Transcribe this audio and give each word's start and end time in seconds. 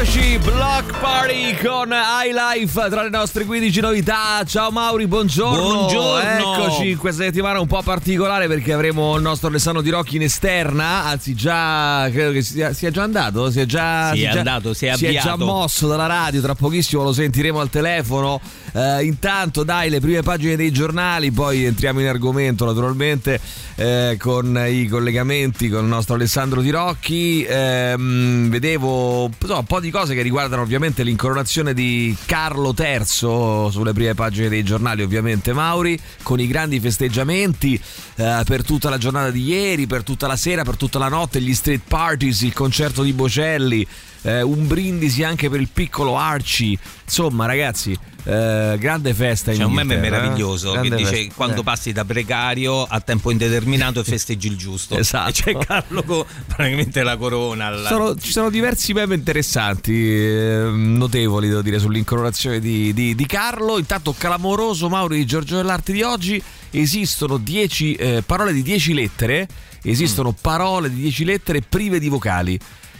Eccoci, 0.00 0.38
Block 0.38 0.96
Party 1.00 1.56
con 1.56 1.90
High 1.90 2.32
Life 2.32 2.88
tra 2.88 3.02
le 3.02 3.08
nostre 3.08 3.44
15 3.44 3.80
novità. 3.80 4.44
Ciao 4.46 4.70
Mauri, 4.70 5.08
buongiorno. 5.08 5.60
Buongiorno. 5.60 6.54
Eccoci, 6.54 6.94
questa 6.94 7.24
settimana 7.24 7.58
un 7.58 7.66
po' 7.66 7.82
particolare 7.82 8.46
perché 8.46 8.72
avremo 8.72 9.16
il 9.16 9.22
nostro 9.22 9.48
Alessandro 9.48 9.82
Di 9.82 9.90
Rocchi 9.90 10.14
in 10.14 10.22
esterna. 10.22 11.04
Anzi, 11.06 11.34
già 11.34 12.08
credo 12.12 12.30
che 12.30 12.42
sia, 12.42 12.72
sia 12.74 12.92
già 12.92 13.02
andato. 13.02 13.50
Si 13.50 13.58
è 13.58 13.66
già, 13.66 14.12
si 14.14 14.22
è 14.22 14.30
già- 14.30 14.38
andato, 14.38 14.72
si 14.72 14.86
è 14.86 14.94
si 14.94 15.06
è 15.06 15.20
già 15.20 15.36
mosso 15.36 15.88
dalla 15.88 16.06
radio. 16.06 16.40
Tra 16.42 16.54
pochissimo 16.54 17.02
lo 17.02 17.12
sentiremo 17.12 17.58
al 17.58 17.68
telefono. 17.68 18.40
Eh, 18.72 19.02
intanto, 19.02 19.64
dai, 19.64 19.90
le 19.90 19.98
prime 19.98 20.22
pagine 20.22 20.54
dei 20.54 20.70
giornali. 20.70 21.32
Poi 21.32 21.64
entriamo 21.64 21.98
in 21.98 22.06
argomento, 22.06 22.64
naturalmente, 22.64 23.40
eh, 23.74 24.16
con 24.16 24.64
i 24.64 24.86
collegamenti 24.86 25.68
con 25.68 25.82
il 25.82 25.88
nostro 25.88 26.14
Alessandro 26.14 26.60
Di 26.60 26.70
Rocchi. 26.70 27.44
Ehm, 27.48 28.48
vedevo 28.48 29.28
insomma, 29.40 29.58
un 29.58 29.64
po' 29.64 29.80
di 29.80 29.87
cose 29.90 30.14
che 30.14 30.22
riguardano 30.22 30.62
ovviamente 30.62 31.02
l'incoronazione 31.02 31.74
di 31.74 32.16
Carlo 32.26 32.74
III 32.76 33.04
sulle 33.04 33.92
prime 33.92 34.14
pagine 34.14 34.48
dei 34.48 34.62
giornali, 34.62 35.02
ovviamente 35.02 35.52
Mauri, 35.52 35.98
con 36.22 36.40
i 36.40 36.46
grandi 36.46 36.80
festeggiamenti 36.80 37.80
eh, 38.16 38.42
per 38.44 38.64
tutta 38.64 38.90
la 38.90 38.98
giornata 38.98 39.30
di 39.30 39.44
ieri, 39.44 39.86
per 39.86 40.02
tutta 40.02 40.26
la 40.26 40.36
sera, 40.36 40.64
per 40.64 40.76
tutta 40.76 40.98
la 40.98 41.08
notte, 41.08 41.40
gli 41.40 41.54
street 41.54 41.82
parties, 41.86 42.42
il 42.42 42.52
concerto 42.52 43.02
di 43.02 43.12
Bocelli. 43.12 43.86
eh, 44.22 44.42
un 44.42 44.66
brindisi 44.66 45.22
anche 45.22 45.48
per 45.48 45.60
il 45.60 45.68
piccolo 45.72 46.16
Archie, 46.16 46.76
insomma, 47.04 47.46
ragazzi, 47.46 47.96
eh, 48.28 48.76
grande 48.78 49.14
festa. 49.14 49.52
in 49.52 49.58
C'è 49.58 49.64
un 49.64 49.72
meme 49.72 49.94
eh? 49.94 49.98
meraviglioso 49.98 50.72
Grande 50.72 50.90
che 50.90 50.96
dice 50.96 51.10
festa. 51.10 51.34
quando 51.34 51.60
Eh. 51.60 51.64
passi 51.64 51.92
da 51.92 52.04
precario 52.04 52.82
a 52.82 53.00
tempo 53.00 53.30
indeterminato 53.30 54.00
e 54.00 54.04
festeggi 54.04 54.48
il 54.48 54.56
giusto. 54.56 54.96
Esatto. 54.98 55.28
E 55.28 55.32
c'è 55.32 55.56
Carlo 55.56 56.02
con 56.02 56.24
praticamente 56.46 57.02
la 57.02 57.16
corona. 57.16 57.70
la- 57.70 57.88
Sono- 57.88 58.14
ci 58.16 58.30
sono 58.30 58.50
diversi 58.50 58.92
meme 58.92 59.14
interessanti, 59.14 59.92
eh, 59.92 60.68
notevoli 60.72 61.48
devo 61.48 61.62
dire, 61.62 61.78
sull'incoronazione 61.78 62.58
di, 62.60 62.92
di- 62.92 63.14
di 63.14 63.26
Carlo. 63.26 63.78
Intanto 63.78 64.14
clamoroso 64.16 64.88
Mauri 64.88 65.16
di 65.18 65.24
Giorgio 65.26 65.56
dell'Arte 65.56 65.92
di 65.92 66.02
oggi. 66.02 66.42
Esistono 66.70 67.38
10 67.38 67.94
eh, 67.94 68.22
parole 68.26 68.52
di 68.52 68.62
10 68.62 68.92
lettere. 68.92 69.48
Esistono 69.82 70.30
Mm. 70.30 70.40
parole 70.42 70.90
di 70.90 71.00
10 71.00 71.24
lettere 71.24 71.62
prive 71.66 71.98
di 71.98 72.08
vocali. 72.08 72.58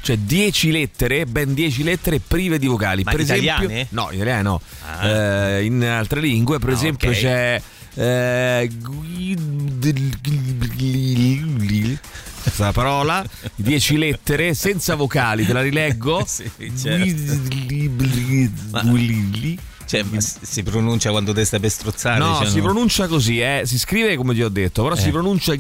Cioè 0.08 0.16
10 0.16 0.70
lettere, 0.70 1.26
ben 1.26 1.52
10 1.52 1.82
lettere 1.82 2.18
prive 2.18 2.58
di 2.58 2.66
vocali. 2.66 3.02
Ma 3.04 3.10
per 3.10 3.20
italiane? 3.20 3.64
esempio, 3.66 3.86
no, 4.02 4.10
italiane 4.10 4.40
no. 4.40 4.58
Ah. 4.86 5.06
Eh, 5.58 5.64
in 5.66 5.84
altre 5.84 6.22
lingue, 6.22 6.58
per 6.58 6.70
Ah, 6.70 6.72
esempio, 6.72 7.10
ok. 7.10 7.14
c'è. 7.14 7.62
eh, 7.94 8.70
questa 12.42 12.72
parola, 12.72 13.22
10 13.56 13.98
lettere 13.98 14.54
senza 14.54 14.94
vocali, 14.94 15.44
te 15.44 15.52
la 15.52 15.60
rileggo. 15.60 16.24
Sì, 16.26 16.50
certo. 16.74 17.32
Ma- 18.70 18.82
Cioè, 19.88 20.04
si 20.18 20.62
pronuncia 20.62 21.08
quando 21.10 21.32
te 21.32 21.46
stai 21.46 21.60
per 21.60 21.70
strozzare? 21.70 22.18
No, 22.18 22.36
cioè, 22.36 22.46
si 22.50 22.60
pronuncia 22.60 23.06
così, 23.06 23.40
eh. 23.40 23.62
si 23.64 23.78
scrive 23.78 24.16
come 24.16 24.34
ti 24.34 24.42
ho 24.42 24.50
detto, 24.50 24.82
però 24.82 24.94
si 24.94 25.08
Eh. 25.08 25.12
pronuncia 25.12 25.54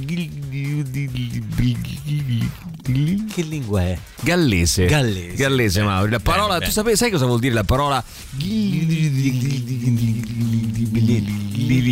Che 3.34 3.42
lingua 3.42 3.82
è? 3.82 3.98
gallese. 4.20 4.84
Gallese. 4.86 5.34
Gallese, 5.34 5.80
Eh, 5.80 5.84
Mauri. 5.84 6.10
La 6.10 6.20
parola, 6.20 6.54
bene. 6.54 6.66
tu 6.66 6.70
sapevi, 6.72 6.96
sai 6.96 7.10
cosa 7.10 7.24
vuol 7.26 7.38
dire 7.40 7.54
la 7.54 7.64
parola 7.64 8.02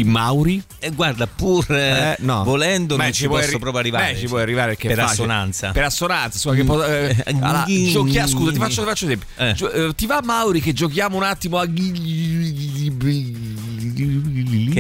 Mauri? 0.05 0.63
E 0.79 0.91
guarda, 0.91 1.27
pur 1.27 1.65
eh, 1.71 2.13
Eh, 2.13 2.17
no. 2.21 2.43
volendo 2.45 2.97
Beh, 2.97 3.13
ci 3.13 3.27
puoi 3.27 3.39
posso 3.41 3.51
arri- 3.51 3.59
proprio 3.61 3.81
arrivare. 3.81 4.13
Beh, 4.13 4.19
ci 4.19 4.27
puoi 4.27 4.43
arrivare 4.43 4.77
è 4.89 4.95
per 4.95 5.05
facile. 5.05 5.23
assonanza. 5.25 5.71
Per 5.73 5.85
assonanza, 5.85 6.31
insomma, 6.37 6.55
che 6.57 6.65
po- 6.65 6.85
eh, 6.85 7.17
Eh, 7.27 7.33
ghi- 7.67 7.91
giochia- 7.91 8.27
scusa, 8.27 8.53
ti 8.53 8.59
faccio, 8.59 8.83
ti 8.83 8.89
faccio 8.89 9.05
esempio. 9.05 9.27
Eh. 9.37 9.53
Gio- 9.55 9.71
eh, 9.71 9.95
ti 9.95 10.07
va 10.07 10.21
Mauri 10.23 10.61
che 10.61 10.73
giochiamo 10.73 11.17
un 11.17 11.23
attimo 11.23 11.59
a 11.59 11.67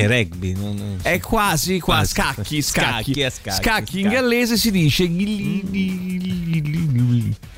È 0.00 0.06
rugby. 0.06 0.52
non- 0.54 0.74
non- 0.76 0.98
È 1.02 1.18
quasi, 1.20 1.78
qua, 1.80 2.04
scacchi, 2.04 2.60
scacchi. 2.62 2.62
Scacchi, 2.62 3.22
a 3.22 3.30
scacchi, 3.30 3.62
Scacchi 3.62 4.00
in 4.00 4.08
gallese 4.08 4.56
si 4.56 4.70
dice 4.70 5.04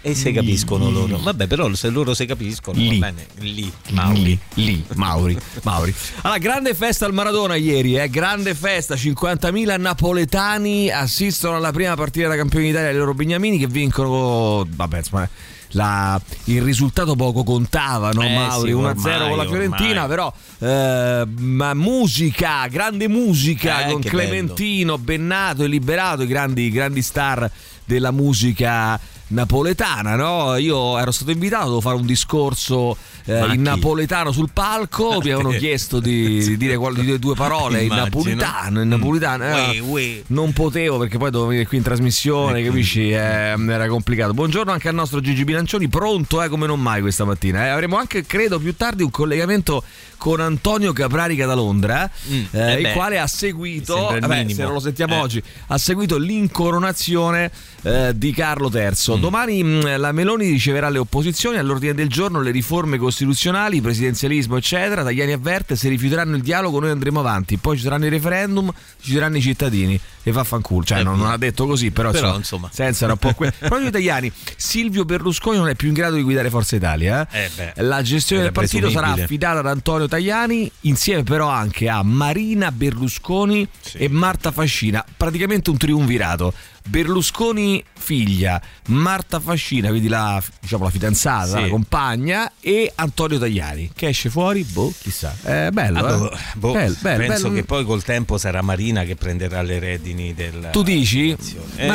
E 0.00 0.14
se 0.14 0.32
capiscono 0.32 0.90
loro. 0.90 1.18
Vabbè, 1.18 1.46
però 1.46 1.72
se 1.74 1.88
loro 1.90 2.14
si 2.14 2.24
capiscono, 2.26 2.78
Lì. 2.78 2.98
va 2.98 3.10
bene. 3.12 3.26
Lì, 3.40 3.70
Mauri. 3.90 4.22
Lì, 4.22 4.38
lì, 4.64 4.84
Mauri, 4.94 5.36
Mauri. 5.62 5.94
Allora, 6.22 6.38
grande 6.38 6.74
festa 6.74 7.04
al 7.06 7.12
Maradona 7.12 7.56
ieri, 7.56 7.96
eh? 7.96 8.08
grande 8.08 8.54
festa, 8.54 8.94
50.000 8.94 9.76
napoletani 9.76 10.90
assistono 10.90 11.56
alla 11.56 11.72
prima 11.72 11.94
partita 11.96 12.28
da 12.28 12.36
campioni 12.36 12.66
d'Italia 12.66 12.90
dei 12.90 12.98
loro 12.98 13.14
Beniamini 13.14 13.58
che 13.58 13.66
vincono, 13.66 14.66
vabbè, 14.68 14.98
insomma, 14.98 15.28
la- 15.72 16.20
il 16.44 16.62
risultato 16.62 17.14
poco 17.14 17.44
contava, 17.44 18.10
no 18.12 18.22
Eh, 18.22 18.34
Mauri? 18.34 18.68
sì, 18.70 18.74
1-0 18.74 19.28
con 19.28 19.36
la 19.36 19.46
Fiorentina, 19.46 20.04
ormai. 20.04 20.08
però 20.08 20.32
eh, 20.60 21.26
ma 21.38 21.74
musica, 21.74 22.66
grande 22.68 23.08
musica 23.08 23.86
Eh, 23.86 23.92
con 23.92 24.00
Clementino, 24.00 24.98
Bennato 24.98 25.64
e 25.64 25.66
Liberato, 25.68 26.22
i 26.22 26.26
grandi, 26.26 26.70
grandi 26.70 27.02
star 27.02 27.50
della 27.84 28.10
musica 28.10 28.98
napoletana, 29.28 30.16
no? 30.16 30.56
Io 30.56 30.98
ero 30.98 31.10
stato 31.10 31.30
invitato, 31.30 31.64
dovevo 31.64 31.80
fare 31.80 31.96
un 31.96 32.06
discorso 32.06 32.96
eh, 33.24 33.52
in 33.54 33.62
napoletano 33.62 34.32
sul 34.32 34.50
palco, 34.52 35.18
mi 35.22 35.30
avevano 35.30 35.50
chiesto 35.50 36.00
di, 36.00 36.42
di 36.44 36.56
dire 36.56 36.76
qual- 36.76 36.94
di 36.94 37.18
due 37.18 37.34
parole 37.34 37.78
in 37.82 37.92
Immagino. 37.92 38.04
napolitano, 38.04 38.82
in 38.82 38.88
napolitano. 38.88 39.44
eh, 39.44 39.80
Uè, 39.80 39.80
uè. 39.80 40.22
non 40.28 40.52
potevo 40.52 40.98
perché 40.98 41.18
poi 41.18 41.30
dovevo 41.30 41.50
venire 41.50 41.66
qui 41.68 41.76
in 41.76 41.82
trasmissione, 41.82 42.60
Ecco. 42.60 42.68
capisci? 42.70 43.10
Eh, 43.10 43.16
era 43.16 43.86
complicato. 43.88 44.32
Buongiorno 44.34 44.72
anche 44.72 44.88
al 44.88 44.94
nostro 44.94 45.20
Gigi 45.20 45.44
Bilancioni, 45.44 45.88
pronto 45.88 46.42
eh, 46.42 46.48
come 46.48 46.66
non 46.66 46.80
mai 46.80 47.00
questa 47.02 47.24
mattina. 47.24 47.66
eh. 47.66 47.68
Avremo 47.68 47.96
anche, 47.96 48.24
credo, 48.24 48.58
più 48.58 48.74
tardi 48.76 49.02
un 49.02 49.10
collegamento 49.10 49.82
con 50.16 50.40
Antonio 50.40 50.92
Caprarica 50.92 51.46
da 51.46 51.54
Londra, 51.54 52.10
Mm, 52.28 52.44
eh, 52.50 52.72
eh 52.72 52.80
il 52.80 52.92
quale 52.92 53.18
ha 53.20 53.26
seguito, 53.28 54.16
vabbè, 54.18 54.46
se 54.48 54.62
non 54.64 54.72
lo 54.72 54.80
sentiamo 54.80 55.14
Eh. 55.14 55.18
oggi, 55.20 55.42
ha 55.68 55.78
seguito 55.78 56.16
l'incoronazione 56.18 57.50
eh, 57.88 58.12
di 58.16 58.32
Carlo 58.32 58.70
III. 58.72 59.16
Mm. 59.16 59.20
Domani 59.20 59.62
mh, 59.62 59.96
la 59.98 60.12
Meloni 60.12 60.48
riceverà 60.48 60.88
le 60.88 60.98
opposizioni 60.98 61.56
all'ordine 61.56 61.94
del 61.94 62.08
giorno 62.08 62.40
le 62.40 62.50
riforme 62.50 62.98
costituzionali, 62.98 63.76
il 63.76 63.82
presidenzialismo, 63.82 64.56
eccetera. 64.56 65.02
Tajani 65.02 65.32
avverte 65.32 65.76
se 65.76 65.88
rifiuteranno 65.88 66.36
il 66.36 66.42
dialogo 66.42 66.80
noi 66.80 66.90
andremo 66.90 67.20
avanti, 67.20 67.56
poi 67.56 67.76
ci 67.76 67.82
saranno 67.82 68.06
i 68.06 68.10
referendum, 68.10 68.70
ci 69.00 69.12
saranno 69.12 69.38
i 69.38 69.40
cittadini 69.40 69.98
e 70.28 70.32
va 70.32 70.40
a 70.40 70.44
fanculo. 70.44 70.84
Cioè, 70.84 71.00
Eh, 71.00 71.02
non, 71.02 71.18
non 71.18 71.30
ha 71.30 71.36
detto 71.36 71.66
così, 71.66 71.90
però, 71.90 72.10
Però, 72.10 72.36
insomma, 72.36 72.38
insomma. 72.38 72.70
senza 72.72 73.04
era 73.04 73.12
un 73.14 73.18
po' 73.18 73.32
que- 73.34 73.52
Proprio 73.58 73.86
italiani, 73.88 74.30
Silvio 74.56 75.04
Berlusconi 75.04 75.56
non 75.56 75.68
è 75.68 75.74
più 75.74 75.88
in 75.88 75.94
grado 75.94 76.16
di 76.16 76.22
guidare 76.22 76.50
Forza 76.50 76.76
Italia. 76.76 77.26
eh. 77.30 77.44
Eh 77.44 77.50
beh, 77.54 77.72
La 77.82 78.02
gestione 78.02 78.42
del 78.42 78.52
partito 78.52 78.90
sarà 78.90 79.08
affidata 79.12 79.60
ad 79.60 79.66
Antonio 79.66 80.08
Tajani, 80.08 80.70
insieme 80.82 81.22
però 81.22 81.48
anche 81.48 81.88
a 81.88 82.02
Marina 82.02 82.70
Berlusconi 82.72 83.66
Sì. 83.80 83.98
e 83.98 84.08
Marta 84.08 84.50
Fascina. 84.52 85.04
Praticamente 85.16 85.70
un 85.70 85.76
triunvirato. 85.76 86.52
Berlusconi 86.88 87.84
figlia, 87.96 88.60
Marta 88.88 89.38
Fascina, 89.40 89.88
quindi 89.90 90.08
la, 90.08 90.42
diciamo, 90.60 90.84
la 90.84 90.90
fidanzata, 90.90 91.46
Sì. 91.56 91.60
la 91.62 91.68
compagna, 91.68 92.52
e 92.60 92.90
Antonio 92.94 93.38
Tajani. 93.38 93.90
Che 93.94 94.08
esce 94.08 94.30
fuori? 94.30 94.62
Boh, 94.64 94.92
chissà. 94.98 95.34
È 95.42 95.68
bello, 95.70 95.98
Ah, 96.04 96.12
eh? 96.12 96.16
boh, 96.18 96.36
boh, 96.54 96.72
Bello, 96.72 96.96
bello, 97.00 97.26
penso 97.26 97.42
bello. 97.48 97.54
che 97.60 97.64
poi 97.64 97.84
col 97.84 98.02
tempo 98.02 98.36
sarà 98.38 98.62
Marina 98.62 99.04
che 99.04 99.14
prenderà 99.16 99.62
le 99.62 99.78
redini 99.78 100.17
del. 100.34 100.68
Tu 100.72 100.82
dici? 100.82 101.30
Eh, 101.76 101.86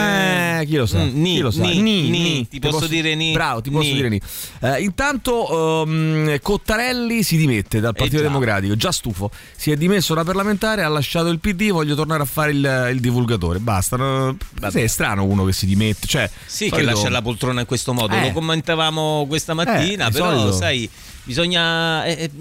Eh, 0.61 0.65
chi 0.65 0.75
lo 0.75 0.85
sa? 0.85 0.99
mm, 0.99 1.21
ni, 1.21 1.33
chi 1.35 1.39
lo 1.39 1.51
sa? 1.51 1.63
ni, 1.63 2.09
ni, 2.09 2.47
ti 2.47 2.59
posso 2.59 2.87
dire 2.87 3.15
ni. 3.15 3.31
Bravo, 3.33 3.61
ti 3.61 3.69
posso 3.69 3.89
Ni. 3.89 3.93
dire 3.95 4.09
ni. 4.09 4.19
Eh, 4.61 4.81
intanto 4.81 5.83
ehm, 5.85 6.39
Cottarelli 6.41 7.23
si 7.23 7.37
dimette 7.37 7.79
dal 7.79 7.93
Partito 7.93 8.17
Eh 8.17 8.21
già. 8.23 8.27
Democratico, 8.27 8.75
già 8.75 8.91
stufo. 8.91 9.29
Si 9.55 9.71
è 9.71 9.75
dimesso 9.75 10.13
da 10.13 10.23
parlamentare, 10.23 10.83
ha 10.83 10.87
lasciato 10.87 11.29
il 11.29 11.39
PD, 11.39 11.69
voglio 11.71 11.95
tornare 11.95 12.23
a 12.23 12.25
fare 12.25 12.51
il, 12.51 12.89
il 12.93 12.99
divulgatore. 12.99 13.59
Basta. 13.59 14.35
Sì, 14.69 14.79
è 14.81 14.87
strano 14.87 15.23
uno 15.25 15.45
che 15.45 15.53
si 15.53 15.65
dimette. 15.65 16.07
Cioè, 16.07 16.29
Sì, 16.45 16.65
che 16.65 16.69
solito- 16.71 16.91
lascia 16.91 17.09
la 17.09 17.21
poltrona 17.21 17.59
in 17.61 17.65
questo 17.65 17.93
modo. 17.93 18.15
Eh. 18.15 18.21
Lo 18.21 18.31
commentavamo 18.31 19.25
questa 19.27 19.53
mattina, 19.53 20.07
Eh, 20.07 20.11
però 20.11 20.31
solito. 20.31 20.51
sai. 20.53 20.89
Bisogna. 21.25 22.03
eh, 22.05 22.23
eh, 22.23 22.31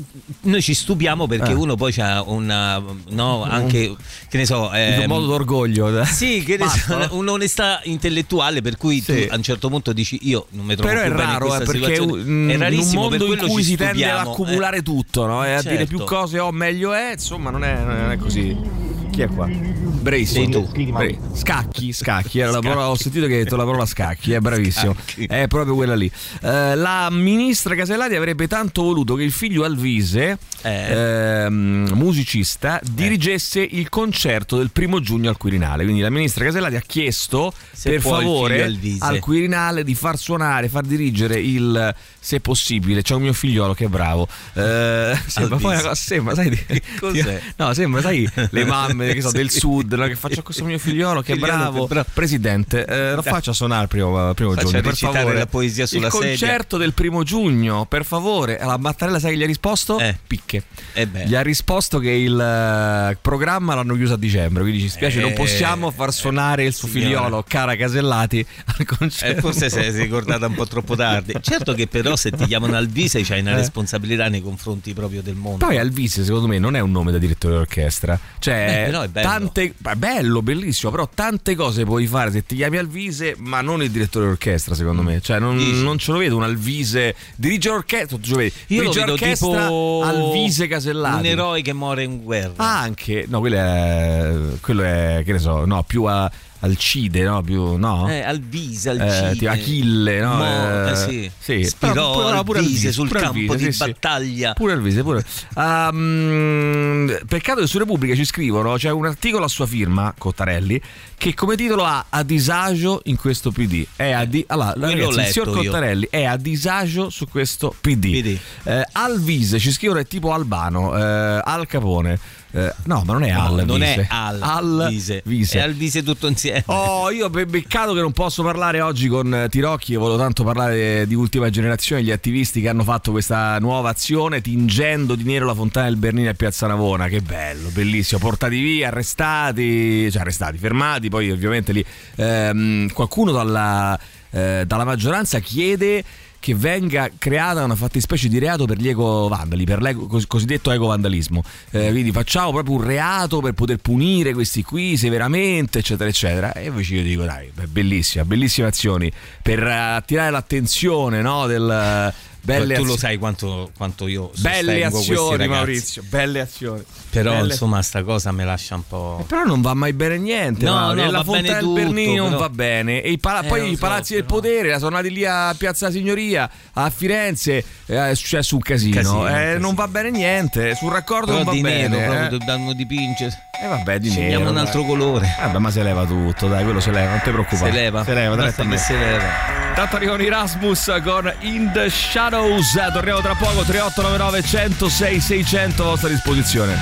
noi 0.43 0.61
ci 0.61 0.75
stupiamo 0.75 1.26
perché 1.29 1.52
Eh. 1.52 1.55
uno 1.55 1.76
poi 1.76 1.94
ha 1.99 2.23
una. 2.23 2.82
No, 3.11 3.44
anche. 3.44 3.94
Che 4.29 4.37
ne 4.37 4.44
so. 4.44 4.69
un 4.69 4.75
ehm, 4.75 5.08
modo 5.08 5.26
d'orgoglio. 5.26 6.05
Sì, 6.05 6.43
che 6.44 6.56
ne 6.56 6.67
so, 6.69 7.08
un'onestà 7.17 7.81
intellettuale 7.84 8.61
per 8.61 8.76
cui 8.76 9.00
Sì. 9.00 9.26
tu 9.26 9.32
a 9.32 9.37
un 9.37 9.43
certo 9.43 9.69
punto 9.69 9.93
dici 9.93 10.19
io 10.23 10.46
non 10.50 10.64
mi 10.67 10.75
trovo 10.75 10.88
Però 10.93 11.00
è 11.02 11.06
più 11.06 11.14
bene 11.17 11.23
in 11.25 11.32
raro, 11.38 11.44
eh, 11.44 11.49
questa 11.56 11.64
perché 11.73 11.94
situazione. 11.94 12.23
mm, 12.23 12.49
è 12.49 12.52
in 12.52 12.56
un 12.58 12.62
rarissimo 12.62 13.08
per 13.08 13.19
mondo 13.20 13.34
in 13.34 13.49
cui 13.50 13.62
si 13.62 13.76
tende 13.76 14.11
ad 14.11 14.26
accumulare 14.26 14.76
eh. 14.79 14.82
tutto, 14.82 15.26
no? 15.26 15.44
E 15.44 15.52
a 15.52 15.62
dire 15.62 15.76
Certo. 15.76 15.96
più 15.96 16.05
cose 16.05 16.38
ho 16.40 16.50
meglio 16.50 16.93
è, 16.93 17.12
insomma, 17.12 17.50
non 17.50 17.62
è, 17.64 17.82
non 17.84 18.11
è 18.11 18.17
così. 18.17 18.81
Chi 19.12 19.20
è 19.20 19.26
qua? 19.26 19.47
Bravissimo. 19.47 20.67
Sei 20.73 20.87
tu. 20.87 21.35
Scacchi, 21.35 21.93
scacchi. 21.93 22.38
Era 22.38 22.50
scacchi. 22.50 22.64
La 22.64 22.70
parola, 22.73 22.88
ho 22.88 22.94
sentito 22.97 23.26
che 23.26 23.35
hai 23.35 23.43
detto 23.44 23.56
la 23.56 23.64
parola 23.64 23.85
scacchi, 23.85 24.32
è 24.32 24.41
bravissimo. 24.41 24.94
Scacchi. 24.94 25.26
È 25.26 25.47
proprio 25.49 25.75
quella 25.75 25.94
lì. 25.94 26.11
Uh, 26.41 26.49
la 26.76 27.09
ministra 27.11 27.75
Casellati 27.75 28.14
avrebbe 28.14 28.49
tanto 28.49 28.82
voluto 28.82 29.14
che 29.14 29.23
il 29.23 29.31
figlio 29.31 29.64
Alvise, 29.64 30.38
eh. 30.62 31.44
eh, 31.44 31.50
musicista, 31.50 32.81
eh. 32.81 32.87
dirigesse 32.91 33.61
il 33.61 33.91
concerto 33.91 34.56
del 34.56 34.70
primo 34.70 34.99
giugno 35.00 35.29
al 35.29 35.37
Quirinale. 35.37 35.82
Quindi 35.82 36.00
la 36.00 36.11
ministra 36.11 36.47
Casellati 36.47 36.76
ha 36.76 36.82
chiesto 36.85 37.53
Se 37.70 37.91
per 37.91 38.00
favore 38.00 38.65
al 38.99 39.19
Quirinale 39.19 39.85
di 39.85 39.94
far 39.94 40.17
suonare, 40.17 40.70
far 40.70 40.85
dirigere 40.85 41.38
il 41.38 41.94
se 42.23 42.41
possibile. 42.41 43.03
C'è 43.03 43.15
un 43.15 43.23
mio 43.23 43.32
figliolo 43.32 43.75
che 43.75 43.87
è 43.87 43.88
bravo. 43.88 44.29
Eh, 44.55 45.19
sembra 45.26 45.56
poi 45.56 45.73
una 45.75 45.82
cosa, 45.82 45.94
sembra, 45.97 46.35
sai, 46.35 46.56
Cos'è? 46.99 47.43
no, 47.56 47.75
sembra, 47.75 48.00
sai, 48.00 48.31
le 48.50 48.65
mamme 48.65 49.02
che 49.13 49.21
so, 49.21 49.31
del 49.31 49.51
sud 49.51 49.93
no, 49.93 50.07
che 50.07 50.17
faccio 50.17 50.43
questo 50.43 50.65
mio 50.65 50.79
figliolo 50.79 51.23
che 51.23 51.35
è 51.35 51.37
bravo. 51.37 51.87
Che 51.87 52.05
Presidente, 52.13 52.85
eh, 52.85 53.15
lo 53.15 53.23
faccia 53.23 53.53
suonare 53.53 53.83
il 53.83 53.89
primo, 53.89 54.35
primo 54.35 54.55
giugno. 54.55 54.81
Per 54.81 54.97
favore. 54.97 55.35
la 55.35 55.47
poesia 55.47 55.87
sulla 55.87 56.07
il 56.07 56.13
sedia. 56.13 56.29
concerto 56.29 56.77
del 56.77 56.93
primo 56.93 57.23
giugno, 57.23 57.87
per 57.87 58.05
favore. 58.05 58.59
Alla 58.59 58.77
Mattarella, 58.77 59.19
sai 59.19 59.33
che 59.33 59.39
gli 59.39 59.43
ha 59.43 59.47
risposto? 59.47 59.99
Eh. 59.99 60.17
Picche. 60.27 60.65
Eh 60.93 61.07
gli 61.25 61.35
ha 61.35 61.43
risposto 61.43 61.99
che 61.99 62.11
il 62.11 62.33
uh, 62.33 63.17
programma 63.21 63.75
l'hanno 63.75 63.95
chiuso 63.95 64.15
a 64.15 64.19
dicembre. 64.19 64.63
Quindi 64.63 64.81
ci 64.81 64.89
spiace, 64.89 65.21
non 65.21 65.31
eh, 65.31 65.35
possiamo 65.35 65.91
far 65.91 66.13
suonare 66.13 66.65
il 66.65 66.75
suo 66.75 66.89
signora. 66.89 67.21
figliolo, 67.23 67.45
cara 67.47 67.77
Casellati, 67.77 68.45
al 68.79 68.87
concerto. 68.87 69.39
Eh, 69.39 69.41
forse 69.41 69.71
si 69.71 69.79
è 69.79 69.91
ricordata 69.93 70.47
un 70.47 70.55
po' 70.55 70.67
troppo 70.67 70.97
tardi. 70.97 71.35
Certo 71.41 71.75
che 71.75 71.87
però 71.87 72.17
se 72.17 72.31
ti 72.31 72.47
chiamano 72.47 72.77
Alvise 72.77 73.23
c'hai 73.23 73.41
una 73.41 73.55
responsabilità 73.55 74.29
nei 74.29 74.43
confronti 74.43 74.93
proprio 74.93 75.23
del 75.23 75.35
mondo. 75.35 75.65
Poi 75.65 75.79
Alvise, 75.79 76.25
secondo 76.25 76.47
me, 76.47 76.59
non 76.59 76.77
è 76.77 76.81
un 76.81 76.91
nome 76.91 77.13
da 77.13 77.19
direttore 77.19 77.55
d'orchestra. 77.55 78.19
Cioè, 78.39 78.91
Beh, 78.99 79.05
è 79.05 79.09
bello. 79.09 79.29
tante. 79.29 79.75
Bello, 79.97 80.43
bellissimo, 80.43 80.91
però 80.91 81.09
tante 81.12 81.55
cose 81.55 81.85
puoi 81.85 82.06
fare 82.06 82.31
se 82.31 82.44
ti 82.44 82.56
chiami 82.56 82.79
Alvise, 82.79 83.35
ma 83.39 83.61
non 83.61 83.83
il 83.83 83.91
direttore 83.91 84.27
d'orchestra, 84.27 84.75
secondo 84.75 85.03
me. 85.03 85.21
Cioè, 85.21 85.39
non, 85.39 85.56
non 85.56 85.99
ce 85.99 86.12
lo 86.12 86.19
vedo 86.19 86.37
un 86.37 86.43
Alvise. 86.43 87.15
Dirige 87.37 87.69
l'orchestra, 87.69 88.19
tu 88.19 88.35
vedi. 88.35 88.53
Io 88.69 88.83
dirige 88.83 89.06
l'orchestra 89.06 89.49
tipo 89.49 90.03
Alvise 90.05 90.67
Casellati. 90.67 91.19
Un 91.19 91.27
eroe 91.27 91.62
che 91.62 91.73
muore 91.73 92.03
in 92.03 92.23
guerra. 92.23 92.55
Ah, 92.56 92.81
anche. 92.81 93.25
No, 93.29 93.41
quello 93.41 93.56
è. 93.56 94.35
Quello 94.61 94.83
è, 94.83 95.23
che 95.25 95.33
ne 95.33 95.39
so, 95.39 95.65
no, 95.65 95.83
più 95.83 96.05
a 96.05 96.31
Alcide, 96.62 97.23
no? 97.25 97.43
Più, 97.43 97.76
no? 97.76 98.09
Eh, 98.09 98.20
Alvise, 98.20 98.91
Alcide. 98.91 99.47
Eh, 99.47 99.49
Achille, 99.49 100.20
no? 100.20 100.37
Mo, 100.37 100.91
eh, 100.91 100.97
sì. 100.97 101.31
sì. 101.38 101.64
Spirò 101.64 102.12
pure, 102.12 102.44
pure 102.44 102.59
Alvise 102.61 102.93
sul 102.93 103.11
campo 103.11 103.53
Alvise, 103.53 103.56
di 103.56 103.73
sì, 103.73 103.79
battaglia. 103.79 104.53
Pure 104.53 104.73
Alvise, 104.73 105.03
pure. 105.03 105.25
Um, 105.55 107.19
peccato 107.26 107.61
che 107.61 107.67
su 107.67 107.79
Repubblica 107.79 108.14
ci 108.14 108.25
scrivono, 108.25 108.75
c'è 108.76 108.91
un 108.91 109.06
articolo 109.06 109.44
a 109.44 109.49
sua 109.49 109.67
firma, 109.67 110.14
Cottarelli, 110.17 110.81
che 111.17 111.35
come 111.35 111.56
titolo 111.56 111.85
ha 111.85 112.06
A 112.09 112.23
disagio 112.23 113.00
in 113.05 113.17
questo 113.17 113.50
PD. 113.50 113.85
È 113.97 114.12
a 114.12 114.25
di- 114.25 114.44
allora, 114.47 114.73
ragazzi, 114.76 115.19
il 115.19 115.26
signor 115.26 115.50
Cottarelli 115.50 116.06
è 116.11 116.25
a 116.25 116.37
disagio 116.37 117.11
su 117.11 117.26
questo 117.29 117.75
PD. 117.81 118.20
PD. 118.20 118.38
Eh, 118.65 118.87
Alvise 118.93 119.58
ci 119.58 119.73
scrivono 119.73 119.99
è 119.99 120.06
tipo 120.06 120.32
Albano, 120.32 120.97
eh, 120.97 121.41
Al 121.43 121.67
Capone. 121.67 122.19
Eh, 122.55 122.75
no, 122.85 123.03
ma 123.07 123.15
non 123.15 123.25
è 123.25 123.31
Al. 123.31 123.55
No, 123.55 123.65
non 123.65 123.81
Vise. 123.81 124.01
è 124.03 124.07
Al. 124.11 124.43
Al 124.43 124.87
Vise. 124.91 125.23
Vise. 125.25 125.59
È 125.59 125.63
Al 125.63 125.73
Vise 125.73 126.03
tutto 126.03 126.27
insieme. 126.27 126.63
Oh, 126.67 127.11
io 127.11 127.31
peccato 127.31 127.95
che 127.95 128.01
non 128.01 128.13
posso 128.13 128.43
parlare 128.43 128.83
oggi 128.83 129.09
con 129.09 129.35
eh, 129.35 129.49
Tirocchi. 129.49 129.97
Volevo 129.97 130.19
tanto 130.19 130.45
parlare 130.45 131.07
di 131.07 131.15
ultima 131.15 131.49
generazione, 131.49 132.03
gli 132.03 132.11
attivisti 132.11 132.61
che 132.61 132.69
hanno 132.69 132.85
fatto 132.85 133.11
questa 133.11 133.59
nuova 133.59 133.89
azione 133.89 134.43
tingendo 134.43 135.15
di 135.15 135.25
nero 135.25 135.47
la 135.47 135.55
fontana 135.55 135.87
del 135.87 135.97
Bernini 135.97 136.29
a 136.29 136.35
Piazza 136.35 136.67
Navona. 136.67 137.09
Che 137.09 137.23
bello, 137.23 137.71
bellissimo. 137.71 138.21
Portati 138.21 138.61
via, 138.61 138.89
arrestati, 138.89 140.11
cioè 140.11 140.21
arrestati, 140.21 140.59
fermati. 140.59 141.09
Poi, 141.09 141.31
ovviamente, 141.31 141.73
lì 141.73 141.85
ehm, 142.17 142.93
qualcuno 142.93 143.33
dalla, 143.33 143.99
eh, 144.31 144.65
dalla 144.67 144.85
maggioranza 144.85 145.39
chiede 145.39 146.05
che 146.43 146.56
venga 146.56 147.09
creata 147.17 147.62
una 147.62 147.77
fattispecie 147.77 148.27
di 148.27 148.41
reato 148.41 148.65
per 148.65 148.77
gli 148.77 148.89
eco-vandali, 148.89 149.62
per 149.62 149.81
l'ego, 149.81 150.09
cosiddetto 150.27 150.73
eco-vandalismo. 150.73 151.44
Eh, 151.71 151.91
quindi 151.91 152.11
facciamo 152.11 152.50
proprio 152.50 152.75
un 152.75 152.83
reato 152.83 153.39
per 153.39 153.53
poter 153.53 153.77
punire 153.77 154.33
questi 154.33 154.65
qui 154.65 154.97
severamente, 154.97 155.79
eccetera, 155.79 156.09
eccetera. 156.09 156.53
E 156.53 156.67
invece 156.67 156.97
io 156.97 157.05
dico, 157.05 157.23
dai, 157.23 157.49
bellissima, 157.69 158.25
bellissime 158.25 158.67
azioni 158.67 159.12
per 159.41 159.62
attirare 159.62 160.33
l'attenzione 160.33 161.23
no, 161.23 161.47
del 161.47 162.12
Belle 162.44 162.75
tu 162.75 162.85
lo 162.85 162.97
sai 162.97 163.19
quanto, 163.19 163.71
quanto 163.77 164.09
io 164.09 164.33
belle 164.39 164.85
azioni 164.85 165.47
Maurizio 165.47 166.03
belle 166.09 166.41
azioni. 166.41 166.83
Però 167.09 167.35
belle... 167.35 167.53
insomma 167.53 167.81
sta 167.83 168.03
cosa 168.03 168.33
me 168.33 168.44
lascia 168.44 168.75
un 168.75 168.83
po' 168.87 169.19
eh, 169.21 169.25
però 169.25 169.44
non 169.44 169.61
va 169.61 169.75
mai 169.75 169.93
bene 169.93 170.19
niente 170.19 170.65
no, 170.65 170.93
no, 170.93 171.09
la 171.09 171.23
Fontana 171.23 171.61
del 171.61 171.69
Bernini 171.69 172.17
non 172.17 172.37
va 172.37 172.49
bene. 172.49 173.00
E 173.03 173.17
pala- 173.19 173.43
eh, 173.43 173.47
poi 173.47 173.71
i 173.71 173.77
palazzi 173.77 174.15
so, 174.15 174.15
del 174.15 174.25
potere 174.25 174.73
sono 174.79 174.97
andati 174.97 175.15
lì 175.15 175.25
a 175.25 175.55
Piazza 175.56 175.93
Signoria 175.93 176.50
a 176.73 176.91
Firenze 176.91 177.65
eh, 177.87 178.11
è 178.11 178.15
successo 178.17 178.56
un 178.56 178.62
casino, 178.62 178.97
casino, 178.97 179.29
eh, 179.29 179.33
casino. 179.33 179.59
non 179.59 179.75
va 179.75 179.87
bene 179.87 180.11
niente 180.11 180.75
sul 180.75 180.91
raccordo 180.91 181.27
però 181.27 181.44
non 181.44 181.55
va 181.55 181.61
bene 181.61 181.89
nero 181.89 182.11
proprio 182.11 182.27
eh. 182.27 182.39
dobbiamo 182.39 182.73
dipingere 182.73 183.50
e 183.62 183.65
eh 183.65 183.69
vabbè 183.69 184.00
di 184.00 184.11
Scegliamo 184.11 184.39
nero 184.39 184.50
un 184.50 184.56
altro 184.56 184.83
colore. 184.83 185.33
Vabbè 185.39 185.59
ma 185.59 185.71
se 185.71 185.83
leva 185.85 186.05
tutto 186.05 186.49
dai 186.49 186.65
quello 186.65 186.81
se 186.81 186.91
leva 186.91 187.11
non 187.11 187.21
ti 187.23 187.31
preoccupare. 187.31 187.71
Se 187.71 187.77
leva 187.79 188.05
se 188.05 188.15
leva 188.15 188.50
se 188.50 188.97
leva 188.97 189.62
Intanto 189.73 189.97
arrivano 189.97 190.23
Erasmus 190.23 191.01
con 191.03 191.33
In 191.41 191.71
the 191.73 191.89
Shadows. 191.89 192.79
Torniamo 192.93 193.23
tra 193.23 193.35
poco. 193.35 193.63
3899 193.63 194.43
106 194.43 195.21
600 195.21 195.83
a 195.83 195.87
vostra 195.87 196.11
disposizione. 196.11 196.79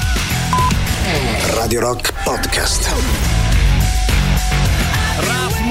Radio 1.54 1.80
Rock 1.82 2.12
Podcast. 2.24 2.92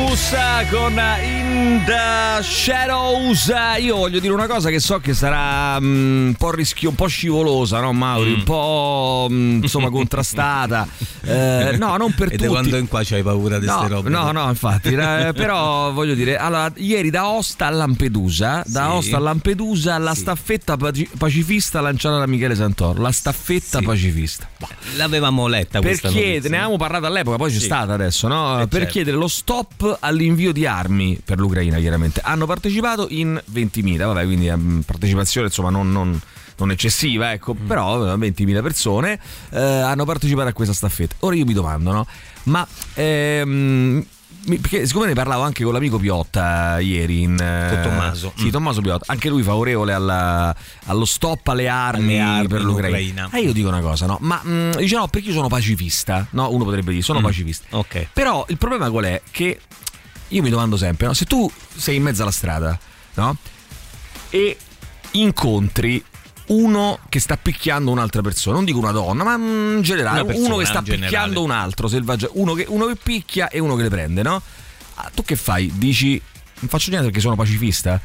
Rasmus 0.09 0.35
con 0.71 0.99
In 1.21 1.83
the 1.85 2.41
Shadows. 2.41 3.53
Io 3.79 3.95
voglio 3.95 4.19
dire 4.19 4.33
una 4.33 4.47
cosa 4.47 4.71
che 4.71 4.79
so 4.79 4.97
che 4.97 5.13
sarà 5.13 5.77
um, 5.77 6.27
un 6.27 6.35
po' 6.35 6.49
rischio, 6.49 6.89
un 6.89 6.95
po' 6.95 7.05
scivolosa, 7.05 7.79
no, 7.79 7.93
Mauri? 7.93 8.31
Mm. 8.31 8.33
Un 8.33 8.43
po' 8.43 9.27
um, 9.29 9.59
insomma 9.61 9.89
contrastata. 9.91 10.87
eh, 11.21 11.75
no, 11.77 11.95
non 11.97 12.11
per 12.13 12.27
e 12.27 12.31
tutti. 12.31 12.45
E 12.45 12.47
quando 12.47 12.77
in 12.77 12.87
qua 12.87 13.03
c'hai 13.03 13.21
paura 13.21 13.59
di 13.59 13.67
queste 13.67 13.87
no, 13.87 13.95
robe? 13.95 14.09
No, 14.09 14.31
no, 14.31 14.49
infatti. 14.49 14.89
eh, 14.97 15.31
però 15.35 15.91
voglio 15.91 16.15
dire, 16.15 16.37
allora, 16.37 16.71
ieri 16.77 17.11
da 17.11 17.29
Osta 17.29 17.67
a 17.67 17.69
Lampedusa, 17.69 18.63
da 18.65 18.85
sì. 18.85 18.95
Osta 18.95 19.17
a 19.17 19.19
Lampedusa, 19.19 19.97
la 19.99 20.15
sì. 20.15 20.21
staffetta 20.21 20.75
pacifista 21.17 21.81
lanciata 21.81 22.17
da 22.17 22.25
Michele 22.25 22.55
Santoro. 22.55 22.99
La 22.99 23.11
staffetta 23.11 23.77
sì. 23.77 23.85
pacifista. 23.85 24.49
L'avevamo 24.95 25.45
letta 25.47 25.81
questa 25.81 26.09
chiedere, 26.09 26.49
ne 26.49 26.55
avevamo 26.57 26.77
parlato 26.77 27.05
all'epoca, 27.05 27.37
poi 27.37 27.51
c'è 27.51 27.59
stata 27.59 27.93
adesso, 27.93 28.27
no? 28.27 28.61
Eh, 28.61 28.67
per 28.67 28.79
certo. 28.79 28.93
chiedere 28.93 29.15
lo 29.15 29.27
stop 29.27 29.97
all'invio 29.99 30.51
di 30.51 30.65
armi 30.65 31.19
per 31.23 31.39
l'Ucraina, 31.39 31.77
chiaramente. 31.77 32.21
Hanno 32.23 32.45
partecipato 32.45 33.07
in 33.09 33.41
20.000, 33.51 33.97
vabbè, 33.97 34.23
quindi 34.25 34.47
um, 34.49 34.81
partecipazione 34.85 35.47
insomma 35.47 35.69
non, 35.69 35.91
non, 35.91 36.19
non 36.57 36.71
eccessiva, 36.71 37.31
ecco, 37.31 37.55
mm. 37.55 37.65
però 37.67 38.15
20.000 38.15 38.61
persone 38.61 39.19
eh, 39.51 39.59
hanno 39.59 40.05
partecipato 40.05 40.49
a 40.49 40.53
questa 40.53 40.73
staffetta. 40.73 41.15
Ora 41.19 41.35
io 41.35 41.45
mi 41.45 41.53
domando, 41.53 41.91
no? 41.91 42.07
Ma 42.43 42.67
ehm, 42.95 44.05
perché 44.57 44.85
siccome 44.85 45.07
ne 45.07 45.13
parlavo 45.13 45.43
anche 45.43 45.63
con 45.63 45.73
l'amico 45.73 45.97
Piotta 45.97 46.79
ieri 46.79 47.23
in, 47.23 47.35
con 47.37 47.79
Tommaso 47.81 48.33
sì 48.35 48.45
mm. 48.45 48.49
Tommaso 48.49 48.81
Piotta 48.81 49.05
anche 49.07 49.29
lui 49.29 49.43
favorevole 49.43 49.93
alla, 49.93 50.55
allo 50.85 51.05
stop 51.05 51.47
alle 51.47 51.67
armi, 51.67 52.19
alle 52.19 52.37
armi 52.37 52.47
per 52.47 52.63
l'Ucraina 52.63 53.29
e 53.31 53.39
eh, 53.39 53.41
io 53.41 53.53
dico 53.53 53.67
una 53.67 53.81
cosa 53.81 54.05
no 54.05 54.17
ma 54.21 54.39
mh, 54.41 54.49
mm, 54.49 54.71
dice 54.77 54.95
no 54.95 55.07
perché 55.07 55.27
io 55.27 55.33
sono 55.33 55.47
pacifista 55.47 56.25
no 56.31 56.51
uno 56.51 56.63
potrebbe 56.63 56.91
dire 56.91 57.03
sono 57.03 57.19
mm. 57.19 57.23
pacifista 57.23 57.77
ok 57.77 58.07
però 58.13 58.45
il 58.47 58.57
problema 58.57 58.89
qual 58.89 59.05
è 59.05 59.21
che 59.29 59.59
io 60.29 60.41
mi 60.41 60.49
domando 60.49 60.77
sempre 60.77 61.07
no? 61.07 61.13
se 61.13 61.25
tu 61.25 61.51
sei 61.75 61.97
in 61.97 62.03
mezzo 62.03 62.21
alla 62.21 62.31
strada 62.31 62.77
no 63.15 63.37
e 64.29 64.57
incontri 65.11 66.03
uno 66.47 66.99
che 67.09 67.19
sta 67.19 67.37
picchiando 67.37 67.91
un'altra 67.91 68.21
persona, 68.21 68.55
non 68.55 68.65
dico 68.65 68.79
una 68.79 68.91
donna, 68.91 69.23
ma 69.23 69.35
in 69.35 69.81
generale 69.83 70.25
persona, 70.25 70.47
uno 70.47 70.57
che 70.57 70.65
sta 70.65 70.81
picchiando 70.81 71.43
un 71.43 71.51
altro 71.51 71.87
selvaggio, 71.87 72.31
uno 72.33 72.53
che, 72.53 72.65
uno 72.67 72.87
che 72.87 72.95
picchia 72.95 73.49
e 73.49 73.59
uno 73.59 73.75
che 73.75 73.83
le 73.83 73.89
prende, 73.89 74.23
no? 74.23 74.41
Ah, 74.95 75.11
tu 75.13 75.23
che 75.23 75.35
fai? 75.35 75.71
Dici 75.75 76.19
non 76.59 76.69
faccio 76.69 76.89
niente 76.89 77.07
perché 77.07 77.21
sono 77.21 77.35
pacifista? 77.35 78.01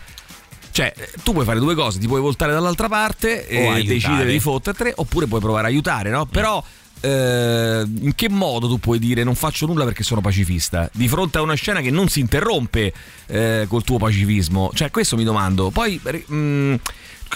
Cioè, 0.71 0.93
tu 1.23 1.33
puoi 1.33 1.45
fare 1.45 1.59
due 1.59 1.75
cose, 1.75 1.99
ti 1.99 2.07
puoi 2.07 2.21
voltare 2.21 2.52
dall'altra 2.52 2.88
parte 2.88 3.47
e 3.47 3.59
aiutare. 3.59 3.85
decidere 3.85 4.33
di 4.33 4.40
fottertene, 4.40 4.93
oppure 4.97 5.26
puoi 5.26 5.40
provare 5.40 5.66
a 5.66 5.71
aiutare, 5.71 6.11
no? 6.11 6.26
Però 6.26 6.62
eh, 7.05 7.85
in 8.01 8.15
che 8.15 8.31
modo 8.31 8.67
tu 8.67 8.79
puoi 8.79 8.99
dire 8.99 9.25
non 9.25 9.35
faccio 9.35 9.67
nulla 9.67 9.85
perché 9.85 10.03
sono 10.03 10.23
pacifista? 10.23 10.89
Di 10.93 11.07
fronte 11.07 11.37
a 11.37 11.43
una 11.43 11.55
scena 11.55 11.81
che 11.83 11.91
non 11.91 12.09
si 12.09 12.21
interrompe 12.21 12.93
eh, 13.27 13.67
col 13.69 13.85
tuo 13.85 13.99
pacifismo? 13.99 14.71
Cioè, 14.73 14.91
questo 14.91 15.17
mi 15.17 15.25
domando. 15.25 15.71
Poi. 15.71 16.01
Mh, 16.03 16.35
mm, 16.35 16.75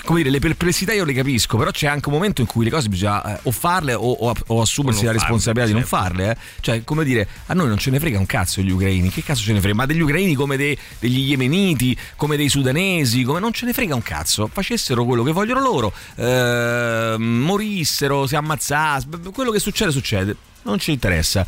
come 0.04 0.18
dire, 0.18 0.30
le 0.30 0.38
perplessità 0.38 0.92
io 0.92 1.04
le 1.04 1.12
capisco, 1.12 1.56
però 1.56 1.70
c'è 1.70 1.86
anche 1.86 2.08
un 2.08 2.14
momento 2.14 2.40
in 2.40 2.46
cui 2.46 2.64
le 2.64 2.70
cose 2.70 2.88
bisogna 2.88 3.36
eh, 3.36 3.40
o 3.44 3.50
farle 3.50 3.94
o, 3.94 4.10
o, 4.10 4.34
o 4.46 4.60
assumersi 4.60 5.04
la 5.04 5.12
responsabilità 5.12 5.66
farle, 5.66 5.66
di 5.66 5.72
non 5.72 5.88
certo. 5.88 5.96
farle. 5.96 6.30
Eh. 6.30 6.60
Cioè, 6.60 6.84
come 6.84 7.04
dire, 7.04 7.28
a 7.46 7.54
noi 7.54 7.68
non 7.68 7.78
ce 7.78 7.90
ne 7.90 7.98
frega 7.98 8.18
un 8.18 8.26
cazzo 8.26 8.60
gli 8.60 8.70
ucraini, 8.70 9.10
che 9.10 9.22
cazzo 9.22 9.42
ce 9.42 9.52
ne 9.52 9.60
frega? 9.60 9.74
Ma 9.74 9.86
degli 9.86 10.00
ucraini 10.00 10.34
come 10.34 10.56
dei, 10.56 10.76
degli 10.98 11.20
yemeniti, 11.30 11.96
come 12.16 12.36
dei 12.36 12.48
sudanesi, 12.48 13.22
come 13.22 13.40
non 13.40 13.52
ce 13.52 13.66
ne 13.66 13.72
frega 13.72 13.94
un 13.94 14.02
cazzo. 14.02 14.48
Facessero 14.52 15.04
quello 15.04 15.22
che 15.22 15.32
vogliono 15.32 15.60
loro, 15.60 15.92
eh, 16.16 17.16
morissero, 17.18 18.26
si 18.26 18.36
ammazzassero, 18.36 19.30
quello 19.32 19.50
che 19.50 19.58
succede 19.58 19.90
succede 19.90 20.36
non 20.62 20.78
ci 20.78 20.92
interessa. 20.92 21.46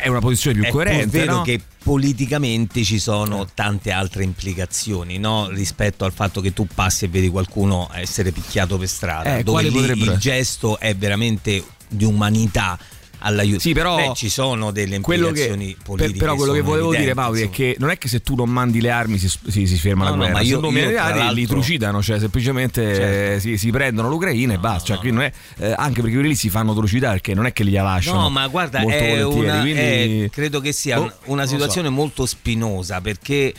È 0.00 0.08
una 0.08 0.20
posizione 0.20 0.58
più 0.58 0.68
è 0.68 0.70
coerente. 0.70 1.04
È 1.04 1.06
vero 1.06 1.36
no? 1.36 1.42
che 1.42 1.60
politicamente 1.82 2.82
ci 2.82 2.98
sono 2.98 3.46
tante 3.52 3.90
altre 3.90 4.24
implicazioni 4.24 5.18
no? 5.18 5.48
rispetto 5.48 6.06
al 6.06 6.12
fatto 6.12 6.40
che 6.40 6.54
tu 6.54 6.66
passi 6.66 7.04
e 7.04 7.08
vedi 7.08 7.28
qualcuno 7.28 7.90
essere 7.92 8.32
picchiato 8.32 8.78
per 8.78 8.88
strada, 8.88 9.36
eh, 9.36 9.42
dove 9.42 9.62
lì 9.64 9.70
potrebbero... 9.70 10.12
il 10.12 10.18
gesto 10.18 10.78
è 10.78 10.96
veramente 10.96 11.62
di 11.88 12.04
umanità 12.04 12.78
all'aiuto. 13.22 13.60
Sì, 13.60 13.72
però 13.72 13.96
Beh, 13.96 14.12
ci 14.14 14.28
sono 14.28 14.70
delle 14.70 14.96
implicazioni 14.96 15.74
che, 15.74 15.76
politiche. 15.82 16.18
però 16.18 16.34
quello 16.34 16.52
che 16.52 16.60
volevo 16.60 16.92
evidenti, 16.92 17.02
dire, 17.02 17.14
Mauri, 17.14 17.40
insomma. 17.40 17.54
è 17.54 17.56
che 17.56 17.76
non 17.78 17.90
è 17.90 17.98
che 17.98 18.08
se 18.08 18.20
tu 18.20 18.34
non 18.34 18.50
mandi 18.50 18.80
le 18.80 18.90
armi 18.90 19.18
si, 19.18 19.28
si, 19.28 19.66
si 19.66 19.76
ferma 19.78 20.04
no, 20.04 20.10
la 20.10 20.16
guerra. 20.16 20.32
No, 20.32 20.38
ma 20.38 20.44
io, 20.44 20.60
se 20.60 20.78
io, 20.78 20.88
le 20.88 20.98
armi 20.98 21.34
li 21.34 21.46
trucidano, 21.46 22.02
cioè 22.02 22.18
semplicemente 22.18 22.94
certo. 22.94 23.40
si, 23.40 23.56
si, 23.56 23.70
prendono 23.70 24.08
l'Ucraina 24.08 24.52
no, 24.52 24.58
e 24.58 24.60
basta. 24.60 24.98
Cioè, 24.98 25.12
è, 25.12 25.32
eh, 25.58 25.74
anche 25.76 26.00
perché 26.00 26.14
quelli 26.14 26.28
lì 26.28 26.34
si 26.34 26.50
fanno 26.50 26.74
trucidare 26.74 27.14
perché 27.14 27.34
non 27.34 27.46
è 27.46 27.52
che 27.52 27.64
li 27.64 27.72
lasciano. 27.72 28.22
No, 28.22 28.30
ma 28.30 28.46
guarda, 28.48 28.82
una, 28.82 29.60
quindi... 29.60 30.24
è, 30.24 30.30
credo 30.30 30.60
che 30.60 30.72
sia 30.72 31.00
oh, 31.00 31.12
una 31.26 31.46
situazione 31.46 31.88
so. 31.88 31.94
molto 31.94 32.26
spinosa 32.26 33.00
perché. 33.00 33.54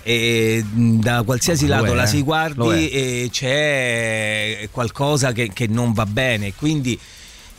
E 0.00 0.64
da 0.64 1.22
qualsiasi 1.22 1.66
no, 1.66 1.74
lato 1.74 1.92
è, 1.92 1.94
la 1.94 2.06
si 2.06 2.18
eh. 2.18 2.22
guardi 2.22 2.88
e 2.88 3.28
c'è 3.30 4.68
qualcosa 4.70 5.32
che, 5.32 5.50
che 5.52 5.66
non 5.66 5.92
va 5.92 6.06
bene 6.06 6.54
quindi 6.54 6.98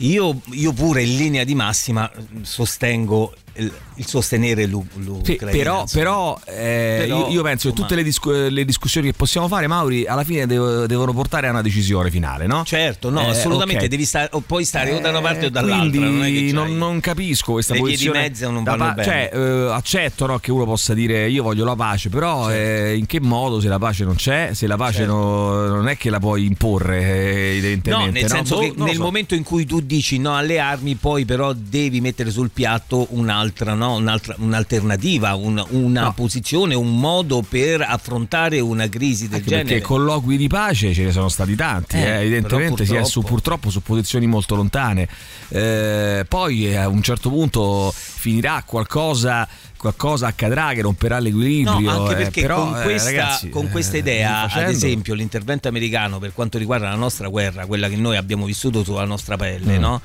io, 0.00 0.40
io, 0.52 0.72
pure 0.72 1.02
in 1.02 1.16
linea 1.16 1.44
di 1.44 1.54
massima 1.54 2.10
sostengo 2.42 3.34
il, 3.54 3.72
il 3.96 4.06
sostenere 4.06 4.66
l'Ucraina. 4.66 5.24
Sì, 5.24 5.36
però, 5.36 5.84
però, 5.90 6.40
eh, 6.46 7.04
Però, 7.06 7.26
io, 7.26 7.32
io, 7.34 7.42
penso 7.42 7.68
che 7.68 7.74
tutte 7.74 7.94
le, 7.94 8.02
discu- 8.02 8.48
le, 8.48 8.64
discussioni 8.64 9.08
che 9.08 9.12
possiamo 9.14 9.48
fare, 9.48 9.66
Mauri, 9.66 10.06
alla 10.06 10.24
fine 10.24 10.46
devo, 10.46 10.86
devono 10.86 11.12
portare 11.12 11.46
a 11.48 11.50
una 11.50 11.62
decisione 11.62 12.10
finale, 12.10 12.46
no? 12.46 12.64
Certo, 12.64 13.10
no, 13.10 13.20
Eh, 13.22 13.30
assolutamente. 13.30 13.84
ok. 13.84 13.90
Devi 13.90 14.04
stare, 14.04 14.28
o 14.32 14.40
puoi 14.40 14.64
stare 14.64 14.92
o 14.92 15.00
da 15.00 15.10
una 15.10 15.20
parte 15.20 15.44
o 15.44 15.48
Eh, 15.48 15.50
dall'altra. 15.50 15.88
Quindi 15.88 15.98
non, 15.98 16.22
è 16.24 16.32
che 16.32 16.52
non, 16.52 16.76
non 16.76 17.00
capisco 17.00 17.52
questa 17.52 17.74
le 17.74 17.80
vie 17.80 17.88
di 17.90 17.94
posizione. 17.96 18.20
mezzo 18.20 18.50
non 18.50 18.62
vanno 18.64 18.92
bene. 18.94 19.04
Cioè, 19.04 19.30
eh, 19.32 19.70
accetto 19.72 20.26
no, 20.26 20.38
che 20.38 20.50
uno 20.50 20.64
possa 20.64 20.94
dire 20.94 21.28
io 21.28 21.42
voglio 21.42 21.64
la 21.64 21.76
pace, 21.76 22.08
però 22.08 22.50
eh, 22.50 22.96
in 22.96 23.06
che 23.06 23.20
modo 23.20 23.60
se 23.60 23.68
la 23.68 23.78
pace 23.78 24.04
non 24.04 24.14
c'è, 24.14 24.50
se 24.54 24.66
la 24.66 24.76
pace 24.76 24.98
Certo. 24.98 25.12
no- 25.12 25.66
non 25.66 25.88
è 25.88 25.96
che 25.96 26.10
la 26.10 26.18
puoi 26.18 26.44
imporre, 26.46 27.00
eh, 27.00 27.50
evidentemente. 27.56 28.06
No, 28.06 28.10
nel 28.12 28.22
no? 28.22 28.28
senso 28.28 28.54
Boh, 28.56 28.60
che 28.60 28.72
nel 28.76 28.94
so. 28.96 29.02
momento 29.02 29.34
in 29.34 29.42
cui 29.42 29.66
tu 29.66 29.80
dici 29.80 30.18
no 30.18 30.36
alle 30.36 30.58
armi, 30.58 30.94
poi 30.94 31.24
però 31.24 31.52
devi 31.52 32.00
mettere 32.00 32.30
sul 32.30 32.50
piatto 32.52 33.06
un'altra, 33.40 33.74
no? 33.74 33.94
un'altra 33.96 34.34
un'alternativa, 34.38 35.34
un- 35.34 35.64
una 35.70 36.02
No. 36.02 36.12
posizione, 36.14 36.74
un 36.74 36.98
modo 36.98 37.42
per 37.46 37.80
affrontare 37.82 38.60
una 38.60 38.88
crisi 38.88 39.26
del 39.28 39.38
Anche 39.38 39.48
genere. 39.48 39.68
perché 39.68 39.82
colloqui 39.84 40.36
di 40.36 40.46
pace 40.48 40.92
ce 40.92 41.04
ne 41.04 41.12
sono 41.12 41.28
stati 41.28 41.54
tanti, 41.56 41.96
Eh, 41.96 42.00
eh, 42.02 42.20
evidentemente 42.20 42.84
si 42.84 42.92
è 42.92 42.98
purtroppo- 43.00 43.08
su, 43.08 43.22
purtroppo 43.22 43.70
su 43.70 43.82
posizioni 43.82 44.26
molto 44.26 44.54
lontane. 44.54 45.08
Eh, 45.48 46.24
poi 46.28 46.66
eh, 46.68 46.76
a 46.76 46.88
un 46.88 47.02
certo 47.02 47.28
punto 47.30 47.92
finirà 47.94 48.62
qualcosa, 48.66 49.48
qualcosa 49.76 50.26
accadrà 50.26 50.72
che 50.74 50.82
romperà 50.82 51.18
l'equilibrio. 51.18 51.78
No, 51.80 51.90
anche 52.02 52.12
eh, 52.12 52.16
perché 52.16 52.42
però, 52.42 52.68
con 52.70 52.80
eh, 52.80 52.82
questa, 52.82 53.10
ragazzi, 53.10 53.48
con 53.48 53.68
questa 53.70 53.96
eh, 53.96 54.00
idea, 54.00 54.42
facendo- 54.48 54.68
ad 54.68 54.74
esempio, 54.74 55.14
l'intervento 55.14 55.68
americano 55.68 56.18
per 56.18 56.32
quanto 56.34 56.58
riguarda 56.58 56.88
la 56.88 56.96
nostra 56.96 57.28
guerra, 57.28 57.66
quella 57.66 57.88
che 57.88 57.96
noi 57.96 58.16
abbiamo 58.16 58.44
vissuto 58.44 58.84
sulla 58.84 59.04
nostra 59.04 59.36
pelle, 59.36 59.78
Mm. 59.78 59.80
no? 59.80 60.00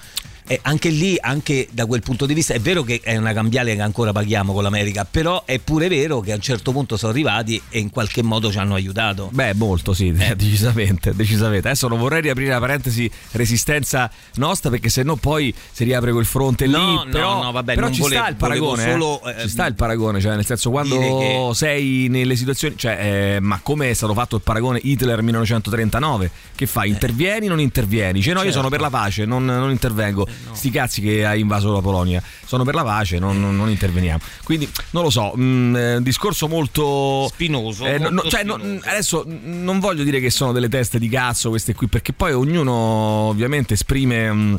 E 0.48 0.60
anche 0.62 0.90
lì, 0.90 1.18
anche 1.20 1.68
da 1.72 1.86
quel 1.88 2.02
punto 2.02 2.26
di 2.28 2.34
vista, 2.36 2.54
è 2.54 2.60
vero 2.60 2.84
che 2.84 3.00
è 3.04 3.18
una 3.18 3.34
cambiale 3.34 3.74
che 3.76 3.82
ancora 3.82 4.12
paghiamo 4.12 4.54
con 4.54 4.62
l'America, 4.62 5.04
però 5.10 5.44
è 5.46 5.58
pure 5.60 5.88
vero 5.88 6.20
che 6.20 6.32
a 6.32 6.36
un 6.36 6.42
certo 6.42 6.72
punto 6.72 6.98
sono 6.98 7.12
arrivati 7.12 7.60
e 7.70 7.80
in 7.80 7.90
qualche 7.90 8.22
modo 8.22 8.52
ci 8.52 8.60
hanno 8.60 8.76
aiutato. 8.76 9.30
Beh, 9.34 9.56
molto 9.56 9.94
sì, 9.94 10.14
Eh. 10.16 10.36
decisamente, 10.38 11.16
decisamente. 11.16 11.68
Adesso 11.70 11.88
non 11.88 11.98
vorrei 11.98 12.22
riaprire 12.22 12.52
la 12.52 12.60
parentesi 12.60 13.10
resistenza 13.32 14.10
nostra 14.36 14.70
perché 14.70 14.90
sennò 14.90 15.16
poi 15.16 15.54
si 15.72 15.84
riapre 15.84 16.12
quel 16.12 16.26
fronte 16.26 16.68
No, 16.68 16.78
lì. 16.78 16.94
no, 16.94 17.06
però, 17.10 17.44
no, 17.44 17.52
vabbè, 17.52 17.74
però 17.76 17.90
ci 17.90 18.02
volevo- 18.02 18.22
sta 18.22 18.30
il 18.30 18.36
paragone. 18.36 18.84
volevo 18.84 19.20
solo, 19.20 19.30
eh. 19.36 19.38
eh, 19.38 19.42
ci 19.44 19.50
sta 19.50 19.66
il 19.66 19.74
paragone, 19.76 20.20
cioè 20.22 20.36
nel 20.36 20.46
senso 20.46 20.70
quando 20.70 20.98
che- 21.00 21.50
sei 21.54 22.08
nelle 22.10 22.36
situazioni, 22.36 22.76
cioè, 22.78 23.36
eh, 23.36 23.40
ma 23.40 23.60
come 23.64 23.90
è 23.90 23.94
stato 23.94 24.14
fatto 24.14 24.36
il 24.36 24.42
paragone 24.44 24.80
Hitler 24.84 25.22
1939? 25.22 26.30
Che 26.56 26.66
fai? 26.68 26.90
Intervieni 26.90 27.48
o 27.48 27.50
non 27.50 27.60
intervieni? 27.60 28.22
Cioè, 28.22 28.34
no, 28.34 28.40
io 28.40 28.46
Certo. 28.46 28.58
sono 28.60 28.70
per 28.70 28.80
la 28.82 28.90
pace, 28.90 29.26
non, 29.26 29.44
non 29.46 29.72
intervengo. 29.72 30.28
Sti 30.52 30.70
cazzi 30.70 31.02
che 31.02 31.26
hai 31.26 31.42
invaso 31.42 31.72
la 31.74 31.82
Polonia, 31.82 32.22
sono 32.46 32.64
per 32.64 32.76
la 32.76 32.84
pace, 32.84 33.20
non, 33.20 33.40
non- 33.40 33.56
non 33.56 33.70
interveniamo. 33.70 34.20
Quindi 34.44 34.70
non 34.92 35.04
lo 35.04 35.10
so, 35.10 35.34
mh, 35.36 35.76
è 35.76 35.96
un 35.98 36.04
discorso 36.04 36.48
molto 36.48 37.28
Spinoso. 37.30 37.86
eh, 37.86 37.98
no, 37.98 38.10
molto 38.10 38.24
no, 38.24 38.30
cioè, 38.30 38.44
no, 38.44 38.58
spinoso. 38.58 38.86
adesso 38.90 39.26
non 39.28 39.80
voglio 39.80 40.04
dire 40.04 40.20
che 40.20 40.30
sono 40.30 40.52
delle 40.52 40.70
teste 40.70 41.00
di 41.00 41.10
cazzo 41.10 41.50
queste 41.50 41.74
qui, 41.74 41.88
perché 41.88 42.14
poi 42.14 42.34
ognuno 42.34 42.72
ovviamente 42.74 43.74
esprime 43.74 44.32
mm, 44.32 44.56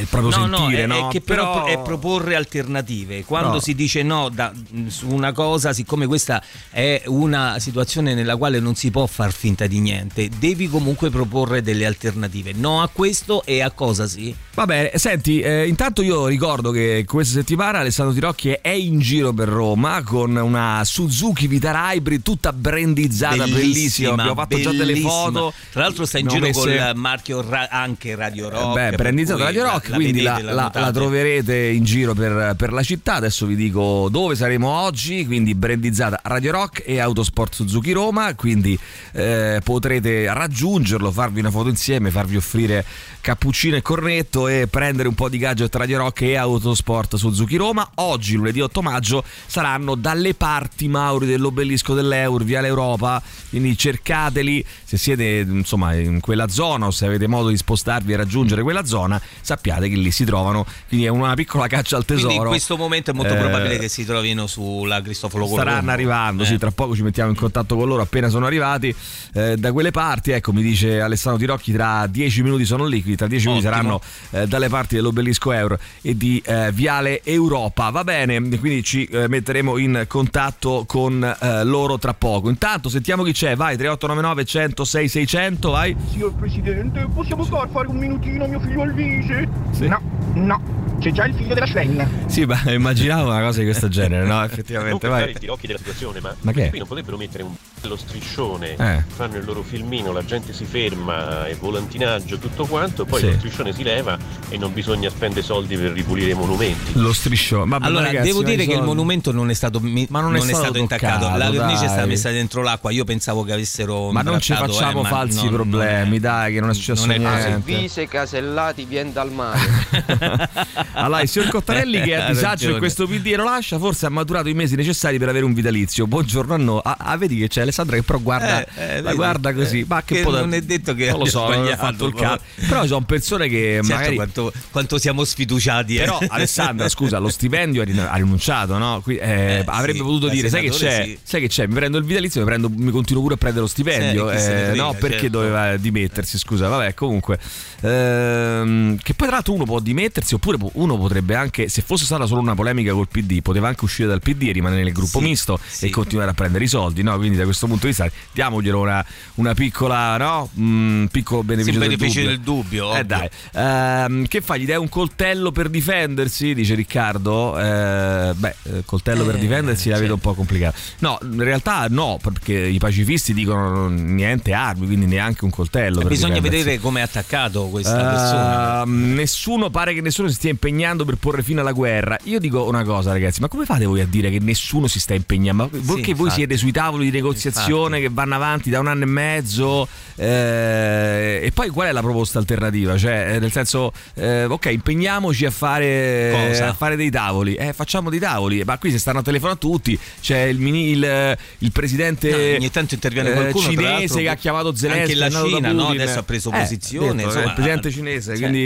il 0.00 0.06
proprio 0.06 0.36
No, 0.46 0.56
sentire, 0.58 0.86
no, 0.86 0.94
è, 0.94 0.98
no? 1.00 1.08
è 1.08 1.12
che 1.12 1.20
però, 1.20 1.64
è 1.64 1.78
proporre 1.80 2.34
alternative. 2.36 3.24
Quando 3.24 3.52
No. 3.54 3.60
si 3.60 3.74
dice 3.74 4.02
no 4.02 4.28
da- 4.28 4.52
su 4.88 5.08
una 5.08 5.32
cosa, 5.32 5.72
siccome 5.72 6.06
questa 6.06 6.42
è 6.70 7.02
una 7.06 7.58
situazione 7.58 8.14
nella 8.14 8.36
quale 8.36 8.60
non 8.60 8.74
si 8.74 8.90
può 8.90 9.06
far 9.06 9.32
finta 9.32 9.66
di 9.66 9.80
niente, 9.80 10.28
devi 10.38 10.68
comunque 10.68 11.10
proporre 11.10 11.62
delle 11.62 11.86
alternative. 11.86 12.52
No 12.54 12.82
a 12.82 12.88
questo 12.92 13.42
e 13.44 13.60
a 13.62 13.70
cosa 13.70 14.06
sì? 14.06 14.34
Vabbè, 14.54 14.92
senti, 14.94 15.40
eh, 15.40 15.66
intanto 15.66 16.00
io 16.02 16.26
ricordo 16.26 16.70
che 16.70 17.04
questa 17.06 17.34
settimana 17.38 17.78
Alessandro 17.80 18.14
Tirocchi 18.14 18.50
è 18.60 18.70
in 18.70 19.00
giro 19.00 19.32
per 19.32 19.48
Roma 19.48 20.02
con 20.02 20.34
una 20.36 20.82
Suzuki 20.84 21.46
Vitara 21.46 21.92
Hybrid 21.92 22.22
tutta 22.22 22.52
brandizzata, 22.54 23.44
bellissima. 23.46 24.12
Abbiamo 24.12 24.34
fatto 24.34 24.58
già 24.60 24.70
delle 24.70 24.86
bellissima. 24.86 25.10
foto. 25.10 25.52
Tra 25.70 25.82
l'altro 25.82 26.06
sta 26.06 26.18
in 26.18 26.26
giro 26.28 26.40
messe- 26.46 26.58
con 26.60 26.70
il 26.70 26.92
marchio 26.94 27.42
ra- 27.46 27.68
anche 27.70 28.14
Radio 28.14 28.48
Rock. 28.48 28.72
Beh, 28.72 28.88
per 28.90 28.94
brandizzata 28.96 29.36
cui 29.36 29.44
Radio 29.46 29.62
la- 29.64 29.72
Rock, 29.86 29.88
la 29.90 29.96
quindi 29.96 30.22
la, 30.22 30.34
vedete, 30.36 30.52
la- 30.52 30.70
la 30.74 30.90
troverete 30.92 31.56
in 31.56 31.84
giro 31.84 32.14
per, 32.14 32.54
per 32.56 32.72
la 32.72 32.82
città. 32.82 33.14
Adesso 33.14 33.46
vi 33.46 33.56
dico 33.56 34.08
dove 34.10 34.34
saremo 34.34 34.68
oggi. 34.68 35.24
Quindi 35.26 35.54
brandizzata 35.54 36.20
Radio 36.24 36.52
Rock 36.52 36.82
e 36.86 36.98
Autosport 37.00 37.54
Suzuki 37.54 37.92
Roma. 37.92 38.34
Quindi 38.34 38.78
eh, 39.12 39.60
potrete 39.62 40.32
raggiungerlo, 40.32 41.10
farvi 41.10 41.40
una 41.40 41.50
foto 41.50 41.68
insieme, 41.68 42.10
farvi 42.10 42.36
offrire 42.36 42.84
cappuccino 43.20 43.76
e 43.76 43.82
cornetto 43.82 44.46
e 44.48 44.66
prendere 44.68 45.08
un 45.08 45.14
po' 45.14 45.28
di 45.28 45.38
gadget 45.38 45.74
Radio 45.74 45.98
Rock 45.98 46.22
e 46.22 46.36
Autosport 46.36 47.16
Suzuki 47.16 47.56
Roma. 47.56 47.88
Oggi, 47.96 48.34
lunedì 48.36 48.60
8 48.60 48.82
maggio, 48.82 49.24
saranno 49.46 49.94
dalle 49.94 50.34
parti 50.34 50.88
Mauri 50.88 51.26
dell'obelisco 51.26 51.94
dell'Eur, 51.94 52.44
via 52.44 52.60
l'Europa. 52.60 53.20
Quindi 53.48 53.76
cercateli 53.76 54.64
se 54.84 54.96
siete 54.96 55.44
insomma 55.48 55.94
in 55.94 56.20
quella 56.20 56.48
zona 56.48 56.86
o 56.86 56.90
se 56.90 57.06
avete 57.06 57.26
modo 57.26 57.48
di 57.48 57.56
spostarvi 57.56 58.12
e 58.12 58.16
raggiungere 58.16 58.62
quella 58.62 58.84
zona, 58.84 59.20
sappiate 59.40 59.75
che 59.80 59.96
lì 59.96 60.10
si 60.10 60.24
trovano. 60.24 60.64
Quindi 60.88 61.06
è 61.06 61.10
una 61.10 61.34
piccola 61.34 61.66
caccia 61.66 61.96
al 61.96 62.04
tesoro. 62.04 62.26
Quindi 62.28 62.44
in 62.44 62.50
questo 62.50 62.76
momento 62.76 63.10
è 63.10 63.14
molto 63.14 63.34
Eh, 63.34 63.36
probabile 63.38 63.78
che 63.78 63.88
si 63.88 64.04
trovino 64.04 64.46
sulla 64.46 65.00
Cristoforo 65.02 65.44
Colombo. 65.44 65.62
Staranno 65.62 65.90
arrivando, 65.90 66.42
Eh. 66.42 66.46
sì, 66.46 66.58
tra 66.58 66.70
poco 66.70 66.94
ci 66.94 67.02
mettiamo 67.02 67.30
in 67.30 67.36
contatto 67.36 67.76
con 67.76 67.86
loro 67.88 68.02
appena 68.02 68.28
sono 68.28 68.46
arrivati 68.46 68.94
eh, 69.34 69.56
da 69.56 69.72
quelle 69.72 69.90
parti. 69.90 70.30
Ecco, 70.32 70.52
mi 70.52 70.62
dice 70.62 71.00
Alessandro 71.00 71.40
Tirocchi, 71.40 71.72
tra 71.72 72.06
dieci 72.08 72.42
minuti 72.42 72.64
sono 72.64 72.84
lì, 72.86 72.98
quindi 73.00 73.16
tra 73.16 73.26
dieci 73.26 73.46
minuti 73.48 73.66
Ottimo. 73.66 74.00
saranno 74.30 74.44
eh, 74.44 74.46
dalle 74.48 74.68
parti 74.68 74.94
dell'obelisco 74.96 75.52
Euro 75.52 75.78
e 76.02 76.16
di 76.16 76.42
eh, 76.44 76.70
Viale 76.72 77.22
Europa. 77.24 77.90
Va 77.90 78.04
bene, 78.04 78.40
quindi 78.58 78.82
ci 78.82 79.04
eh, 79.04 79.28
metteremo 79.28 79.76
in 79.78 80.04
contatto 80.08 80.84
con 80.86 81.22
eh, 81.22 81.64
loro 81.64 81.98
tra 81.98 82.14
poco. 82.14 82.48
Intanto 82.48 82.88
sentiamo 82.88 83.22
chi 83.22 83.32
c'è, 83.32 83.56
vai 83.56 83.76
3899 83.76 84.44
106 84.44 85.08
600, 85.08 85.70
vai. 85.70 85.96
Signor 86.10 86.32
Presidente, 86.34 87.06
possiamo 87.12 87.44
far 87.44 87.68
fare 87.70 87.88
un 87.88 87.96
minutino 87.96 88.44
a 88.44 88.48
mio 88.48 88.60
figlio 88.60 88.82
Alvise? 88.82 89.48
Sì. 89.72 89.86
No, 89.88 90.00
no, 90.34 90.60
c'è 91.00 91.10
già 91.12 91.24
il 91.26 91.34
figlio 91.34 91.54
della 91.54 91.66
Sven. 91.66 92.24
Sì, 92.26 92.44
ma 92.44 92.60
immaginavo 92.72 93.30
una 93.30 93.40
cosa 93.42 93.58
di 93.60 93.64
questo 93.66 93.88
genere, 93.88 94.24
no? 94.26 94.34
non 94.36 94.44
Effettivamente, 94.44 94.98
per 94.98 95.10
vai. 95.10 95.20
fare 95.32 95.34
gli 95.44 95.48
occhi 95.48 95.66
della 95.66 95.78
situazione, 95.78 96.20
ma, 96.20 96.34
Ma 96.40 96.52
che 96.52 96.66
è? 96.66 96.68
qui 96.70 96.78
non 96.78 96.86
potrebbero 96.88 97.16
mettere 97.16 97.42
un 97.42 97.54
bello 97.78 97.96
striscione, 97.96 98.74
Eh. 98.76 99.04
fanno 99.06 99.36
il 99.36 99.44
loro 99.44 99.62
filmino, 99.62 100.12
la 100.12 100.24
gente 100.24 100.52
si 100.54 100.64
ferma, 100.64 101.46
e 101.46 101.54
volantinaggio, 101.54 102.38
tutto 102.38 102.64
quanto, 102.66 103.04
poi 103.04 103.20
Sì. 103.20 103.26
lo 103.26 103.32
striscione 103.34 103.72
si 103.74 103.82
leva 103.82 104.16
e 104.48 104.56
non 104.56 104.72
bisogna 104.72 105.10
spendere 105.10 105.42
soldi 105.42 105.76
per 105.76 105.92
ripulire 105.92 106.30
i 106.30 106.34
monumenti. 106.34 106.92
Lo 106.94 107.12
striscione. 107.12 107.68
Vabbè, 107.68 107.84
Allora, 107.86 108.06
ragazzi, 108.06 108.26
devo 108.28 108.40
ma 108.40 108.48
dire 108.48 108.62
i 108.62 108.66
che 108.66 108.70
il 108.72 108.76
soldi- 108.78 108.86
monumento 108.94 109.32
non 109.32 109.50
è 109.50 109.54
stato, 109.54 109.80
mi- 109.80 110.06
Ma 110.08 110.20
non 110.20 110.34
è 110.36 110.40
stato 110.40 110.78
intaccato. 110.78 111.24
toccato, 111.26 111.38
La 111.38 111.46
cornice 111.50 111.84
è 111.84 111.88
stata 111.88 111.96
dai. 112.00 112.08
messa 112.08 112.30
dentro 112.30 112.62
l'acqua. 112.62 112.90
Io 112.90 113.04
pensavo 113.04 113.42
che 113.44 113.52
avessero. 113.52 114.10
Ma 114.10 114.22
non 114.22 114.40
ci 114.40 114.52
imbrattato, 114.52 114.78
facciamo 114.78 115.00
eh, 115.00 115.02
ma 115.02 115.08
falsi 115.08 115.44
non- 115.44 115.52
problemi, 115.52 116.04
non 116.04 116.14
è- 116.14 116.18
dai, 116.20 116.52
che 116.54 116.60
non 116.60 116.70
è 116.70 116.74
successo 116.74 117.06
non 117.06 117.14
è 117.14 117.18
niente. 117.18 117.60
così. 117.62 117.76
Vise 117.80 118.08
casellati 118.08 118.84
vien 118.86 119.12
dal 119.12 119.30
mare. 119.30 119.45
allora, 120.94 121.20
il 121.22 121.28
signor 121.28 121.48
Cottarelli 121.48 122.00
che 122.02 122.12
è 122.12 122.14
a 122.14 122.24
Ha 122.26 122.30
disagio 122.32 122.70
in 122.72 122.78
questo 122.78 123.06
PD 123.06 123.26
e 123.28 123.36
lo 123.36 123.44
lascia, 123.44 123.78
forse 123.78 124.06
ha 124.06 124.08
maturato 124.08 124.48
i 124.48 124.54
mesi 124.54 124.74
necessari 124.76 125.18
per 125.18 125.28
avere 125.28 125.44
un 125.44 125.52
vitalizio. 125.54 126.06
Buongiorno 126.06 126.54
a 126.54 126.56
noi. 126.56 126.80
Ah, 126.84 126.96
ah, 126.98 127.16
vedi 127.16 127.36
che 127.38 127.48
c'è 127.48 127.60
Alessandra 127.62 127.96
che 127.96 128.02
però 128.02 128.18
guarda, 128.18 128.64
Eh, 128.64 128.96
eh, 128.96 129.00
la 129.02 129.14
guarda 129.14 129.52
così. 129.54 129.80
eh, 129.80 129.84
ma 129.86 130.02
che, 130.02 130.22
che 130.22 130.30
da- 130.30 130.40
non 130.40 130.54
è 130.54 130.60
detto 130.62 130.94
che 130.94 131.10
non 131.10 131.20
lo 131.20 131.24
so, 131.26 131.48
non 131.48 131.66
ho 131.66 131.76
fatto 131.76 132.06
il 132.06 132.14
però. 132.14 132.28
caso. 132.30 132.40
Però 132.68 132.86
sono 132.86 133.04
persone 133.04 133.48
che 133.48 133.80
Certo, 133.82 133.92
magari 133.94 134.14
quanto, 134.16 134.52
quanto 134.70 134.98
siamo 134.98 135.24
sfiduciati. 135.24 135.96
eh. 135.96 136.00
Però 136.00 136.18
Alessandra, 136.28 136.88
scusa, 136.88 137.18
lo 137.18 137.28
stipendio 137.28 137.82
ha 137.82 137.84
rin- 137.84 137.98
ha 138.10 138.14
rinunciato, 138.16 138.76
no? 138.78 139.00
Qui, 139.02 139.16
eh, 139.16 139.34
Eh, 139.58 139.62
avrebbe 139.66 139.98
sì, 139.98 140.04
potuto 140.04 140.28
dire, 140.28 140.48
sai 140.48 140.62
che 140.62 140.70
c'è? 140.70 141.02
sì. 141.04 141.18
Sai 141.22 141.40
che 141.40 141.48
c'è? 141.48 141.66
Mi 141.66 141.74
prendo 141.74 141.98
il 141.98 142.04
vitalizio, 142.04 142.40
mi, 142.40 142.46
prendo- 142.46 142.70
mi 142.74 142.90
continuo 142.90 143.22
pure 143.22 143.34
a 143.34 143.36
prendere 143.36 143.62
lo 143.62 143.68
stipendio. 143.68 144.30
Sì, 144.30 144.44
frega, 144.46 144.74
no, 144.74 144.92
perché 144.94 145.20
certo. 145.20 145.28
doveva 145.38 145.76
dimettersi, 145.76 146.38
scusa. 146.38 146.68
Vabbè, 146.68 146.94
comunque. 146.94 147.38
Ehm, 147.82 148.98
che 149.02 149.14
poi 149.14 149.28
tra 149.28 149.35
l'altro 149.36 149.52
uno 149.54 149.64
può 149.64 149.80
dimettersi 149.80 150.34
oppure 150.34 150.56
uno 150.74 150.96
potrebbe 150.98 151.34
anche, 151.34 151.68
se 151.68 151.82
fosse 151.82 152.04
stata 152.04 152.26
solo 152.26 152.40
una 152.40 152.54
polemica 152.54 152.92
col 152.92 153.08
PD, 153.08 153.40
poteva 153.42 153.68
anche 153.68 153.84
uscire 153.84 154.08
dal 154.08 154.20
PD 154.20 154.44
e 154.48 154.52
rimanere 154.52 154.82
nel 154.82 154.92
gruppo 154.92 155.18
Sì, 155.18 155.24
misto 155.24 155.58
sì. 155.66 155.86
e 155.86 155.90
continuare 155.90 156.30
a 156.30 156.34
prendere 156.34 156.64
i 156.64 156.68
soldi, 156.68 157.02
no? 157.02 157.16
Quindi 157.16 157.36
da 157.36 157.44
questo 157.44 157.66
punto 157.66 157.82
di 157.82 157.88
vista 157.88 158.08
diamoglielo 158.32 158.80
una, 158.80 159.04
una 159.34 159.54
piccola, 159.54 160.16
no? 160.16 160.48
Un 160.56 161.08
piccolo 161.10 161.42
beneficio, 161.42 161.80
Sì, 161.80 161.86
del 161.86 161.96
beneficio 161.96 162.20
dubbio. 162.20 162.30
del 162.36 162.40
dubbio, 162.40 162.94
Eh 162.96 163.04
dai, 163.04 163.28
Ehm, 163.52 164.26
che 164.26 164.40
fa? 164.40 164.56
Gli 164.56 164.66
dai 164.66 164.76
un 164.76 164.88
coltello 164.88 165.52
per 165.52 165.68
difendersi? 165.68 166.54
Dice 166.54 166.74
Riccardo. 166.74 167.58
Eh, 167.58 168.32
beh, 168.34 168.54
eh, 168.64 168.82
coltello 168.84 169.24
per 169.24 169.36
Eh, 169.36 169.38
difendersi 169.38 169.88
la 169.88 169.98
vedo 169.98 170.14
un 170.14 170.20
po' 170.20 170.34
complicata. 170.34 170.76
No, 171.00 171.18
in 171.22 171.42
realtà 171.42 171.86
no, 171.88 172.18
perché 172.22 172.54
i 172.54 172.78
pacifisti 172.78 173.32
dicono 173.34 173.88
niente 173.88 174.52
armi, 174.52 174.86
quindi 174.86 175.06
neanche 175.06 175.44
un 175.44 175.50
coltello. 175.50 176.00
Bisogna 176.02 176.34
difendersi. 176.34 176.64
vedere 176.64 176.80
come 176.80 177.00
è 177.00 177.02
attaccato 177.02 177.64
questa 177.68 177.98
Eh, 177.98 178.14
persona. 178.14 178.84
Nessuno 179.26 179.70
pare 179.70 179.92
che 179.92 180.00
nessuno 180.00 180.28
si 180.28 180.34
stia 180.34 180.50
impegnando 180.50 181.04
per 181.04 181.16
porre 181.16 181.42
fine 181.42 181.60
alla 181.60 181.72
guerra. 181.72 182.16
Io 182.24 182.38
dico 182.38 182.64
una 182.64 182.84
cosa, 182.84 183.10
ragazzi: 183.12 183.40
ma 183.40 183.48
come 183.48 183.64
fate 183.64 183.84
voi 183.84 184.00
a 184.00 184.06
dire 184.06 184.30
che 184.30 184.38
nessuno 184.38 184.86
si 184.86 185.00
sta 185.00 185.14
impegnando? 185.14 185.64
Ma 185.64 185.68
perché 185.68 186.12
voi 186.14 186.26
infatti. 186.26 186.34
siete 186.34 186.56
sui 186.56 186.70
tavoli 186.72 187.06
di 187.06 187.10
negoziazione 187.10 188.00
che 188.00 188.08
vanno 188.10 188.36
avanti 188.36 188.70
da 188.70 188.78
un 188.78 188.86
anno 188.86 189.02
e 189.02 189.06
mezzo? 189.06 189.88
eh, 190.18 191.40
e 191.42 191.50
poi 191.52 191.68
qual 191.70 191.88
è 191.88 191.92
la 191.92 192.00
proposta 192.00 192.38
alternativa? 192.38 192.96
Cioè, 192.96 193.34
eh, 193.34 193.38
nel 193.38 193.50
senso, 193.50 193.92
eh, 194.14 194.44
ok, 194.44 194.66
impegniamoci 194.66 195.44
a 195.44 195.50
fare, 195.50 196.60
a 196.60 196.72
fare 196.72 196.96
dei 196.96 197.10
tavoli. 197.10 197.54
Eh, 197.54 197.72
facciamo 197.72 198.08
dei 198.08 198.20
tavoli. 198.20 198.62
Ma 198.64 198.78
qui 198.78 198.90
si 198.92 198.98
stanno 198.98 199.18
a 199.18 199.22
telefono 199.22 199.52
a 199.52 199.56
tutti. 199.56 199.98
C'è 200.20 200.42
il, 200.42 200.58
mini- 200.58 200.90
il, 200.90 201.36
il 201.58 201.72
presidente 201.72 202.30
No, 202.30 202.36
ogni 202.56 202.70
tanto 202.70 202.94
interviene 202.94 203.30
eh, 203.30 203.34
qualcuno, 203.34 203.68
cinese 203.68 204.22
che 204.22 204.28
ha 204.28 204.36
chiamato 204.36 204.74
Zelensky. 204.74 205.20
anche 205.20 205.34
la 205.34 205.44
Cina, 205.44 205.72
no? 205.72 205.88
Adesso 205.88 206.18
ha 206.20 206.22
preso 206.22 206.50
Eh, 206.52 206.60
posizione, 206.60 207.14
detto, 207.16 207.26
insomma, 207.28 207.46
il 207.46 207.52
presidente 207.52 207.88
eh, 207.88 207.90
cinese. 207.90 208.36
cioè- 208.36 208.38
Quindi, 208.48 208.64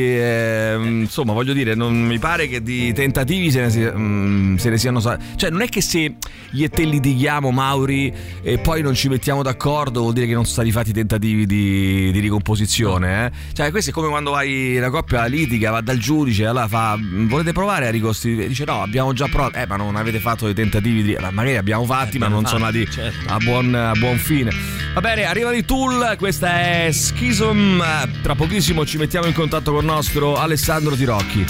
ehm, 0.51 1.01
insomma, 1.03 1.33
voglio 1.33 1.53
dire, 1.53 1.75
non 1.75 1.95
mi 2.07 2.19
pare 2.19 2.49
che 2.49 2.63
di 2.63 2.93
tentativi 2.93 3.51
se 3.51 3.61
ne, 3.61 3.71
si- 3.71 3.81
mm, 3.91 4.57
se 4.57 4.71
ne 4.71 4.79
siano. 4.79 5.01
Cioè, 5.01 5.51
non 5.51 5.63
è 5.63 5.69
che 5.69 5.81
se 5.81 6.15
io 6.53 6.65
e 6.65 6.69
te 6.69 6.85
litighiamo, 6.85 7.51
Mauri, 7.51 8.13
e 8.43 8.59
poi 8.59 8.83
non 8.83 8.95
ci 8.95 9.09
mettiamo 9.09 9.43
d'accordo, 9.43 10.01
vuol 10.01 10.13
dire 10.13 10.27
che 10.27 10.35
non 10.35 10.45
sono 10.45 10.55
stati 10.55 10.73
fatti 10.73 10.93
tentativi 10.93 11.47
di, 11.47 12.11
di 12.13 12.19
ricomposizione. 12.21 13.27
eh. 13.27 13.31
Cioè, 13.53 13.71
questo 13.71 13.91
è 13.91 13.93
come 13.93 14.09
quando 14.09 14.31
vai 14.33 14.77
la 14.79 14.91
coppia 14.91 15.25
litiga, 15.27 15.71
va 15.71 15.81
dal 15.81 15.99
giudice, 15.99 16.47
allora 16.47 16.69
fa: 16.69 16.97
"Mm, 16.97 17.29
Volete 17.29 17.53
provare 17.53 17.87
a 17.87 17.91
ricostituire? 17.91 18.49
Dice: 18.49 18.65
No, 18.65 18.83
abbiamo 18.83 19.13
già 19.13 19.27
provato. 19.29 19.57
Eh, 19.59 19.67
ma 19.67 19.77
non 19.77 19.97
avete 19.97 20.19
fatto 20.19 20.45
dei 20.47 20.55
tentativi 20.55 21.03
di. 21.03 21.17
ma 21.21 21.31
Magari 21.31 21.57
abbiamo 21.57 21.85
fatti, 21.85 22.19
ma 22.19 22.29
non 22.29 22.45
sono 22.47 22.65
andati 22.65 22.89
certo. 22.91 23.33
a 23.33 23.39
buon, 23.39 23.75
a 23.75 23.93
buon 23.93 24.17
fine. 24.19 24.51
Va 24.95 25.01
bene, 25.01 25.25
arrivano 25.25 25.57
i 25.57 25.65
tool, 25.65 26.17
questa 26.19 26.59
è 26.61 26.89
Schism. 26.93 27.81
Tra 28.23 28.35
pochissimo 28.35 28.85
ci 28.85 28.97
mettiamo 28.99 29.27
in 29.27 29.33
contatto 29.33 29.71
con 29.73 29.81
il 29.81 29.87
nostro 29.87 30.37
Alessandro 30.41 30.97
Tirocchi. 30.97 31.45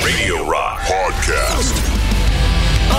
Radio 0.00 0.42
Rock 0.48 0.86
Podcast. 0.86 2.13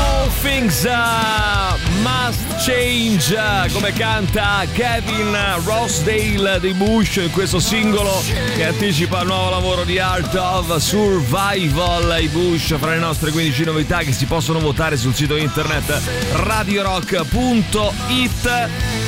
All 0.06 0.30
things 0.42 0.86
uh, 0.86 1.78
must 2.04 2.64
change, 2.64 3.36
uh, 3.36 3.68
come 3.74 3.92
canta 3.92 4.64
Kevin 4.72 5.36
Rossdale 5.64 6.60
dei 6.60 6.74
Bush 6.74 7.16
in 7.18 7.32
questo 7.32 7.60
singolo 7.60 8.22
che 8.56 8.66
anticipa 8.66 9.22
il 9.22 9.28
nuovo 9.28 9.50
lavoro 9.50 9.84
di 9.84 9.98
Art 10.00 10.36
of 10.36 10.76
Survival. 10.78 12.22
I 12.22 12.28
Bush 12.28 12.76
fra 12.78 12.92
le 12.92 13.00
nostre 13.00 13.32
15 13.32 13.64
novità 13.66 14.00
che 14.00 14.12
si 14.12 14.26
possono 14.26 14.60
votare 14.60 14.96
sul 14.98 15.14
sito 15.14 15.36
internet 15.36 16.00
radiorock.it. 16.34 17.64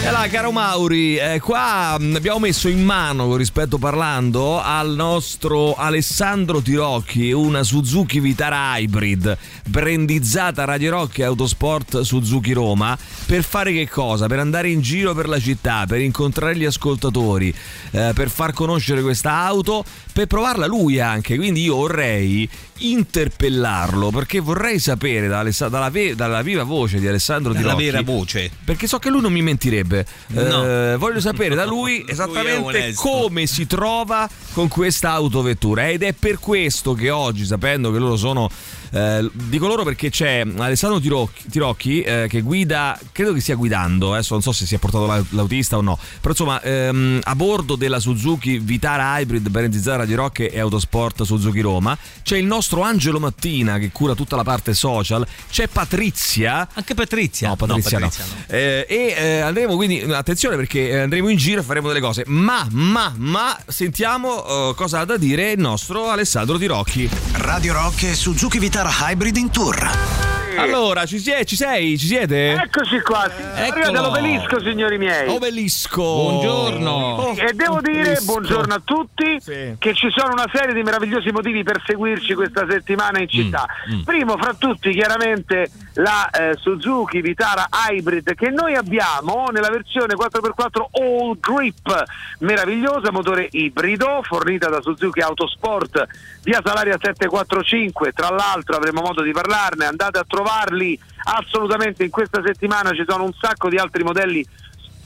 E 0.04 0.12
là, 0.12 0.28
caro 0.30 0.52
Mauri, 0.52 1.18
eh, 1.18 1.40
qua 1.40 1.98
mh, 2.00 2.16
abbiamo 2.16 2.40
messo 2.40 2.68
in 2.70 2.84
mano, 2.84 3.36
rispetto 3.36 3.78
parlando, 3.78 4.62
al 4.62 4.94
nostro 4.96 5.76
Alessandro 5.76 6.62
Tirocchi 6.62 7.32
una 7.32 7.64
Suzuki 7.64 8.20
Vitara 8.20 8.78
Hybrid 8.78 9.38
brandizzata 9.66 10.66
Radio 10.66 10.87
Rock 10.90 11.20
e 11.20 11.24
Autosport 11.24 12.02
Suzuki 12.02 12.54
Roma 12.54 12.98
per 13.26 13.44
fare 13.44 13.72
che 13.74 13.88
cosa? 13.90 14.28
Per 14.28 14.40
andare 14.40 14.70
in 14.70 14.82
giro 14.82 15.14
per 15.14 15.28
la 15.28 15.40
città, 15.40 15.86
per 15.88 16.02
incontrare 16.02 16.56
gli 16.56 16.66
ascoltatori, 16.66 17.54
eh, 17.92 18.12
per 18.14 18.30
far 18.30 18.54
conoscere 18.54 19.02
questa 19.02 19.32
auto, 19.32 19.84
per 20.14 20.28
provarla 20.28 20.66
lui 20.66 21.00
anche. 21.00 21.36
Quindi 21.36 21.64
io 21.64 21.76
vorrei 21.76 22.50
interpellarlo 22.80 24.10
perché 24.12 24.40
vorrei 24.40 24.80
sapere 24.80 25.28
da 25.28 25.40
Alessa- 25.40 25.70
dalla, 25.70 25.90
ve- 25.90 26.16
dalla 26.16 26.42
viva 26.42 26.64
voce 26.64 27.00
di 27.00 27.08
Alessandro 27.08 27.54
La 27.54 27.60
Tirocchi 27.60 27.84
vera 27.84 28.02
voce. 28.02 28.52
perché 28.64 28.88
so 28.88 29.00
che 29.00 29.10
lui 29.10 29.22
non 29.22 29.32
mi 29.32 29.42
mentirebbe. 29.42 30.06
No. 30.28 30.66
Eh, 30.66 30.96
voglio 30.98 31.20
sapere 31.20 31.56
da 31.56 31.64
lui 31.66 31.76
Lui 31.88 32.04
esattamente 32.08 32.58
onesto. 32.58 33.02
come 33.10 33.46
si 33.46 33.66
trova 33.68 34.28
con 34.54 34.68
questa 34.68 35.12
autovettura. 35.12 35.88
Ed 35.90 36.04
è 36.04 36.12
per 36.14 36.40
questo 36.40 36.94
che 36.94 37.10
oggi, 37.12 37.46
sapendo 37.46 37.92
che 37.92 38.00
loro 38.00 38.18
sono. 38.18 38.50
eh, 38.92 39.30
dico 39.32 39.68
loro 39.68 39.84
perché 39.84 40.10
c'è 40.10 40.44
Alessandro 40.58 41.00
Tirocchi, 41.00 41.44
Tirocchi, 41.50 42.02
eh, 42.02 42.26
che 42.28 42.42
guida, 42.42 43.00
credo 43.12 43.32
che 43.34 43.40
stia 43.42 43.56
guidando, 43.56 44.14
adesso 44.14 44.34
non 44.34 44.42
so 44.42 44.52
se 44.52 44.66
si 44.66 44.76
è 44.76 44.80
portato 44.80 45.06
la- 45.06 45.24
l'autista 45.30 45.78
o 45.78 45.82
no, 45.82 45.98
però 46.20 46.32
insomma 46.32 46.62
ehm, 46.62 47.20
a 47.24 47.36
bordo 47.36 47.76
della 47.76 48.00
Suzuki 48.00 48.58
Vitara 48.60 49.20
Hybrid 49.20 49.48
brandizzata 49.50 50.04
di 50.04 50.14
Rock 50.16 50.40
e 50.52 50.60
Autosport 50.60 51.24
Suzuki 51.24 51.62
Roma 51.62 51.98
c'è 52.24 52.38
il 52.38 52.46
nostro 52.46 52.67
Angelo 52.76 53.20
Mattina 53.20 53.78
che 53.78 53.92
cura 53.92 54.14
tutta 54.14 54.36
la 54.36 54.44
parte 54.44 54.74
social, 54.74 55.26
c'è 55.50 55.68
Patrizia 55.68 56.68
Anche 56.74 56.94
Patrizia. 56.94 57.50
No, 57.50 57.56
Patrizia, 57.56 58.00
no. 58.00 58.10
Eh, 58.48 58.86
e 58.88 59.16
eh, 59.18 59.40
andremo 59.40 59.76
quindi, 59.76 60.02
attenzione 60.02 60.56
perché 60.56 60.90
eh, 60.90 61.00
andremo 61.02 61.30
in 61.30 61.38
giro 61.38 61.62
e 61.62 61.64
faremo 61.64 61.88
delle 61.88 62.00
cose. 62.00 62.24
Ma, 62.28 62.68
ma, 62.72 63.14
ma, 63.18 63.58
sentiamo 63.68 64.46
eh, 64.46 64.74
cosa 64.76 65.00
ha 65.00 65.06
da 65.06 65.18
dire 65.18 65.52
il 65.52 65.60
nostro 65.60 66.10
Alessandro 66.10 66.58
Tirocchi. 66.58 67.10
Radio 67.34 67.74
Rock 67.74 68.04
e 68.04 68.14
Suzuki 68.14 68.60
Vitara 68.60 68.92
Hybrid 69.02 69.38
in 69.38 69.50
tour. 69.50 70.47
Allora, 70.56 71.06
ci, 71.06 71.20
sie- 71.20 71.46
ci 71.46 71.56
sei? 71.56 71.98
Ci 71.98 72.08
siete? 72.08 72.52
Eccoci 72.54 73.00
qua, 73.02 73.30
arriva 73.56 73.90
dall'obelisco 73.92 74.60
signori 74.62 74.98
miei. 74.98 75.28
Obelisco. 75.28 76.02
Buongiorno. 76.02 77.34
E 77.38 77.54
devo 77.54 77.80
dire 77.82 78.02
Obelisco. 78.02 78.26
buongiorno 78.26 78.74
a 78.74 78.82
tutti 78.84 79.38
Sì. 79.40 79.76
che 79.78 79.94
ci 79.94 80.10
sono 80.10 80.32
una 80.34 80.48
serie 80.52 80.74
di 80.74 80.82
meravigliosi 80.84 81.30
motivi 81.32 81.64
per 81.64 81.82
seguirci 81.86 82.34
questa 82.34 82.66
settimana 82.70 83.20
in 83.20 83.28
città. 83.30 83.66
Mm, 83.94 84.02
Primo 84.04 84.38
fra 84.38 84.54
tutti 84.58 84.92
chiaramente 84.92 85.70
la 85.98 86.30
eh, 86.30 86.56
Suzuki 86.60 87.22
Vitara 87.22 87.68
Hybrid 87.90 88.36
che 88.36 88.50
noi 88.50 88.76
abbiamo 88.76 89.48
nella 89.52 89.70
versione 89.70 90.16
4x4 90.16 90.86
All 91.02 91.40
Grip, 91.40 92.04
meravigliosa, 92.40 93.12
motore 93.12 93.48
ibrido, 93.52 94.22
fornita 94.24 94.70
da 94.70 94.82
Suzuki 94.82 95.22
Autosport 95.22 96.06
via 96.44 96.62
Salaria 96.64 96.98
745. 97.00 98.12
Tra 98.12 98.30
l'altro 98.30 98.76
avremo 98.76 99.02
modo 99.02 99.22
di 99.22 99.32
parlarne, 99.32 99.86
andate 99.86 100.20
a 100.20 100.26
trovarli 100.28 101.00
assolutamente 101.24 102.04
in 102.04 102.10
questa 102.10 102.42
settimana, 102.46 102.92
ci 102.92 103.04
sono 103.08 103.24
un 103.24 103.34
sacco 103.34 103.70
di 103.70 103.78
altri 103.78 104.04
modelli 104.04 104.46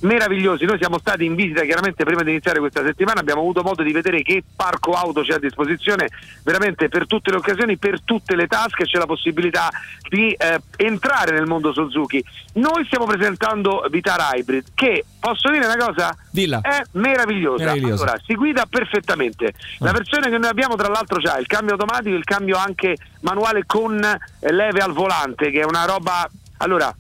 meravigliosi. 0.02 0.66
Noi 0.66 0.78
siamo 0.78 1.00
stati 1.00 1.26
in 1.26 1.36
visita 1.36 1.62
chiaramente 1.64 2.04
prima 2.04 2.24
di 2.24 2.32
iniziare 2.32 2.60
questa 2.60 2.84
settimana, 2.84 3.20
abbiamo 3.20 3.42
avuto 3.42 3.62
modo 3.62 3.84
di 3.84 3.92
vedere 3.92 4.22
che 4.22 4.44
parco 4.56 4.94
auto 4.94 5.22
c'è 5.22 5.34
a 5.34 5.40
disposizione 5.40 6.08
veramente 6.44 6.90
per 6.90 7.08
tutte 7.08 7.32
le 7.32 7.38
occasioni, 7.38 7.78
per 7.78 8.02
tutte 8.04 8.36
le 8.36 8.48
tasche, 8.48 8.86
c'è 8.86 8.98
la 8.98 9.06
possibilità 9.06 9.70
di 10.10 10.32
eh, 10.32 10.62
entrare 10.78 11.32
nel 11.32 11.46
mondo 11.46 11.74
Suzuki. 11.74 12.24
Noi 12.54 12.86
stiamo 12.86 13.06
presentando 13.06 13.86
Vitara 13.90 14.32
Hybrid 14.34 14.66
che, 14.74 15.06
posso 15.20 15.50
dire 15.50 15.66
una 15.66 15.78
cosa? 15.78 16.16
Dilla. 16.30 16.62
È 16.62 16.82
meravigliosa. 16.94 17.64
Meravigliosa. 17.64 18.04
Allora, 18.04 18.20
si 18.26 18.36
guida 18.36 18.66
perfettamente. 18.70 19.54
La 19.80 19.92
versione 19.92 20.30
che 20.30 20.38
noi 20.38 20.50
abbiamo 20.50 20.76
tra 20.76 20.88
l'altro 20.88 21.20
c'ha 21.20 21.38
il 21.38 21.48
cambio 21.48 21.74
automatico, 21.74 22.16
il 22.16 22.24
cambio 22.24 22.58
anche 22.58 22.98
manuale 23.22 23.64
con 23.66 24.04
eh, 24.04 24.52
leve 24.52 24.80
al 24.80 24.94
volante, 24.94 25.52
che 25.52 25.62
è 25.62 25.66
una 25.66 25.86
roba... 25.86 26.30
Allora, 26.58 26.94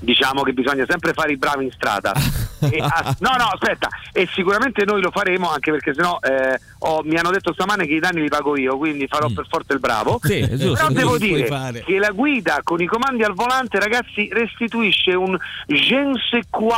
diciamo 0.00 0.42
che 0.42 0.52
bisogna 0.52 0.84
sempre 0.88 1.12
fare 1.12 1.32
i 1.32 1.36
bravi 1.36 1.64
in 1.64 1.70
strada. 1.72 2.12
E, 2.58 2.78
ah, 2.80 3.14
no, 3.20 3.32
no, 3.36 3.44
aspetta, 3.52 3.86
e 4.12 4.26
sicuramente 4.32 4.86
noi 4.86 5.02
lo 5.02 5.10
faremo 5.10 5.50
anche 5.50 5.70
perché 5.70 5.92
sennò 5.92 6.18
eh, 6.22 6.58
ho- 6.78 7.02
mi 7.04 7.16
hanno 7.16 7.30
detto 7.30 7.52
stamane 7.52 7.86
che 7.86 7.92
i 7.94 7.98
danni 8.00 8.22
li 8.22 8.28
pago 8.28 8.56
io, 8.56 8.78
quindi 8.78 9.06
farò 9.06 9.28
per 9.28 9.46
forza 9.46 9.74
il 9.74 9.78
bravo. 9.78 10.18
Sì, 10.22 10.40
giusto. 10.56 10.86
Però 10.86 10.88
devo 10.88 11.18
dire 11.18 11.46
fare. 11.46 11.84
che 11.84 11.98
la 11.98 12.10
guida 12.10 12.60
con 12.64 12.80
i 12.80 12.86
comandi 12.86 13.24
al 13.24 13.34
volante, 13.34 13.78
ragazzi, 13.78 14.30
restituisce 14.32 15.12
un 15.12 15.36
je 15.66 16.02
ne 16.02 16.14
sais 16.30 16.46
quoi 16.48 16.74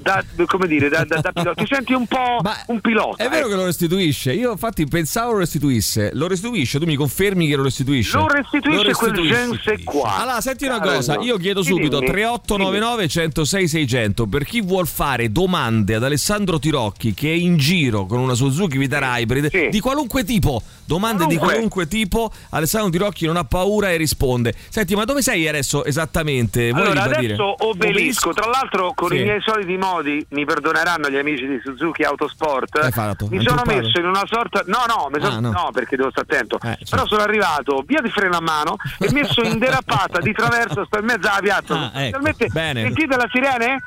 da, 0.00 0.24
come 0.46 0.66
dire, 0.66 0.88
da, 0.88 1.04
da, 1.04 1.20
da 1.20 1.32
pilota. 1.32 1.62
Ti 1.62 1.66
senti 1.74 1.92
un 1.92 2.06
po' 2.06 2.38
Ma 2.42 2.56
un 2.66 2.80
pilota. 2.80 3.22
È 3.24 3.28
vero 3.28 3.40
ecco. 3.40 3.48
che 3.48 3.54
lo 3.56 3.64
restituisce. 3.64 4.32
Io 4.32 4.52
infatti 4.52 4.86
pensavo 4.86 5.32
lo 5.32 5.38
restituisse. 5.38 6.10
Lo 6.14 6.28
restituisce, 6.28 6.78
tu 6.78 6.86
mi 6.86 6.94
confermi 6.94 7.46
che 7.48 7.56
lo 7.56 7.62
restituisce? 7.64 8.16
Lo 8.16 8.26
restituisce 8.28 8.92
quel 8.92 9.10
restituisce. 9.12 9.46
ne 9.46 9.60
sais 9.62 9.84
quoi. 9.84 10.02
Allora, 10.06 10.40
senti 10.40 10.64
una 10.64 10.80
Allora, 10.80 10.96
cosa, 10.96 11.18
io 11.20 11.36
chiedo 11.36 11.62
subito 11.62 11.98
dimmi. 11.98 12.10
3899 12.12 13.08
106 13.08 13.68
600 13.68 14.26
per 14.26 14.44
chi 14.44 14.60
vuol 14.60 14.86
fare 14.86 15.30
domande 15.32 15.94
ad 15.94 16.04
Alessandro 16.04 16.58
Tirocchi 16.58 17.14
che 17.14 17.30
è 17.30 17.34
in 17.34 17.56
giro 17.56 18.06
con 18.06 18.18
una 18.20 18.34
Suzuki 18.34 18.78
Vitara 18.78 19.18
Hybrid 19.18 19.50
Sì. 19.50 19.68
di 19.70 19.80
qualunque 19.80 20.24
tipo, 20.24 20.62
domande 20.84 21.26
di 21.26 21.36
Qualunque. 21.36 21.46
qualunque 21.48 21.88
tipo, 21.88 22.32
Alessandro 22.50 22.90
Tirocchi 22.90 23.26
non 23.26 23.36
ha 23.36 23.44
paura 23.44 23.90
e 23.90 23.96
risponde. 23.96 24.54
Senti, 24.68 24.94
ma 24.94 25.04
dove 25.04 25.22
sei 25.22 25.46
adesso 25.48 25.84
esattamente? 25.84 26.70
Vuoi 26.70 26.82
Allora, 26.86 27.02
adesso 27.02 27.54
obelisco, 27.66 28.32
tra 28.32 28.48
l'altro 28.48 28.92
con 28.94 29.08
Sì. 29.10 29.16
i 29.16 29.22
miei 29.24 29.40
soliti 29.40 29.76
modi, 29.76 29.86
mi 30.30 30.44
perdoneranno 30.44 31.08
gli 31.08 31.16
amici 31.16 31.46
di 31.46 31.60
Suzuki 31.62 32.02
Autosport, 32.02 32.90
fatto? 32.90 33.26
mi 33.30 33.42
sono 33.42 33.62
messo 33.64 33.98
in 33.98 34.06
una 34.06 34.22
sorta... 34.26 34.62
No, 34.66 34.84
no, 34.86 35.08
sono- 35.20 35.36
Ah, 35.36 35.40
no. 35.40 35.50
no, 35.50 35.70
perché 35.72 35.96
devo 35.96 36.10
stare 36.10 36.26
attento. 36.30 36.56
Eh, 36.56 36.60
certo. 36.76 36.84
Però 36.90 37.06
sono 37.06 37.22
arrivato 37.22 37.82
via 37.86 38.00
di 38.00 38.10
freno 38.10 38.36
a 38.36 38.40
mano 38.40 38.76
e 38.98 39.10
messo 39.12 39.42
in 39.42 39.58
derapata 39.58 40.20
di 40.20 40.32
traverso, 40.32 40.84
sto 40.84 40.98
in 40.98 41.04
mezzo 41.04 41.28
alla 41.28 41.40
piazza. 41.40 41.90
Ah, 41.92 42.02
ecco. 42.04 42.18
Sentite 42.82 43.16
la 43.16 43.28
sirene? 43.30 43.82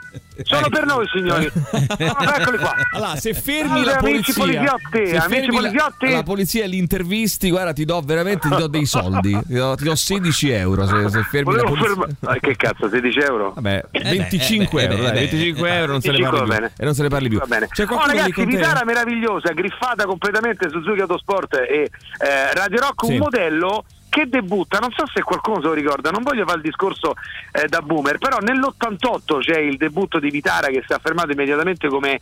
Sono 0.46 0.70
per 0.70 0.86
noi, 0.86 1.08
signori. 1.08 1.52
Sono- 1.52 2.34
eccoli 2.36 2.58
qua. 2.58 2.74
Allora, 2.94 3.16
se 3.16 3.34
fermi 3.34 3.84
Salve, 3.84 3.86
la 3.86 3.98
amici 3.98 4.34
polizia, 4.34 4.62
poliziotti, 4.62 5.08
se 5.08 5.18
amici 5.18 5.30
fermi 5.42 5.46
la- 5.48 5.60
poliziotti. 5.62 6.12
la, 6.12 6.24
polizia 6.24 6.64
e 6.64 6.68
li 6.68 6.78
intervisti, 6.78 7.50
guarda, 7.50 7.74
ti 7.74 7.86
do 7.86 8.02
veramente 8.04 8.48
ti 8.50 8.56
do 8.56 8.68
dei 8.68 8.86
soldi. 8.86 9.40
Ti 9.48 9.54
do, 9.54 9.76
ti 9.76 9.84
do 9.84 9.96
16 9.96 10.50
euro 10.52 10.86
se, 10.86 11.10
se 11.10 11.24
fermi 11.24 11.54
la 11.56 11.62
Volevo 11.64 11.68
polizia. 11.70 11.88
fermare. 11.90 12.16
Ah, 12.22 12.40
che 12.40 12.56
cazzo, 12.56 12.90
16 12.90 13.20
euro? 13.20 13.52
Vabbè, 13.56 13.84
beh, 13.92 14.00
25 14.02 14.84
eh 14.84 14.88
beh, 14.88 14.94
euro, 14.94 15.04
eh 15.08 15.12
dai, 15.12 15.14
beh, 15.14 15.20
25 15.32 15.70
euro 15.76 15.92
non 15.92 16.02
se 16.02 16.12
ne 16.12 16.18
25 16.18 16.30
parli 16.40 16.46
più. 16.46 16.54
bene. 16.60 16.72
E 16.78 16.86
non 16.86 16.94
se 16.94 17.02
ne 17.02 17.08
parli 17.10 17.30
più. 17.30 17.38
Va 17.40 17.46
bene. 17.46 17.68
C'è 17.72 17.86
Oh, 17.92 18.06
ragazzi? 18.06 18.46
Vitara 18.46 18.84
meravigliosa, 18.86 19.52
griffata 19.54 20.06
completamente 20.06 20.70
Suzuki 20.70 21.02
Autosport 21.02 21.54
e 21.56 21.90
eh, 22.20 22.54
Radio 22.54 22.80
Rock, 22.80 23.06
Sì. 23.06 23.12
un 23.14 23.18
modello 23.18 23.84
che 24.12 24.28
debutta, 24.28 24.78
non 24.80 24.92
so 24.92 25.06
se 25.08 25.24
qualcuno 25.24 25.62
se 25.62 25.68
lo 25.68 25.74
ricorda, 25.74 26.10
non 26.10 26.22
voglio 26.22 26.44
fare 26.44 26.58
il 26.58 26.64
discorso 26.64 27.14
eh, 27.54 27.68
da 27.70 27.82
boomer, 27.82 28.18
però 28.18 28.40
nell'88 28.40 29.40
c'è 29.40 29.58
il 29.58 29.78
debutto 29.78 30.20
di 30.20 30.30
Vitara 30.30 30.68
che 30.68 30.84
si 30.86 30.92
è 30.92 30.96
affermato 30.96 31.32
immediatamente 31.32 31.88
come 31.88 32.20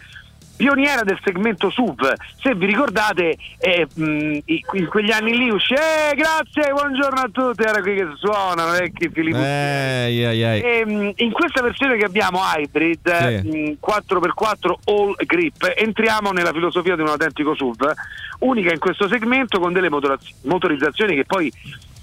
pioniera 0.63 1.03
del 1.03 1.17
segmento 1.23 1.69
SUV. 1.69 2.11
Se 2.41 2.53
vi 2.53 2.65
ricordate, 2.65 3.37
eh, 3.59 3.87
mh, 3.93 4.39
i- 4.43 4.65
in 4.73 4.87
quegli 4.87 5.09
anni 5.09 5.37
lì 5.37 5.49
uscì, 5.49 5.73
eh, 5.73 6.13
grazie, 6.15 6.73
buongiorno 6.73 7.17
a 7.21 7.29
tutti, 7.31 7.63
era 7.63 7.81
qui 7.81 7.95
che 7.95 8.07
suonano, 8.17 8.71
vecchi 8.71 9.09
Filippo. 9.09 9.37
Eh, 9.37 10.25
ai, 10.25 10.43
ai. 10.43 10.61
Ehm, 10.61 11.13
in 11.15 11.31
questa 11.31 11.61
versione 11.61 11.95
che 11.95 12.03
abbiamo 12.03 12.41
hybrid 12.43 13.39
Sì. 13.41 13.47
mh, 13.47 13.77
4x4 13.79 14.79
all 14.85 15.15
grip 15.25 15.71
entriamo 15.77 16.31
nella 16.31 16.51
filosofia 16.51 16.95
di 16.97 17.01
un 17.03 17.07
autentico 17.07 17.55
SUV 17.55 17.93
unica 18.39 18.73
in 18.73 18.79
questo 18.79 19.07
segmento 19.07 19.59
con 19.59 19.71
delle 19.71 19.89
motoraz- 19.89 20.33
motorizzazioni 20.43 21.15
che 21.15 21.23
poi 21.25 21.51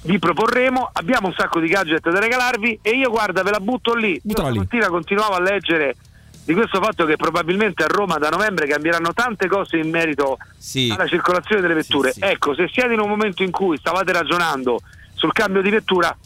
vi 0.02 0.18
proporremo 0.18 0.90
abbiamo 0.94 1.26
un 1.28 1.34
sacco 1.36 1.60
di 1.60 1.66
gadget 1.68 2.08
da 2.10 2.18
regalarvi 2.20 2.78
e 2.82 2.90
io 2.90 3.10
guarda 3.10 3.42
ve 3.42 3.50
la 3.50 3.60
butto 3.60 3.94
lì 3.94 4.12
io 4.12 4.20
Buttala 4.22 4.48
lì. 4.48 4.54
stamattina 4.54 4.88
continuavo 4.88 5.34
a 5.34 5.40
leggere 5.40 5.96
di 6.46 6.54
questo 6.54 6.80
fatto 6.80 7.04
che 7.04 7.16
probabilmente 7.16 7.82
a 7.82 7.88
Roma 7.88 8.18
da 8.18 8.28
novembre 8.28 8.68
cambieranno 8.68 9.12
tante 9.12 9.48
cose 9.48 9.76
in 9.78 9.90
merito 9.90 10.38
Sì. 10.56 10.92
alla 10.94 11.06
circolazione 11.08 11.60
delle 11.60 11.74
vetture. 11.74 12.12
Sì, 12.12 12.20
sì. 12.20 12.26
Ecco, 12.26 12.54
se 12.54 12.68
siete 12.72 12.94
in 12.94 13.00
un 13.00 13.08
momento 13.08 13.42
in 13.42 13.50
cui 13.50 13.76
stavate 13.76 14.12
ragionando 14.12 14.78
sul 15.14 15.32
cambio 15.32 15.60
di 15.60 15.70
vettura, 15.70 16.16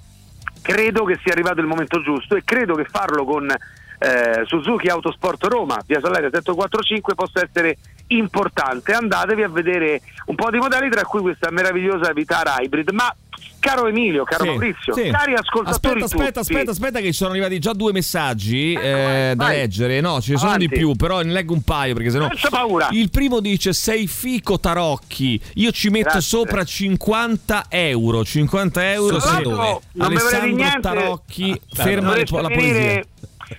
credo 0.60 1.04
che 1.04 1.18
sia 1.22 1.32
arrivato 1.32 1.60
il 1.60 1.66
momento 1.66 2.02
giusto 2.02 2.36
e 2.36 2.42
credo 2.44 2.74
che 2.74 2.84
farlo 2.84 3.24
con 3.24 3.50
eh, 3.50 4.42
Suzuki 4.44 4.88
Autosport 4.88 5.42
Roma, 5.44 5.80
via 5.86 6.00
Salaria 6.00 6.28
745, 6.30 7.14
possa 7.14 7.42
essere 7.42 7.78
importante. 8.10 8.92
Andatevi 8.92 9.42
a 9.42 9.48
vedere 9.48 10.00
un 10.26 10.34
po' 10.34 10.50
di 10.50 10.58
modelli, 10.58 10.90
tra 10.90 11.02
cui 11.04 11.20
questa 11.20 11.50
meravigliosa 11.50 12.12
Vitara 12.12 12.56
Hybrid. 12.60 12.90
Ma 12.90 13.14
caro 13.58 13.86
Emilio, 13.86 14.24
caro 14.24 14.44
Sì, 14.44 14.48
Maurizio, 14.50 14.94
sì. 14.94 15.10
cari 15.10 15.34
ascoltatori, 15.34 15.70
Aspetta, 16.02 16.04
aspetta, 16.04 16.24
tutti, 16.40 16.40
aspetta, 16.52 16.70
aspetta, 16.70 16.98
che 17.00 17.06
ci 17.06 17.12
sono 17.12 17.30
arrivati 17.30 17.58
già 17.58 17.72
due 17.72 17.92
messaggi 17.92 18.72
Ecco, 18.72 18.82
eh, 18.82 19.32
da 19.36 19.44
vai. 19.44 19.56
leggere. 19.56 20.00
No, 20.00 20.20
ce 20.20 20.32
ne 20.32 20.38
sono 20.38 20.50
Avanti. 20.50 20.68
di 20.68 20.76
più, 20.76 20.94
però 20.94 21.20
ne 21.22 21.32
leggo 21.32 21.52
un 21.52 21.62
paio 21.62 21.94
perché 21.94 22.10
sennò. 22.10 22.26
Senza 22.28 22.48
paura. 22.48 22.88
Il 22.90 23.10
primo 23.10 23.40
dice: 23.40 23.72
Sei 23.72 24.06
fico 24.06 24.58
Tarocchi. 24.58 25.40
Io 25.54 25.70
ci 25.72 25.88
metto 25.90 26.04
Grazie. 26.10 26.20
sopra 26.22 26.64
50 26.64 27.66
euro. 27.68 28.24
50 28.24 28.92
euro. 28.92 29.20
Sì, 29.20 29.28
se 29.28 29.42
dove? 29.42 29.56
non 29.92 30.06
Alessandro 30.06 30.54
niente. 30.56 30.80
Tarocchi 30.80 31.50
Ah, 31.52 31.82
ferma 31.82 32.16
la 32.16 32.48
poesia. 32.48 33.02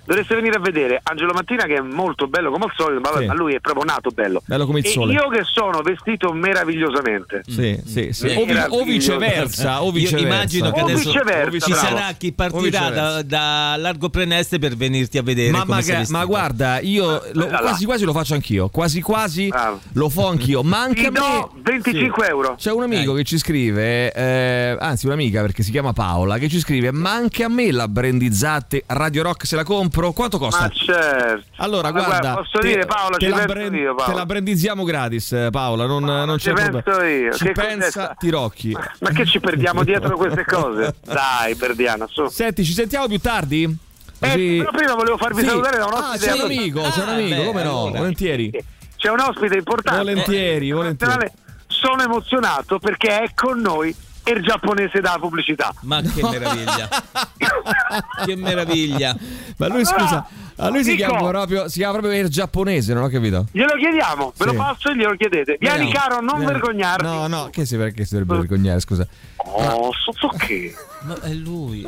Dovreste 0.06 0.36
venire 0.36 0.56
a 0.58 0.60
vedere 0.60 1.00
Angelo 1.04 1.34
Mattina 1.34 1.64
che 1.66 1.76
è 1.76 1.82
molto 1.82 2.28
bello 2.28 2.52
come 2.52 2.66
al 2.66 2.72
solito, 2.76 3.00
ma, 3.02 3.18
Sì. 3.20 3.26
lui 3.38 3.54
è 3.56 3.60
proprio 3.60 3.84
nato 3.86 4.10
bello. 4.12 4.42
Bello 4.46 4.66
come 4.66 4.80
il 4.80 4.86
e 4.86 4.90
sole. 4.90 5.14
io 5.14 5.28
che 5.30 5.42
sono 5.44 5.82
vestito 5.82 6.32
meravigliosamente. 6.34 7.42
Sì, 7.48 7.80
sì, 7.86 8.10
sì. 8.12 8.28
Mm. 8.28 8.38
O, 8.38 8.46
vi- 8.46 8.52
o 8.52 8.54
Meraviglioso. 8.54 8.84
viceversa, 8.86 9.82
o 9.82 9.86
Io 9.88 9.92
viceversa. 9.92 10.26
immagino 10.28 10.72
che 10.72 10.80
O 10.82 10.84
adesso 10.86 11.12
viceversa, 11.12 11.66
ci 11.66 11.74
sarà 11.74 12.12
chi 12.18 12.32
partirà 12.34 12.62
viceversa. 12.64 13.22
da, 13.22 13.22
da 13.24 13.76
Largo 13.78 14.10
Preneste 14.10 14.60
per 14.60 14.76
venirti 14.76 15.18
a 15.18 15.24
vedere. 15.24 15.52
Ma, 15.52 15.66
come 15.66 16.06
ma- 16.10 16.26
guarda, 16.26 16.80
io 16.80 17.22
lo- 17.34 17.48
quasi 17.48 17.86
quasi 17.86 18.06
lo 18.06 18.14
faccio 18.14 18.34
anch'io. 18.34 18.70
Quasi 18.70 19.02
quasi 19.02 19.48
Bravo. 19.48 19.80
lo 19.94 20.10
fo 20.10 20.28
anch'io. 20.28 20.64
Ma 20.64 20.82
anche 20.82 21.02
Ti 21.02 21.08
a 21.08 21.12
me. 21.12 21.20
do 21.20 21.52
25 21.62 22.28
euro. 22.28 22.56
C'è 22.58 22.72
un 22.72 22.84
amico 22.84 23.14
che 23.14 23.24
ci 23.24 23.38
scrive, 23.38 24.12
eh, 24.14 24.78
anzi 24.80 25.06
un'amica 25.06 25.42
perché 25.42 25.64
si 25.64 25.72
chiama 25.72 25.94
Paola, 25.94 26.38
che 26.38 26.48
ci 26.50 26.60
scrive: 26.60 26.92
Ma 26.92 27.12
anche 27.12 27.44
a 27.44 27.50
me 27.50 27.72
la 27.72 27.88
brandizzate 27.88 28.84
Radio 28.88 29.24
Rock 29.24 29.46
se 29.46 29.56
la 29.56 29.64
compro? 29.64 29.80
Quanto 29.90 30.38
costa? 30.38 30.62
Ma 30.62 30.70
certo. 30.70 31.44
Allora, 31.58 31.92
Ma 31.92 32.04
guarda, 32.04 32.34
posso 32.36 32.60
te- 32.60 32.68
dire 32.68 32.86
Paola, 32.86 33.18
te 33.18 33.26
ci 33.26 33.30
la, 33.32 33.38
penso 33.38 33.54
brand- 33.54 33.74
io, 33.76 33.96
Paola. 33.96 34.12
te 34.12 34.18
la 34.18 34.26
brandizziamo 34.26 34.84
gratis, 34.84 35.32
eh, 35.32 35.48
Paola. 35.52 35.86
Non, 35.86 36.04
non 36.04 36.38
ci 36.38 36.50
c'è 36.50 36.54
penso 36.54 36.82
problema. 36.82 37.08
io. 37.10 37.34
Ci 37.34 37.44
Che 37.46 37.52
pensa 37.52 38.02
cos'è? 38.08 38.16
Tirocchi. 38.20 38.72
Ma, 38.72 38.92
ma 39.00 39.10
che 39.12 39.26
ci 39.26 39.40
perdiamo 39.40 39.84
dietro 39.84 40.16
queste 40.18 40.46
cose? 40.46 40.96
Dai, 41.06 41.56
perdiana, 41.56 42.08
su. 42.10 42.28
Senti, 42.28 42.64
ci 42.64 42.74
sentiamo 42.74 43.08
più 43.08 43.20
tardi? 43.20 43.64
Eh, 43.64 44.30
Così- 44.30 44.58
però 44.60 44.72
prima 44.72 44.94
volevo 44.94 45.18
farvi 45.18 45.42
Sì. 45.42 45.48
salutare 45.48 45.78
da 45.78 45.86
un 45.86 45.94
Ah, 45.94 46.10
ospite. 46.12 46.26
c'è 46.26 46.34
un 46.34 46.42
amico, 46.42 46.82
c'è 46.82 47.02
un 47.04 47.10
Ah, 47.10 47.14
amico, 47.14 47.36
beh, 47.42 47.46
come 47.46 47.64
no? 47.64 47.80
allora. 47.84 47.98
Volentieri. 48.00 48.52
C'è 48.98 49.10
un 49.10 49.20
ospite 49.20 49.58
importante. 49.58 49.98
Volentieri, 50.00 50.70
Eh, 50.70 50.74
volentieri. 50.74 51.32
Sono 51.68 52.04
emozionato 52.04 52.78
perché 52.78 53.22
è 53.22 53.32
con 53.34 53.60
noi 53.60 53.96
il 54.26 54.42
giapponese 54.44 55.00
dalla 55.00 55.20
pubblicità. 55.20 55.74
Ma 55.82 56.02
che 56.02 56.22
meraviglia! 56.22 56.90
che 58.26 58.36
meraviglia! 58.36 59.16
Ma 59.58 59.68
lui 59.68 59.86
scusa, 59.86 60.26
a 60.58 60.70
lui 60.70 60.84
si 60.84 60.96
chiama 60.96 61.28
proprio 61.28 61.68
si 61.68 61.80
chiama 61.80 61.98
proprio 62.00 62.20
il 62.22 62.30
giapponese, 62.30 62.94
non 62.94 63.04
ho 63.04 63.08
capito. 63.10 63.48
Glielo 63.52 63.74
chiediamo, 63.78 64.34
ve 64.38 64.46
Sì. 64.46 64.52
lo 64.52 64.54
passo 64.62 64.90
e 64.90 64.96
glielo 64.96 65.16
chiedete. 65.16 65.58
Vieni 65.60 65.86
Vediamo. 65.86 65.92
caro, 66.00 66.22
non 66.22 66.38
Vieni. 66.40 66.52
vergognarti. 66.52 67.04
No, 67.06 67.28
no, 67.28 67.50
che 67.52 67.66
si 67.66 67.78
perché 67.78 68.06
si 68.06 68.14
dovrebbe 68.18 68.38
vergognare, 68.40 68.80
scusa. 68.80 69.08
Oh, 69.38 69.92
so, 69.94 70.12
so 70.14 70.28
che. 70.38 70.74
Ma 71.02 71.20
è 71.22 71.34
lui. 71.34 71.86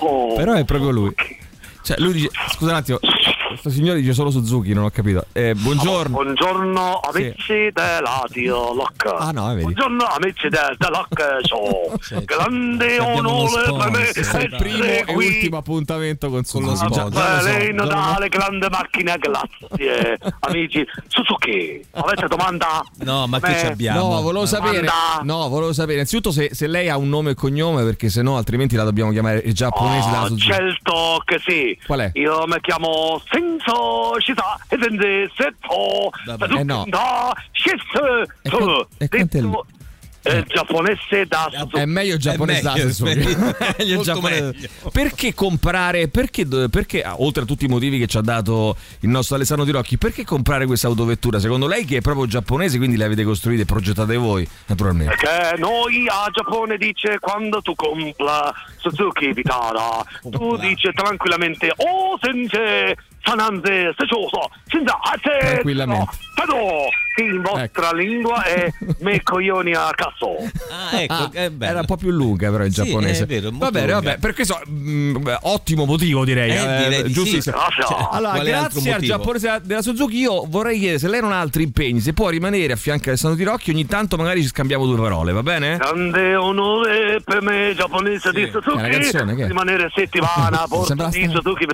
Oh, 0.00 0.34
Però 0.36 0.52
è 0.54 0.64
proprio 0.64 0.90
lui. 0.90 1.14
Cioè, 1.82 1.96
lui 1.98 2.12
dice, 2.12 2.30
scusa 2.52 2.70
un 2.72 2.76
attimo, 2.76 2.98
questo 3.48 3.70
signore 3.70 4.00
dice 4.00 4.12
solo 4.12 4.30
Suzuki, 4.30 4.72
non 4.74 4.84
ho 4.84 4.90
capito. 4.90 5.24
Eh, 5.32 5.54
buongiorno. 5.54 6.10
Buongiorno 6.22 7.00
amici 7.00 7.70
della 7.72 8.22
Dio 8.30 8.72
Lock. 8.74 9.06
Ah, 9.18 9.30
no, 9.32 9.46
vedi. 9.48 9.62
Buongiorno 9.62 10.04
amici 10.04 10.48
del 10.48 10.76
del 10.78 10.90
Lock 10.90 11.38
Show. 11.46 11.94
Cioè, 12.00 12.22
Grande 12.24 12.98
onore 13.00 13.62
per 13.64 13.90
me 13.90 14.04
sponsor. 14.06 14.12
Questo 14.12 14.36
è 14.36 14.42
il 14.42 14.56
primo 14.56 14.84
e 14.84 15.04
qui. 15.06 15.26
ultimo 15.26 15.56
appuntamento 15.56 16.28
con 16.30 16.42
Con 16.48 16.62
lo 16.62 16.76
Suzuki. 16.76 16.92
sponsor. 16.92 17.10
Già- 17.10 17.18
già 17.18 17.34
lo 17.34 17.40
so, 17.40 17.44
Bene, 17.46 17.74
già 17.74 17.82
lo 17.84 17.90
so. 17.90 17.96
Natale, 17.96 18.28
grande 18.28 18.68
macchina, 18.70 19.16
grazie 19.16 20.18
amici. 20.40 20.86
Suzuki, 21.08 21.84
avete 21.92 22.26
domanda? 22.28 22.84
No, 22.98 23.26
ma 23.26 23.40
che 23.40 23.58
ci 23.58 23.66
abbiamo? 23.66 24.14
No, 24.14 24.22
volevo 24.22 24.46
sapere. 24.46 24.86
No, 25.22 25.48
volevo 25.48 25.72
sapere 25.72 25.94
innanzitutto 25.94 26.30
se, 26.30 26.50
se 26.52 26.66
lei 26.68 26.88
ha 26.88 26.96
un 26.96 27.08
nome 27.08 27.30
e 27.30 27.34
cognome, 27.34 27.82
perché 27.84 28.10
se 28.10 28.22
no 28.22 28.36
altrimenti 28.36 28.76
la 28.76 28.84
dobbiamo 28.84 29.10
chiamare 29.10 29.38
il 29.44 29.54
giapponese 29.54 30.08
della 30.08 30.18
Oh, 30.30 30.36
certo 30.36 31.22
che 31.24 31.40
sì. 31.44 31.69
Qual 31.86 32.00
è? 32.00 32.10
Io 32.14 32.46
mi 32.46 32.60
chiamo 32.60 33.20
Senso 33.30 34.18
Shisa 34.20 34.58
e 34.68 34.78
Sende 34.80 35.30
Setto. 35.36 36.10
Eh, 36.58 36.64
no. 36.64 36.84
E 38.42 38.50
qua- 38.50 38.86
e 38.98 39.08
quanto 39.08 39.36
è 39.36 39.40
Detto 39.40 39.66
eh, 40.22 40.44
giapponese 40.46 41.26
da 41.26 41.48
Suzuki. 41.52 41.78
È 41.78 41.84
meglio 41.86 42.14
il 42.14 42.20
giapponese 42.20 42.60
È 42.60 42.62
da 42.62 42.72
meglio, 42.74 42.88
Suzuki. 42.92 43.10
è 43.10 43.14
meglio, 43.16 43.38
Meglio 43.38 43.74
il 43.78 43.94
molto 43.94 44.02
giapponese. 44.12 44.42
meglio. 44.42 44.68
Perché 44.92 45.34
comprare? 45.34 46.08
Perché, 46.08 46.46
perché, 46.70 47.02
ah, 47.02 47.14
oltre 47.20 47.42
a 47.42 47.46
tutti 47.46 47.64
i 47.64 47.68
motivi 47.68 47.98
che 47.98 48.06
ci 48.06 48.16
ha 48.16 48.20
dato 48.20 48.76
il 49.00 49.08
nostro 49.08 49.36
Alessandro 49.36 49.64
Di 49.64 49.70
Rocchi, 49.72 49.98
perché 49.98 50.24
comprare 50.24 50.66
questa 50.66 50.86
autovettura? 50.88 51.38
Secondo 51.40 51.66
lei 51.66 51.84
che 51.84 51.98
è 51.98 52.00
proprio 52.00 52.26
giapponese, 52.26 52.76
quindi 52.78 52.96
le 52.96 53.04
avete 53.04 53.24
costruite 53.24 53.62
e 53.62 53.64
progettate 53.66 54.16
voi, 54.16 54.46
naturalmente. 54.66 55.14
Perché 55.16 55.58
noi 55.60 56.06
a 56.08 56.28
Giappone 56.32 56.76
dice 56.76 57.18
quando 57.18 57.62
tu 57.62 57.74
compra 57.74 58.52
Suzuki 58.78 59.32
Vitara, 59.32 60.04
tu 60.30 60.56
dice 60.56 60.92
tranquillamente 60.92 61.72
Oh 61.76 62.18
sente 62.20 62.96
Sananze 63.22 63.94
Sechoso 63.96 64.50
Ase 64.70 65.38
Tranquillamente. 65.40 66.10
Tado 66.34 66.56
che 67.14 67.22
in 67.22 67.42
vostra 67.42 67.92
lingua 67.92 68.42
è 68.44 68.70
me 69.00 69.22
coglioni 69.22 69.72
a 69.74 69.90
cazzo 69.94 70.36
Ah, 70.70 71.00
ecco, 71.00 71.12
Ah, 71.14 71.30
era 71.60 71.80
un 71.80 71.86
po' 71.86 71.96
più 71.96 72.10
lunga 72.10 72.50
però 72.50 72.64
in 72.64 72.72
Sì, 72.72 72.82
giapponese. 72.84 73.22
è 73.24 73.26
vero, 73.26 73.50
molto 73.50 73.64
va 73.64 73.70
bene, 73.70 73.92
lunga. 73.92 74.00
vabbè, 74.10 74.18
per 74.20 74.34
questo 74.34 74.60
mm, 74.68 75.16
beh, 75.22 75.38
ottimo 75.42 75.84
motivo 75.84 76.24
direi. 76.24 76.50
Eh, 76.50 76.88
direi 76.88 77.02
di 77.02 77.08
sì. 77.08 77.14
giustissimo. 77.14 77.56
Grazie. 77.56 77.96
Allora, 78.10 78.38
grazie 78.42 78.92
al 78.92 79.00
giapponese 79.02 79.60
della 79.62 79.82
Suzuki, 79.82 80.18
io 80.18 80.44
vorrei 80.48 80.78
chiedere 80.78 80.98
se 80.98 81.08
lei 81.08 81.20
non 81.20 81.32
ha 81.32 81.40
altri 81.40 81.62
impegni, 81.64 82.00
se 82.00 82.12
può 82.12 82.28
rimanere 82.28 82.72
a 82.72 82.76
fianco 82.76 83.04
a 83.06 83.08
Alessandro 83.08 83.38
Di 83.38 83.44
Rocchi, 83.44 83.70
ogni 83.70 83.86
tanto 83.86 84.16
magari 84.16 84.42
ci 84.42 84.48
scambiamo 84.48 84.86
due 84.86 84.96
parole, 84.96 85.32
va 85.32 85.42
bene? 85.42 85.76
Grande 85.76 86.34
onore 86.36 87.20
per 87.24 87.42
me 87.42 87.72
giapponese 87.76 88.30
di 88.32 88.42
è 88.42 88.50
una 88.52 88.88
canzone, 88.88 89.00
Suzuki 89.02 89.36
che 89.36 89.46
rimanere 89.46 89.90
settimana 89.94 90.66
Sembra 90.84 91.08
di 91.08 91.28
Suzuki 91.32 91.66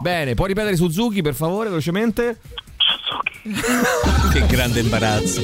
Bene, 0.00 0.34
può 0.34 0.46
ripetere 0.46 0.76
Suzuki 0.76 1.22
per 1.22 1.34
favore, 1.34 1.68
velocemente? 1.68 2.38
Suzuki 3.42 4.30
che 4.32 4.46
grande 4.46 4.80
imbarazzo. 4.80 5.40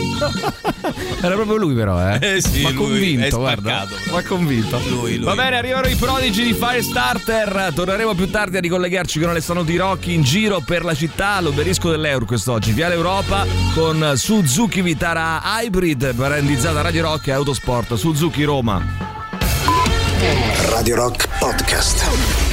Era 1.21 1.35
proprio 1.35 1.57
lui 1.57 1.75
però, 1.75 2.01
eh. 2.09 2.19
Eh 2.37 2.41
sì, 2.41 2.63
Ma 2.63 2.71
lui 2.71 2.89
convinto, 2.89 3.25
è 3.25 3.31
guarda. 3.31 3.87
Ma 4.13 4.23
convinto. 4.23 4.81
Lui, 4.89 5.17
lui. 5.17 5.25
Va 5.25 5.35
bene, 5.35 5.57
arrivano 5.57 5.87
i 5.89 5.95
prodigi 5.97 6.43
di 6.45 6.53
Firestarter. 6.53 7.73
Torneremo 7.75 8.15
più 8.15 8.31
tardi 8.31 8.57
a 8.59 8.61
ricollegarci 8.61 9.19
con 9.19 9.31
Alessandro 9.31 9.65
Di 9.65 9.77
Rocchi 9.77 10.15
in 10.15 10.23
giro 10.23 10.61
per 10.61 10.85
la 10.85 10.95
città. 10.95 11.41
L'obelisco 11.41 11.91
dell'Euro 11.91 12.27
quest'oggi. 12.27 12.73
Viale 12.73 12.95
Europa 12.95 13.47
con 13.75 14.13
Suzuki 14.17 14.83
Vitara 14.83 15.41
Hybrid, 15.45 16.13
brandizzata 16.13 16.81
Radio 16.83 17.03
Rock 17.03 17.29
e 17.29 17.33
Autosport. 17.33 17.95
Suzuki 17.95 18.45
Roma. 18.45 18.85
Radio 20.71 20.97
Rock 20.97 21.29
Podcast. 21.39 22.46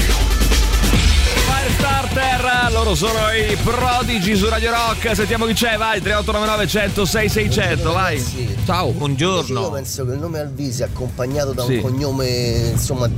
Firestarter, 1.63 2.71
loro 2.73 2.93
sono 2.93 3.29
i 3.31 3.55
prodigi 3.63 4.35
su 4.35 4.49
Radio 4.49 4.71
Rock. 4.71 5.15
Sentiamo 5.15 5.45
chi 5.45 5.53
c'è, 5.53 5.77
vai. 5.77 6.01
3899 6.01 6.67
106 6.67 7.29
600, 7.29 7.91
vai. 7.93 8.19
Sì. 8.19 8.53
Ciao. 8.65 8.87
Io 8.87 8.93
Buongiorno. 8.93 9.69
penso 9.71 10.05
che 10.05 10.11
il 10.11 10.19
nome 10.19 10.39
Alvise 10.39 10.83
accompagnato 10.83 11.53
da 11.53 11.63
Sì. 11.63 11.75
un 11.75 11.81
cognome 11.81 12.71
insomma 12.73 13.09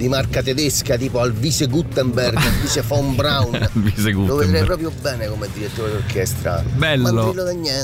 di 0.00 0.08
marca 0.08 0.42
tedesca 0.42 0.96
tipo 0.96 1.20
Alvise 1.20 1.66
Gutenberg, 1.66 2.34
Alvise 2.34 2.80
von 2.80 3.14
Braun. 3.14 3.54
Alvise 3.74 4.10
Lo 4.12 4.20
Gutenberg. 4.20 4.46
vedrei 4.50 4.64
proprio 4.64 4.92
bene 4.98 5.28
come 5.28 5.46
direttore 5.52 5.90
d'orchestra. 5.92 6.64
Bello. 6.74 7.34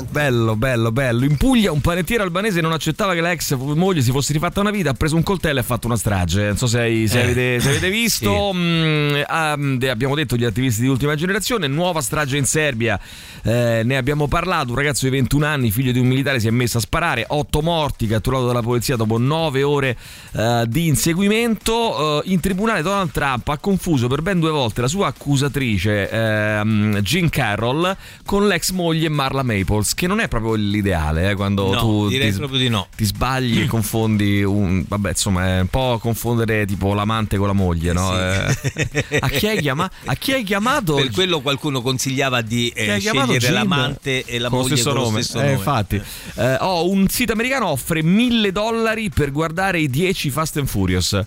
Bello, 0.09 0.55
bello, 0.55 0.91
bello. 0.91 1.25
In 1.25 1.37
Puglia 1.37 1.71
un 1.71 1.79
panettiere 1.79 2.23
albanese 2.23 2.59
non 2.59 2.71
accettava 2.71 3.13
che 3.13 3.21
la 3.21 3.29
ex 3.31 3.53
moglie 3.55 4.01
si 4.01 4.09
fosse 4.09 4.33
rifatta 4.33 4.59
una 4.61 4.71
vita, 4.71 4.89
ha 4.89 4.93
preso 4.95 5.15
un 5.15 5.21
coltello 5.21 5.59
e 5.59 5.61
ha 5.61 5.63
fatto 5.63 5.85
una 5.85 5.95
strage. 5.95 6.41
Non 6.45 6.57
so 6.57 6.65
se, 6.65 6.79
hai- 6.79 7.07
se 7.07 7.19
Eh, 7.19 7.23
avete, 7.23 7.59
se 7.59 7.69
avete 7.69 7.89
visto. 7.91 8.49
sì. 8.51 8.57
Mm, 8.57 9.21
mm, 9.55 9.79
abbiamo 9.87 10.15
detto 10.15 10.35
gli 10.35 10.43
attivisti 10.43 10.81
di 10.81 10.87
ultima 10.87 11.13
generazione, 11.13 11.67
nuova 11.67 12.01
strage 12.01 12.35
in 12.37 12.45
Serbia. 12.45 12.99
Eh, 13.43 13.83
ne 13.85 13.95
abbiamo 13.95 14.27
parlato. 14.27 14.71
Un 14.71 14.75
ragazzo 14.77 15.05
di 15.05 15.11
21 15.11 15.45
anni, 15.45 15.69
figlio 15.69 15.91
di 15.91 15.99
un 15.99 16.07
militare, 16.07 16.39
si 16.39 16.47
è 16.47 16.51
messo 16.51 16.79
a 16.79 16.81
sparare. 16.81 17.25
Otto 17.27 17.61
morti, 17.61 18.07
catturato 18.07 18.47
dalla 18.47 18.61
polizia 18.63 18.95
dopo 18.95 19.19
nove 19.19 19.61
ore 19.61 19.95
eh, 20.33 20.65
di 20.67 20.87
inseguimento. 20.87 22.05
Eh, 22.07 22.21
in 22.31 22.39
tribunale 22.39 22.81
Donald 22.81 23.11
Trump 23.11 23.47
ha 23.49 23.57
confuso 23.57 24.07
per 24.07 24.21
ben 24.21 24.39
due 24.39 24.51
volte 24.51 24.81
la 24.81 24.87
sua 24.87 25.07
accusatrice 25.07 26.09
ehm, 26.09 26.99
Jean 27.01 27.29
Carroll 27.29 27.95
con 28.25 28.47
l'ex 28.47 28.71
moglie 28.71 29.09
Marla 29.09 29.43
Maples, 29.43 29.93
che 29.93 30.07
non 30.07 30.19
è 30.19 30.27
proprio 30.27 30.53
l'ideale 30.55 31.31
eh, 31.31 31.35
quando 31.35 31.71
No, 31.73 31.79
tu 31.79 32.07
direi 32.09 32.31
ti, 32.31 32.37
proprio 32.37 32.59
di 32.59 32.69
no. 32.69 32.87
ti 32.95 33.05
sbagli 33.05 33.61
e 33.61 33.65
confondi 33.65 34.43
un 34.43 34.83
vabbè 34.87 35.09
insomma 35.09 35.45
è 35.57 35.59
un 35.61 35.67
po' 35.67 35.97
confondere 36.01 36.65
tipo 36.65 36.93
l'amante 36.93 37.37
con 37.37 37.47
la 37.47 37.53
moglie 37.53 37.93
no? 37.93 38.11
Sì. 38.11 38.69
Eh, 39.09 39.17
a, 39.21 39.29
chi 39.29 39.47
hai 39.47 39.59
chiama- 39.61 39.89
a 40.05 40.13
chi 40.15 40.33
hai 40.33 40.43
chiamato 40.43 40.95
Per 40.95 41.11
quello 41.11 41.41
qualcuno 41.41 41.81
consigliava 41.81 42.41
di 42.41 42.69
eh, 42.69 42.99
scegliere 42.99 43.37
Jean 43.37 43.53
l'amante 43.53 44.23
e 44.25 44.39
la 44.39 44.49
con 44.49 44.59
moglie 44.59 44.75
stesso 44.75 44.91
con 44.93 45.01
nome. 45.03 45.17
lo 45.17 45.23
stesso 45.23 45.39
Eh, 45.39 45.43
nome. 45.43 45.53
infatti 45.55 46.01
Eh, 46.35 46.57
oh, 46.61 46.89
un 46.89 47.07
sito 47.07 47.31
americano 47.33 47.67
offre 47.67 48.01
1000 48.03 48.51
dollari 48.51 49.09
per 49.09 49.31
guardare 49.31 49.79
i 49.79 49.89
10 49.89 50.29
Fast 50.29 50.57
and 50.57 50.67
Furious 50.67 51.19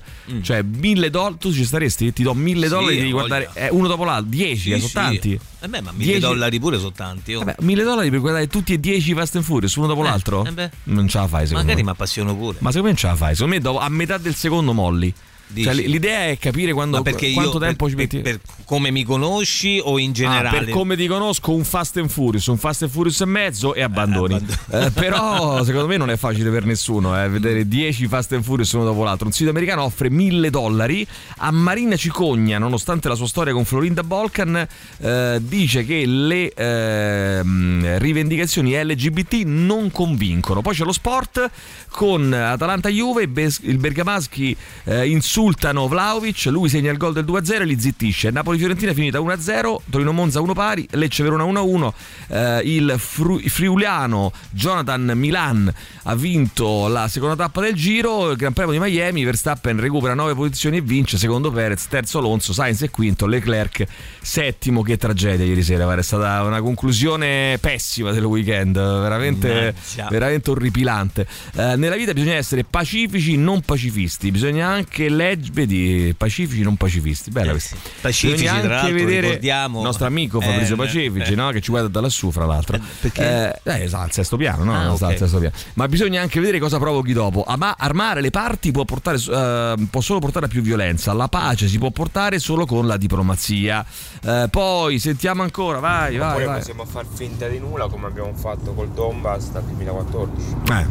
cioè 0.43 0.63
1000 0.71 1.11
dollari 1.11 1.37
tu 1.39 1.53
ci 1.53 1.65
staresti? 1.65 2.13
ti 2.13 2.23
do 2.23 2.35
1000 2.35 2.59
Mm. 2.59 2.63
Sì, 2.63 2.69
dollari 2.69 2.97
voglia. 2.97 3.11
guardare 3.13 3.51
eh, 3.55 3.69
uno 3.71 3.89
dopo 3.89 4.05
l'altro 4.05 4.29
10 4.31 4.57
Sì, 4.61 4.71
eh, 4.73 4.79
sono 4.79 4.91
tanti 4.93 5.41
Eh 5.61 5.69
beh, 5.69 5.81
ma 5.83 5.91
1000 5.93 6.05
10 6.05 6.21
dollari 6.21 6.59
pure 6.61 6.79
sono 6.79 6.93
tanti. 6.93 7.35
oh. 7.35 7.39
Vabbè, 7.41 7.57
1000 7.61 7.83
dollari 7.83 8.11
per 8.11 8.21
guardare 8.21 8.47
tutti 8.47 8.73
e 8.73 8.81
10 8.81 9.15
Fast 9.15 9.37
and 9.37 9.45
Furious 9.45 9.75
uno 9.77 9.87
dopo 9.87 10.01
Eh, 10.01 10.05
l'altro? 10.05 10.45
eh 10.47 10.71
non 10.85 11.09
ce 11.09 11.19
la 11.19 11.27
fai 11.27 11.47
secondo 11.47 11.61
Magari 11.67 11.77
me 11.83 11.83
mi 11.85 11.91
appassiono 11.91 12.35
pure. 12.37 12.57
ma 12.61 12.71
secondo 12.71 12.83
me 12.83 12.89
non 12.89 12.97
ce 12.97 13.07
la 13.07 13.17
fai 13.17 13.35
secondo 13.35 13.55
me 13.55 13.61
dopo- 13.61 13.79
a 13.79 13.89
metà 13.89 14.19
del 14.19 14.35
secondo 14.35 14.73
molli? 14.73 15.13
Cioè, 15.55 15.75
l'idea 15.75 16.27
è 16.27 16.39
capire 16.39 16.73
quando, 16.73 17.03
quanto 17.03 17.27
io 17.27 17.59
tempo 17.59 17.85
per, 17.85 17.89
ci 17.91 17.97
metti 17.97 18.19
per, 18.21 18.39
per 18.39 18.55
come 18.65 18.91
mi 18.91 19.03
conosci 19.03 19.81
o 19.83 19.99
in 19.99 20.11
Ah, 20.11 20.13
generale? 20.13 20.65
per 20.65 20.69
come 20.71 20.97
ti 20.97 21.07
conosco, 21.07 21.53
un 21.53 21.65
Fast 21.65 21.97
and 21.97 22.09
Furious, 22.09 22.47
un 22.47 22.57
Fast 22.59 22.83
and 22.83 22.91
Furious 22.93 23.21
e 23.21 23.25
mezzo 23.25 23.75
e 23.75 23.83
abbandoni. 23.83 24.35
abbandoni. 24.35 24.87
Eh, 24.87 24.91
però, 24.93 25.63
secondo 25.65 25.87
me, 25.89 25.97
non 25.97 26.11
è 26.11 26.17
facile 26.17 26.51
per 26.51 26.65
nessuno 26.65 27.21
eh, 27.23 27.29
vedere 27.29 27.67
10 27.67 28.07
Fast 28.07 28.33
and 28.33 28.43
Furious 28.45 28.71
uno 28.73 28.85
dopo 28.85 29.03
l'altro. 29.03 29.27
Un 29.27 29.33
sito 29.33 29.51
americano 29.51 29.83
offre 29.83 30.09
1000 30.11 30.51
dollari 30.51 31.07
a 31.39 31.51
Marina 31.51 31.97
Cicogna, 31.97 32.59
nonostante 32.59 33.09
la 33.09 33.15
sua 33.17 33.27
storia 33.27 33.53
con 33.53 33.65
Florinda 33.65 34.03
Balkan, 34.05 34.67
eh, 35.01 35.39
dice 35.43 35.85
che 35.85 36.07
le 36.07 36.53
ehm, 36.55 37.99
rivendicazioni 37.99 38.73
LGBT 38.83 39.43
non 39.47 39.91
convincono. 39.91 40.61
Poi 40.63 40.75
c'è 40.75 40.85
lo 40.85 40.93
sport 40.93 41.51
con 41.91 42.33
Atalanta-Juve, 42.33 43.29
Bes- 43.29 43.61
il 43.63 43.79
Bergamaschi 43.79 44.57
eh, 44.85 45.09
insultano 45.41 45.89
Vlaovic, 45.89 46.49
lui 46.51 46.69
segna 46.69 46.91
il 46.91 46.99
gol 46.99 47.15
del 47.15 47.25
2-0 47.25 47.63
e 47.63 47.65
li 47.65 47.81
zittisce. 47.81 48.31
Napoli-Fiorentina 48.31 48.91
è 48.91 48.95
finita 48.95 49.21
1-0, 49.21 49.77
Torino-Monza 49.89 50.39
1 50.43 50.53
pari, 50.53 50.87
Lecce-Verona 50.91 51.45
1-1, 51.45 51.93
eh, 52.29 52.61
il 52.65 52.95
Fru- 52.99 53.41
friuliano 53.41 54.33
Jonathan 54.51 55.13
Milan 55.15 55.73
ha 56.05 56.15
vinto 56.15 56.89
la 56.89 57.09
seconda 57.09 57.37
tappa 57.37 57.63
del 57.63 57.75
giro, 57.75 58.31
il 58.31 58.37
Gran 58.37 58.53
Premio 58.53 58.73
di 58.73 58.79
Miami, 58.79 59.25
Verstappen 59.25 59.81
recupera 59.81 60.13
9 60.13 60.35
posizioni 60.35 60.77
e 60.77 60.81
vince, 60.83 61.17
secondo 61.17 61.51
Perez, 61.51 61.87
terzo 61.89 62.19
Alonso, 62.19 62.53
Sainz 62.53 62.83
è 62.83 62.91
quinto, 62.91 63.27
Leclerc 63.27 63.87
settimo, 64.21 64.83
che 64.83 64.97
tragedia 64.99 65.47
ieri 65.47 65.63
sera, 65.63 65.91
è 65.95 66.03
stata 66.03 66.43
una 66.43 66.61
conclusione 66.61 67.57
pessima 67.61 68.13
del 68.13 68.25
weekend, 68.25 68.75
veramente, 68.75 69.75
veramente 70.11 70.51
orripilante. 70.51 71.27
Eh, 71.55 71.77
nella 71.77 71.97
vita 71.97 72.13
bisogna 72.13 72.35
essere 72.35 72.65
pacifici, 72.65 73.37
non 73.37 73.63
pacifisti, 73.63 74.31
bisogna 74.31 74.69
anche 74.69 75.09
leggere, 75.09 75.29
vedi, 75.37 76.15
pacifici, 76.17 76.63
non 76.63 76.77
pacifisti, 76.77 77.31
bella 77.31 77.49
Eh 77.49 77.53
questa. 77.53 77.77
Pacifici, 78.01 78.43
Bisogna 78.43 78.61
tra 78.61 78.81
anche 78.81 78.89
l'altro, 78.93 79.05
vedere 79.07 79.27
ricordiamo- 79.27 79.79
il 79.79 79.85
nostro 79.85 80.07
amico 80.07 80.41
Fabrizio 80.41 80.75
Eh, 80.75 80.79
Pacifici, 80.79 81.33
eh. 81.33 81.37
no? 81.37 81.51
che 81.51 81.61
ci 81.61 81.71
guarda 81.71 81.89
da 81.89 82.01
lassù, 82.01 82.31
fra 82.31 82.47
l'altro. 82.47 82.77
Eh, 82.77 82.81
perché? 83.01 83.61
Eh, 83.63 83.83
eh, 83.83 83.89
sta 83.89 84.01
al 84.01 84.13
sesto 84.13 84.37
piano, 84.37 84.65
no? 84.65 84.75
Ah, 84.75 84.95
Sta 84.97 85.07
ok. 85.07 85.13
al 85.13 85.19
sesto 85.19 85.39
piano. 85.39 85.55
Ma 85.75 85.89
bisogna 85.89 86.21
anche 86.23 86.41
vedere 86.41 86.59
cosa 86.59 86.79
provochi 86.79 87.13
dopo. 87.13 87.45
Ama- 87.47 87.77
armare 87.79 88.21
le 88.21 88.31
parti 88.31 88.71
può, 88.71 88.85
portare, 88.85 89.19
eh, 89.19 89.75
può 89.91 90.01
solo 90.01 90.19
portare 90.21 90.47
a 90.47 90.49
più 90.49 90.63
violenza. 90.63 91.13
La 91.13 91.29
pace 91.29 91.69
si 91.69 91.79
può 91.79 91.91
portare 91.91 92.39
solo 92.39 92.67
con 92.67 92.87
la 92.87 92.97
diplomazia. 92.97 93.85
Eh, 94.25 94.49
poi 94.51 94.99
sentiamo 94.99 95.43
ancora, 95.43 95.79
vai, 95.81 96.17
vai. 96.17 96.29
Oppure 96.31 96.45
vai. 96.47 96.59
possiamo 96.59 96.85
far 96.85 97.05
finta 97.13 97.47
di 97.49 97.59
nulla 97.59 97.89
come 97.89 98.07
abbiamo 98.07 98.33
fatto 98.35 98.73
col 98.73 98.89
Donbass 98.91 99.51
dal 99.51 99.65
2014. 99.65 100.57
Eh, 100.73 100.87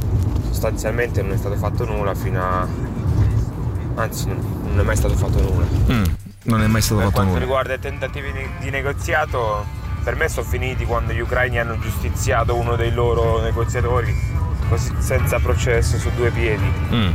Sostanzialmente 0.49 1.21
non 1.21 1.34
è 1.34 1.38
stato 1.38 1.56
fatto 1.56 1.86
nulla 1.86 2.15
fino 2.15 2.41
a... 2.43 2.67
anzi 4.01 4.27
non, 4.27 4.79
è 4.79 4.83
mai 4.83 4.95
stato 4.95 5.15
fatto 5.15 5.41
nulla. 5.41 5.65
mm, 5.91 6.03
non 6.43 6.62
è 6.62 6.67
mai 6.67 6.81
stato 6.81 6.95
Per 7.01 7.03
fatto 7.05 7.15
quanto 7.15 7.31
nulla. 7.33 7.39
riguarda 7.39 7.73
i 7.73 7.79
tentativi 7.79 8.31
di, 8.31 8.47
di 8.59 8.69
negoziato, 8.69 9.65
per 10.03 10.15
me 10.15 10.29
sono 10.29 10.45
finiti 10.47 10.85
quando 10.85 11.13
gli 11.13 11.19
ucraini 11.19 11.59
hanno 11.59 11.77
giustiziato 11.79 12.55
uno 12.55 12.75
dei 12.75 12.91
loro 12.91 13.41
negoziatori 13.41 14.15
così 14.69 14.93
senza 14.99 15.39
processo 15.39 15.97
su 15.97 16.09
due 16.15 16.29
piedi. 16.31 16.71
Mm. 16.93 17.12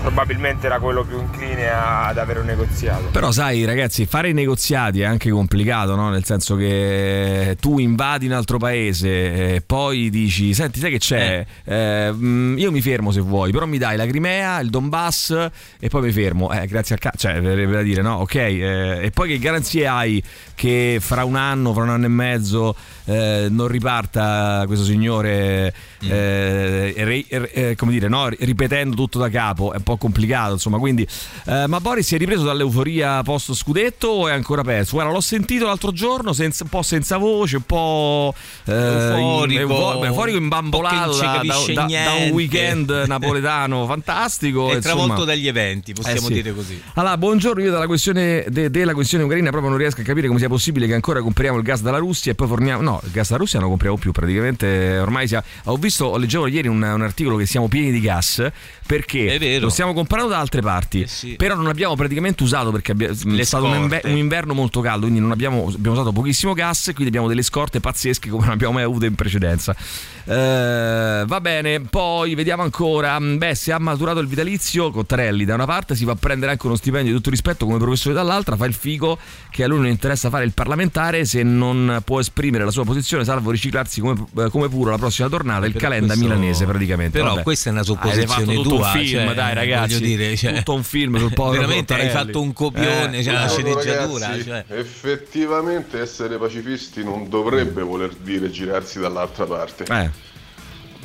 Probabilmente 0.00 0.66
era 0.66 0.78
quello 0.78 1.04
più 1.04 1.18
incline 1.18 1.68
ad 1.70 2.18
avere 2.18 2.40
un 2.40 2.46
negoziato. 2.46 3.08
Però 3.10 3.30
sai 3.30 3.64
ragazzi, 3.64 4.06
fare 4.06 4.30
i 4.30 4.32
negoziati 4.32 5.00
è 5.00 5.04
anche 5.04 5.30
complicato, 5.30 5.94
no? 5.94 6.10
nel 6.10 6.24
senso 6.24 6.56
che 6.56 7.56
tu 7.60 7.78
invadi 7.78 8.26
un 8.26 8.32
altro 8.32 8.58
paese 8.58 9.54
e 9.54 9.62
poi 9.64 10.08
dici, 10.10 10.54
senti, 10.54 10.78
sai 10.80 10.90
che 10.90 10.98
c'è? 10.98 11.46
Eh, 11.64 12.10
mm, 12.12 12.58
io 12.58 12.70
mi 12.70 12.80
fermo 12.80 13.10
se 13.10 13.20
vuoi, 13.20 13.52
però 13.52 13.66
mi 13.66 13.78
dai 13.78 13.96
la 13.96 14.06
Crimea, 14.06 14.60
il 14.60 14.70
Donbass 14.70 15.48
e 15.78 15.88
poi 15.88 16.02
mi 16.02 16.12
fermo. 16.12 16.50
Eh, 16.52 16.66
grazie 16.66 16.94
al 16.94 17.00
cazzo, 17.00 17.28
cioè, 17.28 17.40
verrebbe 17.40 17.72
da 17.72 17.82
dire, 17.82 18.02
no? 18.02 18.16
Ok, 18.16 18.34
eh, 18.34 18.98
e 19.02 19.10
poi 19.10 19.28
che 19.28 19.38
garanzie 19.38 19.86
hai 19.86 20.22
che 20.54 20.98
fra 21.00 21.24
un 21.24 21.36
anno, 21.36 21.72
fra 21.72 21.82
un 21.82 21.90
anno 21.90 22.06
e 22.06 22.08
mezzo 22.08 22.74
eh, 23.08 23.46
non 23.50 23.68
riparta 23.68 24.64
questo 24.66 24.84
signore, 24.84 25.72
eh, 26.02 26.92
re- 26.96 27.24
eh, 27.28 27.74
come 27.76 27.92
dire, 27.92 28.08
no? 28.08 28.28
ripetendo 28.28 28.94
tutto 28.94 29.18
da 29.18 29.30
capo? 29.30 29.72
È 29.72 29.76
un 29.76 29.82
po' 29.82 29.96
complicato, 29.96 30.52
insomma, 30.52 30.78
quindi... 30.78 31.06
eh, 31.46 31.66
ma 31.66 31.80
Boris 31.80 32.06
si 32.06 32.14
è 32.14 32.18
ripreso 32.18 32.44
dall'euforia 32.44 33.22
post 33.22 33.54
scudetto 33.54 34.08
o 34.08 34.28
è 34.28 34.32
ancora 34.32 34.62
perso? 34.62 34.92
Guarda, 34.96 35.12
l'ho 35.12 35.20
sentito 35.20 35.64
l'altro 35.66 35.90
giorno, 35.92 36.32
senza- 36.32 36.64
un 36.64 36.70
po' 36.70 36.82
senza 36.82 37.16
voce, 37.16 37.56
un 37.56 37.62
po' 37.62 38.34
Euforico, 38.64 39.60
eufo- 39.60 40.04
euforico 40.04 40.36
imbambolato 40.38 41.16
da, 41.18 41.40
da- 41.44 41.86
da- 41.86 42.14
un 42.24 42.30
weekend 42.32 42.90
napoletano 43.06 43.86
fantastico. 43.86 44.70
È 44.70 44.76
insomma. 44.76 44.94
travolto 44.94 45.24
dagli 45.24 45.48
eventi, 45.48 45.92
possiamo 45.92 46.26
sì. 46.26 46.34
dire 46.34 46.54
così. 46.54 46.80
Allora, 46.94 47.16
buongiorno, 47.16 47.62
io 47.62 47.70
dalla 47.70 47.86
questione 47.86 48.44
de- 48.48 48.70
della 48.70 48.92
questione 48.94 49.24
ucraina 49.24 49.48
proprio 49.50 49.70
non 49.70 49.78
riesco 49.78 50.00
a 50.00 50.04
capire 50.04 50.26
come 50.26 50.38
sia 50.38 50.48
possibile 50.48 50.86
che 50.86 50.94
ancora 50.94 51.20
compriamo 51.22 51.56
il 51.56 51.62
gas 51.62 51.80
dalla 51.80 51.98
Russia 51.98 52.32
e 52.32 52.34
poi 52.34 52.46
forniamo... 52.46 52.82
No, 52.82 52.97
il 53.04 53.10
gas 53.10 53.28
dalla 53.28 53.40
Russia 53.40 53.58
non 53.58 53.68
lo 53.68 53.74
compriamo 53.74 53.98
più, 53.98 54.12
praticamente 54.12 54.98
ormai 54.98 55.26
siamo... 55.26 55.44
Ho 55.64 55.76
visto, 55.76 56.16
leggevo 56.16 56.46
ieri 56.46 56.68
un, 56.68 56.82
un 56.82 57.02
articolo 57.02 57.36
che 57.36 57.46
siamo 57.46 57.68
pieni 57.68 57.90
di 57.90 58.00
gas 58.00 58.46
perché 58.86 59.58
lo 59.58 59.68
stiamo 59.68 59.92
comprando 59.92 60.28
da 60.28 60.38
altre 60.38 60.60
parti, 60.60 61.06
sì. 61.06 61.34
però 61.36 61.54
non 61.54 61.66
abbiamo 61.66 61.94
praticamente 61.94 62.42
usato 62.42 62.70
perché 62.70 62.92
abbia- 62.92 63.10
è 63.10 63.42
stato 63.42 63.66
un, 63.66 63.74
inver- 63.74 64.04
un 64.06 64.16
inverno 64.16 64.54
molto 64.54 64.80
caldo, 64.80 65.02
quindi 65.02 65.20
non 65.20 65.30
abbiamo, 65.30 65.66
abbiamo 65.66 65.92
usato 65.92 66.12
pochissimo 66.12 66.54
gas, 66.54 66.84
quindi 66.86 67.08
abbiamo 67.08 67.28
delle 67.28 67.42
scorte 67.42 67.80
pazzesche 67.80 68.30
come 68.30 68.44
non 68.44 68.54
abbiamo 68.54 68.74
mai 68.74 68.84
avuto 68.84 69.04
in 69.04 69.14
precedenza. 69.14 69.76
Eh, 70.24 71.24
va 71.26 71.40
bene, 71.40 71.80
poi 71.80 72.34
vediamo 72.34 72.62
ancora. 72.62 73.18
Beh, 73.18 73.54
se 73.54 73.72
ha 73.72 73.78
maturato 73.78 74.20
il 74.20 74.26
vitalizio, 74.26 74.90
Cottarelli 74.90 75.44
da 75.44 75.54
una 75.54 75.64
parte 75.64 75.94
si 75.94 76.04
va 76.04 76.12
a 76.12 76.16
prendere 76.16 76.52
anche 76.52 76.66
uno 76.66 76.76
stipendio 76.76 77.10
di 77.10 77.16
tutto 77.16 77.30
rispetto 77.30 77.64
come 77.64 77.78
professore 77.78 78.14
dall'altra, 78.14 78.56
fa 78.56 78.66
il 78.66 78.74
figo 78.74 79.18
che 79.50 79.64
a 79.64 79.66
lui 79.68 79.78
non 79.78 79.88
interessa 79.88 80.28
fare 80.28 80.44
il 80.44 80.52
parlamentare 80.52 81.24
se 81.24 81.42
non 81.42 82.02
può 82.04 82.20
esprimere 82.20 82.64
la 82.64 82.70
sua 82.70 82.84
posizione, 82.88 83.24
salvo 83.24 83.50
riciclarsi 83.50 84.00
come, 84.00 84.24
eh, 84.38 84.48
come 84.50 84.68
puro 84.68 84.90
la 84.90 84.98
prossima 84.98 85.28
tornata, 85.28 85.66
il 85.66 85.74
calenda 85.74 86.14
questo- 86.14 86.24
milanese 86.24 86.64
praticamente. 86.64 87.18
Però 87.18 87.30
Vabbè. 87.30 87.42
questa 87.42 87.68
è 87.68 87.72
una 87.72 87.80
Hai 87.82 87.86
fatto 87.86 88.08
supposizione 88.08 88.54
tutto 88.54 88.68
tua. 88.76 88.86
un 88.86 88.92
film, 88.98 89.24
cioè, 89.26 89.34
dai 89.34 89.54
ragazzi, 89.54 90.00
dire, 90.00 90.36
cioè, 90.36 90.54
tutto 90.56 90.74
un 90.74 90.82
film 90.82 91.18
sul 91.18 91.32
povero 91.34 91.60
Veramente 91.62 91.94
hai 91.94 92.00
Cottarelli. 92.00 92.26
fatto 92.32 92.40
un 92.42 92.52
copione, 92.52 93.18
Eh, 93.18 93.22
cioè, 93.22 93.32
una 93.34 93.46
Buongiorno, 93.46 93.80
sceneggiatura. 93.80 94.26
ragazzi. 94.26 94.44
cioè. 94.48 94.64
Effettivamente 94.68 96.00
essere 96.00 96.38
pacifisti 96.38 97.04
non 97.04 97.28
dovrebbe 97.28 97.82
voler 97.82 98.14
dire 98.14 98.50
girarsi 98.50 98.98
dall'altra 98.98 99.44
parte. 99.46 99.84
Eh. 99.84 100.10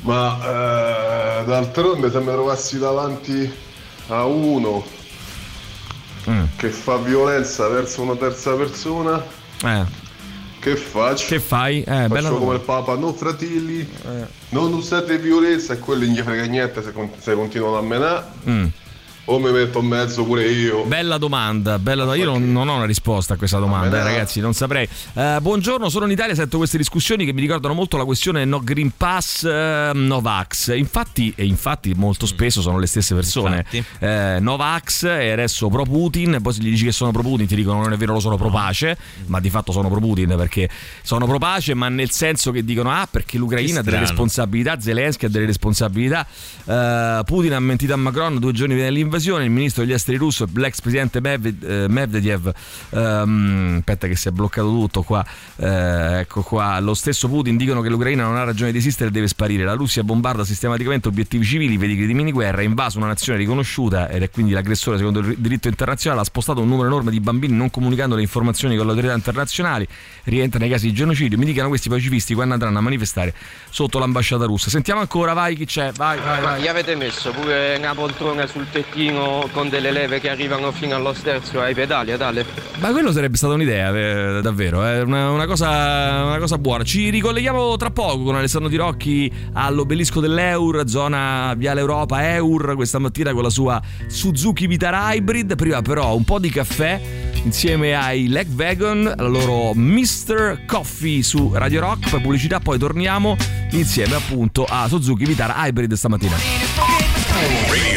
Ma 0.02 0.38
eh, 1.40 1.44
d'altronde 1.44 2.10
se 2.10 2.18
mi 2.18 2.26
trovassi 2.26 2.78
davanti 2.78 3.50
a 4.08 4.24
uno 4.26 4.84
Mm. 6.28 6.44
che 6.56 6.70
fa 6.70 6.96
violenza 6.96 7.68
verso 7.68 8.00
una 8.00 8.16
terza 8.16 8.54
persona, 8.54 9.22
Eh. 9.62 9.84
Che 10.64 10.76
faccio? 10.76 11.26
Che 11.26 11.40
fai? 11.40 11.80
Eh, 11.80 11.84
bella 11.84 12.08
Faccio 12.08 12.28
come 12.38 12.38
domanda. 12.38 12.54
il 12.54 12.60
Papa, 12.60 12.94
no 12.96 13.12
fratelli, 13.12 13.86
non 14.50 14.72
usate 14.72 15.18
violenza 15.18 15.76
quelli 15.76 16.06
non 16.06 16.14
gli 16.14 16.20
frega 16.20 16.44
niente 16.44 16.82
se, 16.82 16.92
se 17.18 17.34
continuano 17.34 17.76
a 17.76 17.82
menare. 17.82 18.24
Mm. 18.48 18.66
O 19.26 19.38
mi 19.38 19.50
metto 19.50 19.80
in 19.80 19.86
mezzo 19.86 20.22
pure 20.24 20.46
io. 20.50 20.84
Bella 20.84 21.16
domanda, 21.16 21.78
bella 21.78 22.02
domanda. 22.02 22.22
Io 22.22 22.30
non, 22.30 22.52
non 22.52 22.68
ho 22.68 22.76
una 22.76 22.84
risposta 22.84 23.34
a 23.34 23.36
questa 23.38 23.58
domanda, 23.58 23.96
eh, 23.96 24.00
no. 24.00 24.04
ragazzi, 24.04 24.40
non 24.40 24.52
saprei. 24.52 24.86
Eh, 25.14 25.38
buongiorno, 25.40 25.88
sono 25.88 26.04
in 26.04 26.10
Italia, 26.10 26.34
sento 26.34 26.58
queste 26.58 26.76
discussioni 26.76 27.24
che 27.24 27.32
mi 27.32 27.40
ricordano 27.40 27.72
molto 27.72 27.96
la 27.96 28.04
questione 28.04 28.44
no 28.44 28.60
Green 28.60 28.92
Pass, 28.94 29.44
eh, 29.44 29.92
Novax. 29.94 30.76
Infatti, 30.76 31.32
e 31.36 31.46
infatti 31.46 31.94
molto 31.94 32.26
spesso 32.26 32.60
sono 32.60 32.78
le 32.78 32.86
stesse 32.86 33.14
persone. 33.14 33.64
Eh, 33.98 34.36
Novax 34.40 35.04
e 35.04 35.30
adesso 35.30 35.68
pro 35.68 35.84
Putin, 35.84 36.40
poi 36.42 36.52
se 36.52 36.60
gli 36.60 36.68
dici 36.68 36.84
che 36.84 36.92
sono 36.92 37.10
pro 37.10 37.22
Putin 37.22 37.46
ti 37.46 37.56
dicono 37.56 37.80
non 37.80 37.94
è 37.94 37.96
vero, 37.96 38.12
lo 38.12 38.20
sono 38.20 38.36
pro 38.36 38.50
pace, 38.50 38.98
ma 39.26 39.40
di 39.40 39.48
fatto 39.48 39.72
sono 39.72 39.88
pro 39.88 40.00
Putin 40.00 40.34
perché 40.36 40.68
sono 41.02 41.24
pro 41.26 41.38
pace, 41.38 41.72
ma 41.72 41.88
nel 41.88 42.10
senso 42.10 42.50
che 42.50 42.62
dicono 42.62 42.90
ah 42.90 43.08
perché 43.10 43.38
l'Ucraina 43.38 43.80
ha 43.80 43.82
delle 43.82 44.00
responsabilità, 44.00 44.78
Zelensky 44.78 45.24
ha 45.24 45.28
delle 45.30 45.46
responsabilità, 45.46 46.26
eh, 46.66 47.22
Putin 47.24 47.54
ha 47.54 47.60
mentito 47.60 47.94
a 47.94 47.96
Macron 47.96 48.38
due 48.38 48.52
giorni 48.52 48.74
prima 48.74 48.88
dell'invasione, 48.88 49.12
il 49.16 49.50
ministro 49.50 49.82
degli 49.84 49.92
esteri 49.92 50.16
russo, 50.16 50.48
l'ex 50.54 50.80
presidente 50.80 51.18
eh, 51.18 51.86
Medvedev, 51.88 52.52
ehm, 52.90 53.76
aspetta 53.78 54.06
che 54.06 54.16
si 54.16 54.28
è 54.28 54.30
bloccato 54.30 54.68
tutto 54.68 55.02
qua, 55.02 55.24
eh, 55.56 56.20
ecco 56.20 56.42
qua, 56.42 56.78
lo 56.80 56.94
stesso 56.94 57.28
Putin 57.28 57.56
dicono 57.56 57.80
che 57.80 57.88
l'Ucraina 57.88 58.24
non 58.24 58.36
ha 58.36 58.44
ragione 58.44 58.72
di 58.72 58.78
esistere 58.78 59.10
e 59.10 59.12
deve 59.12 59.28
sparire, 59.28 59.64
la 59.64 59.74
Russia 59.74 60.02
bombarda 60.02 60.44
sistematicamente 60.44 61.08
obiettivi 61.08 61.44
civili, 61.44 61.78
crimini 61.78 62.24
di 62.24 62.32
guerra, 62.32 62.58
ha 62.58 62.62
invaso 62.62 62.98
una 62.98 63.06
nazione 63.06 63.38
riconosciuta 63.38 64.08
ed 64.08 64.22
è 64.22 64.30
quindi 64.30 64.52
l'aggressore 64.52 64.96
secondo 64.96 65.20
il 65.20 65.36
diritto 65.38 65.68
internazionale, 65.68 66.22
ha 66.22 66.24
spostato 66.24 66.60
un 66.60 66.68
numero 66.68 66.88
enorme 66.88 67.10
di 67.10 67.20
bambini 67.20 67.54
non 67.54 67.70
comunicando 67.70 68.14
le 68.14 68.22
informazioni 68.22 68.76
con 68.76 68.86
le 68.86 68.92
autorità 68.92 69.14
internazionali, 69.14 69.86
rientra 70.24 70.58
nei 70.58 70.68
casi 70.68 70.86
di 70.86 70.92
genocidio, 70.92 71.38
mi 71.38 71.44
dicano 71.44 71.68
questi 71.68 71.88
pacifisti 71.88 72.34
quando 72.34 72.54
andranno 72.54 72.78
a 72.78 72.82
manifestare 72.82 73.34
sotto 73.70 73.98
l'ambasciata 73.98 74.44
russa. 74.44 74.70
Sentiamo 74.70 75.00
ancora, 75.00 75.32
vai 75.32 75.54
chi 75.54 75.66
c'è, 75.66 75.92
vai, 75.92 76.18
vai, 76.18 76.40
vai. 76.40 76.62
gli 76.62 76.66
avete 76.66 76.94
messo? 76.94 77.30
Pure 77.30 77.76
una 77.76 77.94
poltrona 77.94 78.46
sul 78.46 78.66
tettino 78.70 79.03
con 79.12 79.68
delle 79.68 79.90
leve 79.90 80.18
che 80.18 80.30
arrivano 80.30 80.72
fino 80.72 80.94
allo 80.94 81.12
sterzo 81.12 81.60
ai 81.60 81.74
pedali, 81.74 82.12
a 82.12 82.16
tale? 82.16 82.44
Ma 82.78 82.90
quello 82.90 83.12
sarebbe 83.12 83.36
stata 83.36 83.52
un'idea, 83.52 83.88
eh, 84.38 84.40
davvero, 84.40 84.82
è 84.82 85.02
una, 85.02 85.30
una 85.30 85.46
cosa, 85.46 86.24
una 86.24 86.38
cosa 86.38 86.56
buona. 86.56 86.84
Ci 86.84 87.10
ricolleghiamo 87.10 87.76
tra 87.76 87.90
poco 87.90 88.22
con 88.22 88.36
Alessandro 88.36 88.70
Tirocchi 88.70 89.30
all'obelisco 89.52 90.20
dell'Eur, 90.20 90.88
zona 90.88 91.52
Viale 91.56 91.80
Europa 91.80 92.34
Eur, 92.34 92.74
questa 92.76 92.98
mattina 92.98 93.32
con 93.32 93.42
la 93.42 93.50
sua 93.50 93.80
Suzuki 94.06 94.66
Vitara 94.66 95.12
Hybrid. 95.12 95.54
Prima 95.54 95.82
però 95.82 96.14
un 96.16 96.24
po' 96.24 96.38
di 96.38 96.50
caffè 96.50 97.00
insieme 97.44 97.94
ai 97.94 98.28
Leg 98.28 98.48
Wagon, 98.56 99.12
la 99.16 99.26
loro 99.26 99.74
Mr. 99.74 100.64
Coffee 100.66 101.22
su 101.22 101.52
Radio 101.52 101.80
Rock, 101.80 102.08
poi 102.08 102.20
pubblicità, 102.20 102.58
poi 102.60 102.78
torniamo 102.78 103.36
insieme 103.70 104.14
appunto 104.14 104.64
a 104.68 104.88
Suzuki 104.88 105.24
Vitara 105.24 105.66
Hybrid 105.66 105.92
stamattina. 105.92 106.36
Radio 107.68 107.93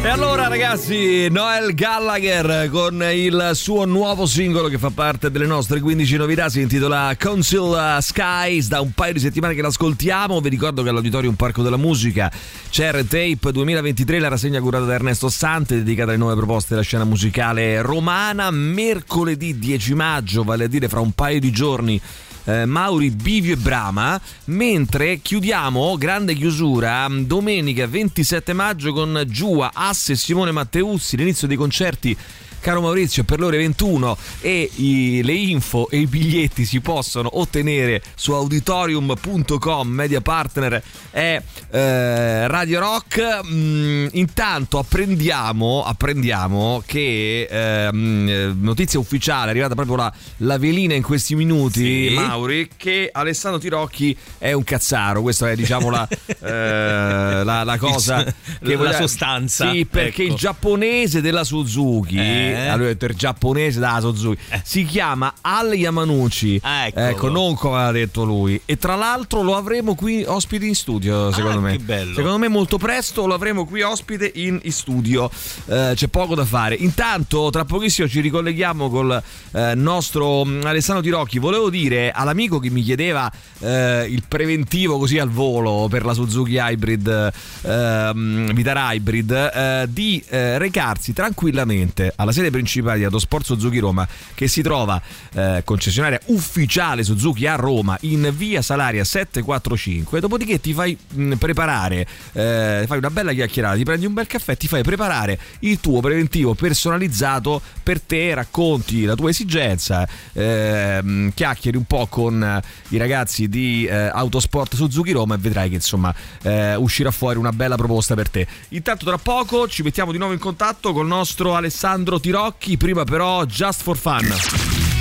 E 0.00 0.06
allora 0.06 0.46
ragazzi, 0.46 1.28
Noel 1.28 1.74
Gallagher 1.74 2.70
con 2.70 3.04
il 3.12 3.50
suo 3.54 3.84
nuovo 3.84 4.26
singolo 4.26 4.68
che 4.68 4.78
fa 4.78 4.90
parte 4.90 5.28
delle 5.28 5.44
nostre 5.44 5.80
15 5.80 6.16
novità, 6.16 6.48
si 6.48 6.60
intitola 6.60 7.16
Council 7.18 7.98
Skies, 8.00 8.68
da 8.68 8.80
un 8.80 8.92
paio 8.92 9.14
di 9.14 9.18
settimane 9.18 9.54
che 9.54 9.60
l'ascoltiamo, 9.60 10.40
vi 10.40 10.48
ricordo 10.50 10.84
che 10.84 10.90
all'Auditorium 10.90 11.34
Parco 11.34 11.62
della 11.62 11.76
Musica 11.76 12.30
c'è 12.70 12.92
Red 12.92 13.08
Tape 13.08 13.50
2023, 13.52 14.20
la 14.20 14.28
rassegna 14.28 14.60
curata 14.60 14.84
da 14.84 14.94
Ernesto 14.94 15.28
Sante 15.28 15.74
dedicata 15.74 16.10
alle 16.10 16.18
nuove 16.18 16.36
proposte 16.36 16.68
della 16.70 16.82
scena 16.82 17.04
musicale 17.04 17.82
romana, 17.82 18.52
mercoledì 18.52 19.58
10 19.58 19.94
maggio, 19.94 20.44
vale 20.44 20.64
a 20.64 20.68
dire 20.68 20.88
fra 20.88 21.00
un 21.00 21.10
paio 21.10 21.40
di 21.40 21.50
giorni 21.50 22.00
eh, 22.48 22.64
Mauri, 22.64 23.10
Bivio 23.10 23.52
e 23.52 23.56
Brama, 23.56 24.18
mentre 24.46 25.20
chiudiamo, 25.20 25.96
grande 25.98 26.32
chiusura, 26.32 27.06
domenica 27.10 27.86
27 27.86 28.54
maggio 28.54 28.94
con 28.94 29.22
Giua, 29.26 29.70
Asse 29.74 30.16
Simone 30.16 30.50
Matteuzzi, 30.50 31.16
l'inizio 31.18 31.46
dei 31.46 31.58
concerti. 31.58 32.16
Caro 32.60 32.80
Maurizio, 32.80 33.24
per 33.24 33.38
le 33.38 33.46
ore 33.46 33.56
21 33.58 34.16
e 34.40 34.70
i- 34.76 35.20
le 35.22 35.32
info 35.32 35.88
e 35.90 35.98
i 35.98 36.06
biglietti 36.06 36.64
si 36.64 36.80
possono 36.80 37.30
ottenere 37.38 38.02
su 38.14 38.32
auditorium.com, 38.32 39.88
media 39.88 40.20
partner 40.20 40.82
è 41.10 41.40
eh, 41.70 42.46
Radio 42.48 42.80
Rock. 42.80 43.40
Mm, 43.46 44.06
intanto 44.12 44.78
apprendiamo, 44.78 45.84
apprendiamo 45.84 46.82
che 46.84 47.46
eh, 47.50 47.88
notizia 47.92 48.98
ufficiale, 48.98 49.46
è 49.46 49.50
arrivata 49.50 49.74
proprio 49.74 49.96
la, 49.96 50.12
la 50.38 50.58
velina 50.58 50.94
in 50.94 51.02
questi 51.02 51.34
minuti, 51.34 52.08
Sì. 52.08 52.14
Mauri, 52.14 52.68
che 52.76 53.08
Alessandro 53.12 53.60
Tirocchi 53.60 54.16
è 54.38 54.52
un 54.52 54.64
cazzaro. 54.64 55.22
Questa 55.22 55.50
è 55.50 55.54
diciamo 55.56 55.90
la, 55.90 56.06
eh, 56.08 57.44
la, 57.44 57.62
la 57.64 57.78
cosa 57.78 58.24
che 58.24 58.32
la 58.60 58.76
vogliamo- 58.76 58.96
sostanza, 59.06 59.70
Sì, 59.70 59.84
perché 59.86 60.22
ecco. 60.24 60.32
il 60.32 60.38
giapponese 60.38 61.20
della 61.20 61.44
Suzuki, 61.44 62.16
Eh? 62.18 62.47
Allora 62.54 62.84
ho 62.84 62.92
detto 62.92 63.06
il 63.06 63.14
giapponese 63.14 63.78
della 63.80 63.98
Suzuki, 64.00 64.38
si 64.62 64.84
chiama 64.84 65.34
Al 65.40 65.74
Yamanuchi. 65.74 66.60
Ah, 66.62 66.86
eccolo. 66.86 67.06
ecco, 67.06 67.28
non 67.28 67.54
come 67.54 67.78
ha 67.78 67.90
detto 67.90 68.24
lui. 68.24 68.60
E 68.64 68.76
tra 68.76 68.94
l'altro 68.96 69.42
lo 69.42 69.56
avremo 69.56 69.94
qui 69.94 70.24
ospite 70.24 70.64
in 70.66 70.74
studio, 70.74 71.32
secondo 71.32 71.58
Ah, 71.58 71.62
me. 71.62 71.72
che 71.72 71.78
bello. 71.82 72.14
Secondo 72.14 72.38
me 72.38 72.48
molto 72.48 72.78
presto 72.78 73.26
lo 73.26 73.34
avremo 73.34 73.64
qui 73.64 73.82
ospite 73.82 74.30
in, 74.34 74.60
studio. 74.68 75.30
Eh, 75.66 75.92
c'è 75.94 76.08
poco 76.08 76.34
da 76.34 76.44
fare. 76.44 76.74
Intanto, 76.74 77.48
tra 77.50 77.64
pochissimo 77.64 78.06
ci 78.08 78.20
ricolleghiamo 78.20 78.88
col 78.90 79.22
eh, 79.52 79.74
nostro 79.74 80.44
mm, 80.44 80.62
Alessandro 80.64 81.02
Tirocchi. 81.02 81.38
Volevo 81.38 81.70
dire 81.70 82.10
all'amico 82.10 82.58
che 82.58 82.70
mi 82.70 82.82
chiedeva 82.82 83.30
eh, 83.60 84.06
il 84.08 84.22
preventivo 84.28 84.98
così 84.98 85.18
al 85.18 85.30
volo 85.30 85.86
per 85.88 86.04
la 86.04 86.12
Suzuki 86.12 86.56
Hybrid 86.58 87.32
ehm, 87.62 88.52
Vitara 88.52 88.92
Hybrid 88.92 89.30
eh, 89.30 89.86
di 89.88 90.22
eh, 90.28 90.58
recarsi 90.58 91.12
tranquillamente 91.12 92.12
alla 92.16 92.32
sede 92.38 92.50
principale 92.50 92.98
di 92.98 93.04
Autosport 93.04 93.44
Suzuki 93.44 93.78
Roma 93.78 94.06
che 94.34 94.46
si 94.46 94.62
trova 94.62 95.00
eh, 95.34 95.62
concessionaria 95.64 96.20
ufficiale 96.26 97.02
Suzuki 97.02 97.46
a 97.46 97.56
Roma 97.56 97.96
in 98.02 98.32
via 98.36 98.62
Salaria 98.62 99.02
745 99.02 100.20
dopodiché 100.20 100.60
ti 100.60 100.72
fai 100.72 100.96
mh, 101.14 101.34
preparare 101.34 102.06
eh, 102.32 102.84
fai 102.86 102.98
una 102.98 103.10
bella 103.10 103.32
chiacchierata 103.32 103.74
ti 103.74 103.82
prendi 103.82 104.06
un 104.06 104.14
bel 104.14 104.28
caffè 104.28 104.56
ti 104.56 104.68
fai 104.68 104.82
preparare 104.82 105.38
il 105.60 105.80
tuo 105.80 106.00
preventivo 106.00 106.54
personalizzato 106.54 107.60
per 107.82 108.00
te 108.00 108.34
racconti 108.34 109.04
la 109.04 109.16
tua 109.16 109.30
esigenza 109.30 110.06
ehm, 110.32 111.32
chiacchieri 111.34 111.76
un 111.76 111.84
po' 111.84 112.06
con 112.06 112.40
eh, 112.42 112.62
i 112.90 112.98
ragazzi 112.98 113.48
di 113.48 113.86
eh, 113.86 113.94
Autosport 113.94 114.74
Suzuki 114.76 115.10
Roma 115.10 115.34
e 115.34 115.38
vedrai 115.38 115.68
che 115.68 115.76
insomma 115.76 116.14
eh, 116.42 116.76
uscirà 116.76 117.10
fuori 117.10 117.38
una 117.38 117.52
bella 117.52 117.76
proposta 117.76 118.14
per 118.14 118.28
te. 118.28 118.46
Intanto 118.70 119.04
tra 119.04 119.18
poco 119.18 119.66
ci 119.66 119.82
mettiamo 119.82 120.12
di 120.12 120.18
nuovo 120.18 120.32
in 120.32 120.38
contatto 120.38 120.92
col 120.92 121.06
nostro 121.06 121.54
Alessandro 121.54 122.18
Tirocchi 122.28 122.76
prima 122.76 123.04
però 123.04 123.46
Just 123.46 123.80
for 123.80 123.96
Fun 123.96 124.26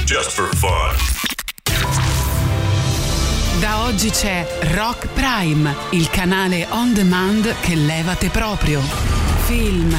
Just 0.06 0.30
for 0.30 0.48
fun. 0.56 0.96
Da 3.60 3.84
oggi 3.84 4.10
c'è 4.12 4.48
Rock 4.74 5.08
Prime, 5.08 5.76
il 5.90 6.10
canale 6.10 6.66
on 6.70 6.94
demand 6.94 7.54
che 7.60 7.76
levate 7.76 8.30
proprio. 8.30 8.80
Film, 9.44 9.94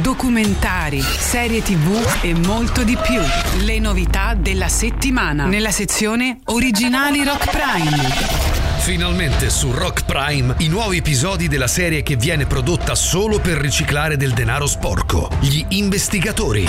documentari, 0.00 1.02
serie 1.02 1.60
tv 1.60 2.02
e 2.22 2.32
molto 2.32 2.82
di 2.82 2.96
più. 2.96 3.20
Le 3.62 3.78
novità 3.78 4.32
della 4.32 4.68
settimana 4.68 5.44
nella 5.44 5.72
sezione 5.72 6.38
Originali 6.46 7.22
Rock 7.24 7.50
Prime. 7.50 8.59
Finalmente 8.80 9.50
su 9.50 9.70
Rock 9.72 10.04
Prime 10.04 10.54
i 10.58 10.68
nuovi 10.68 10.96
episodi 10.96 11.48
della 11.48 11.66
serie 11.66 12.02
che 12.02 12.16
viene 12.16 12.46
prodotta 12.46 12.94
solo 12.94 13.38
per 13.38 13.58
riciclare 13.58 14.16
del 14.16 14.32
denaro 14.32 14.66
sporco. 14.66 15.28
Gli 15.38 15.64
investigatori. 15.68 16.66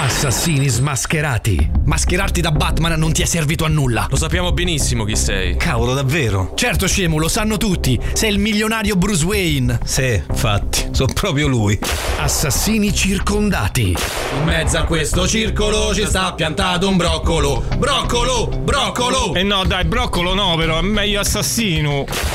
Assassini 0.00 0.66
smascherati. 0.68 1.70
Mascherarti 1.84 2.40
da 2.40 2.50
Batman 2.50 2.98
non 2.98 3.12
ti 3.12 3.20
è 3.22 3.26
servito 3.26 3.66
a 3.66 3.68
nulla. 3.68 4.06
Lo 4.08 4.16
sappiamo 4.16 4.52
benissimo 4.52 5.04
chi 5.04 5.14
sei. 5.14 5.56
Cavolo, 5.58 5.92
davvero? 5.92 6.54
Certo, 6.56 6.88
scemo, 6.88 7.18
lo 7.18 7.28
sanno 7.28 7.58
tutti. 7.58 8.00
Sei 8.14 8.32
il 8.32 8.38
milionario 8.38 8.96
Bruce 8.96 9.24
Wayne. 9.24 9.78
Sì, 9.84 10.20
infatti, 10.28 10.88
sono 10.92 11.12
proprio 11.12 11.46
lui. 11.46 11.78
Assassini 12.18 12.92
circondati. 12.92 13.94
In 14.38 14.44
mezzo 14.44 14.78
a 14.78 14.84
questo 14.84 15.28
circolo 15.28 15.94
ci 15.94 16.06
sta 16.06 16.32
piantato 16.32 16.88
un 16.88 16.96
broccolo. 16.96 17.64
Broccolo, 17.76 18.46
broccolo. 18.46 19.34
E 19.34 19.42
no, 19.42 19.64
dai, 19.64 19.84
broccolo 19.84 20.34
no, 20.34 20.56
però 20.56 20.78
è 20.78 20.82
meglio 20.82 21.20
assassino. 21.20 21.49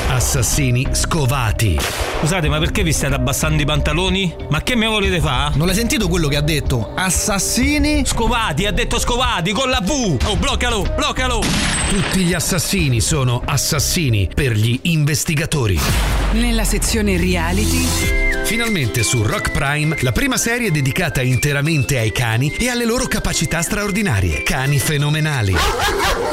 Assassini 0.10 0.86
scovati. 0.92 1.80
Scusate, 2.20 2.50
ma 2.50 2.60
perché 2.60 2.84
vi 2.84 2.92
state 2.92 3.16
abbassando 3.16 3.62
i 3.62 3.66
pantaloni? 3.66 4.36
Ma 4.50 4.62
che 4.62 4.76
me 4.76 4.88
volete 4.88 5.22
fare? 5.22 5.56
Non 5.56 5.68
l'hai 5.68 5.76
sentito 5.76 6.10
quello 6.10 6.28
che 6.28 6.36
ha 6.36 6.42
detto? 6.42 6.92
Assassini 6.94 8.06
Scovati, 8.06 8.66
ha 8.66 8.72
detto 8.72 9.00
scovati 9.00 9.54
con 9.54 9.70
la 9.70 9.80
V. 9.80 10.18
Oh, 10.26 10.36
bloccalo, 10.36 10.82
bloccalo. 10.98 11.42
Tutti 11.88 12.24
gli 12.24 12.34
assassini 12.34 13.00
sono 13.00 13.42
assassini 13.46 14.30
per 14.34 14.52
gli 14.52 14.78
investigatori. 14.84 15.80
Nella 16.34 16.66
sezione 16.66 17.16
reality 17.16 18.25
Finalmente 18.46 19.02
su 19.02 19.24
Rock 19.24 19.50
Prime 19.50 19.98
la 20.02 20.12
prima 20.12 20.38
serie 20.38 20.70
dedicata 20.70 21.24
interamente 21.24 21.98
ai 21.98 22.12
cani 22.12 22.54
e 22.60 22.70
alle 22.70 22.86
loro 22.86 23.08
capacità 23.08 23.64
straordinarie. 23.64 24.44
Cani 24.44 24.78
fenomenali. 24.78 25.56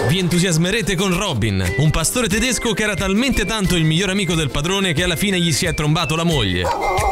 Vi 0.08 0.18
entusiasmerete 0.18 0.94
con 0.94 1.16
Robin, 1.16 1.64
un 1.78 1.90
pastore 1.90 2.28
tedesco 2.28 2.74
che 2.74 2.82
era 2.82 2.94
talmente 2.94 3.46
tanto 3.46 3.76
il 3.76 3.84
miglior 3.84 4.10
amico 4.10 4.34
del 4.34 4.50
padrone 4.50 4.92
che 4.92 5.02
alla 5.02 5.16
fine 5.16 5.40
gli 5.40 5.52
si 5.52 5.64
è 5.64 5.72
trombato 5.72 6.14
la 6.14 6.24
moglie. 6.24 7.11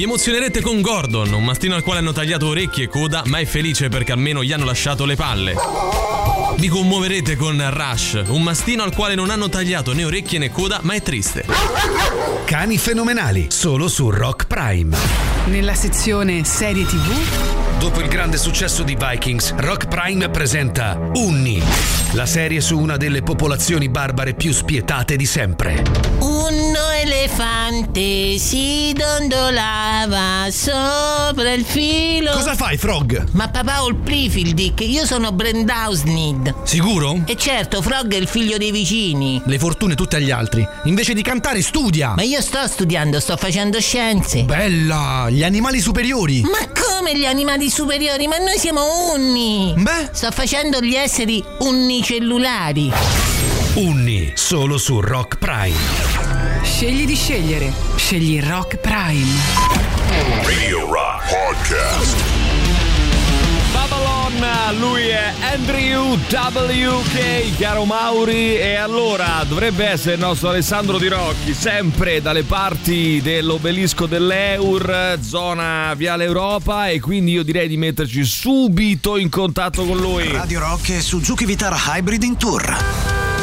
Vi 0.00 0.06
emozionerete 0.06 0.62
con 0.62 0.80
Gordon, 0.80 1.34
un 1.34 1.44
mastino 1.44 1.74
al 1.74 1.82
quale 1.82 1.98
hanno 1.98 2.12
tagliato 2.12 2.46
orecchie 2.46 2.84
e 2.84 2.88
coda, 2.88 3.22
ma 3.26 3.36
è 3.36 3.44
felice 3.44 3.90
perché 3.90 4.12
almeno 4.12 4.42
gli 4.42 4.50
hanno 4.50 4.64
lasciato 4.64 5.04
le 5.04 5.14
palle. 5.14 5.54
Vi 6.56 6.68
commuoverete 6.68 7.36
con 7.36 7.62
Rush, 7.70 8.22
un 8.28 8.42
mastino 8.42 8.82
al 8.82 8.94
quale 8.94 9.14
non 9.14 9.28
hanno 9.28 9.50
tagliato 9.50 9.92
né 9.92 10.06
orecchie 10.06 10.38
né 10.38 10.50
coda, 10.50 10.78
ma 10.84 10.94
è 10.94 11.02
triste. 11.02 11.44
Cani 12.46 12.78
fenomenali, 12.78 13.48
solo 13.50 13.88
su 13.88 14.08
Rock 14.08 14.46
Prime. 14.46 14.96
nella 15.48 15.74
sezione 15.74 16.44
serie 16.44 16.86
TV 16.86 17.59
Dopo 17.80 18.02
il 18.02 18.08
grande 18.08 18.36
successo 18.36 18.82
di 18.82 18.94
Vikings, 18.94 19.54
Rock 19.56 19.88
Prime 19.88 20.28
presenta 20.28 21.00
Unni, 21.14 21.62
la 22.12 22.26
serie 22.26 22.60
su 22.60 22.78
una 22.78 22.98
delle 22.98 23.22
popolazioni 23.22 23.88
barbare 23.88 24.34
più 24.34 24.52
spietate 24.52 25.16
di 25.16 25.24
sempre. 25.24 25.82
Un 26.18 26.74
elefante 27.02 28.36
si 28.36 28.92
dondolava 28.94 30.50
sopra 30.50 31.54
il 31.54 31.64
filo. 31.64 32.32
Cosa 32.32 32.54
fai, 32.54 32.76
Frog? 32.76 33.28
Ma 33.32 33.48
papà 33.48 33.82
ho 33.82 33.88
il 33.88 33.96
Prifildic, 33.96 34.80
io 34.80 35.06
sono 35.06 35.32
Brendausnid. 35.32 36.56
Sicuro? 36.64 37.22
E 37.24 37.34
certo, 37.36 37.80
Frog 37.80 38.12
è 38.12 38.18
il 38.18 38.28
figlio 38.28 38.58
dei 38.58 38.72
vicini. 38.72 39.40
Le 39.46 39.58
fortune 39.58 39.94
tutte 39.94 40.16
agli 40.16 40.30
altri. 40.30 40.68
Invece 40.84 41.14
di 41.14 41.22
cantare, 41.22 41.62
studia. 41.62 42.12
Ma 42.14 42.22
io 42.22 42.42
sto 42.42 42.66
studiando, 42.66 43.18
sto 43.20 43.38
facendo 43.38 43.80
scienze. 43.80 44.42
Bella, 44.42 45.28
gli 45.30 45.42
animali 45.42 45.80
superiori. 45.80 46.42
Ma 46.42 46.58
come 46.78 47.16
gli 47.16 47.24
animali 47.24 47.69
superiori? 47.70 48.26
Ma 48.26 48.36
noi 48.38 48.58
siamo 48.58 49.12
unni. 49.12 49.72
Beh. 49.76 50.10
Sto 50.12 50.30
facendo 50.30 50.80
gli 50.80 50.94
esseri 50.94 51.42
unicellulari. 51.60 52.92
Unni, 53.74 54.32
solo 54.34 54.76
su 54.76 55.00
Rock 55.00 55.38
Prime. 55.38 55.76
Scegli 56.62 57.06
di 57.06 57.14
scegliere. 57.14 57.72
Scegli 57.96 58.42
Rock 58.42 58.76
Prime. 58.76 59.28
Radio 60.42 60.92
Rock 60.92 61.28
Podcast. 61.28 62.39
Lui 64.78 65.08
è 65.08 65.32
Andrew 65.52 66.14
WK, 66.14 67.58
caro 67.58 67.84
Mauri, 67.84 68.56
e 68.56 68.76
allora 68.76 69.42
dovrebbe 69.46 69.84
essere 69.84 70.14
il 70.14 70.20
nostro 70.20 70.50
Alessandro 70.50 70.96
Di 70.96 71.08
Rocchi, 71.08 71.52
sempre 71.54 72.22
dalle 72.22 72.44
parti 72.44 73.20
dell'obelisco 73.20 74.06
dell'Eur, 74.06 75.18
zona 75.20 75.92
Viale 75.94 76.24
Europa, 76.24 76.88
e 76.88 77.00
quindi 77.00 77.32
io 77.32 77.42
direi 77.42 77.66
di 77.66 77.76
metterci 77.76 78.24
subito 78.24 79.16
in 79.16 79.28
contatto 79.28 79.84
con 79.84 79.98
lui. 79.98 80.30
Radio 80.30 80.60
Rock 80.60 80.90
e 80.90 81.00
Suzuki 81.00 81.44
Vitara 81.44 81.76
Hybrid 81.88 82.22
in 82.22 82.36
tour. 82.36 82.76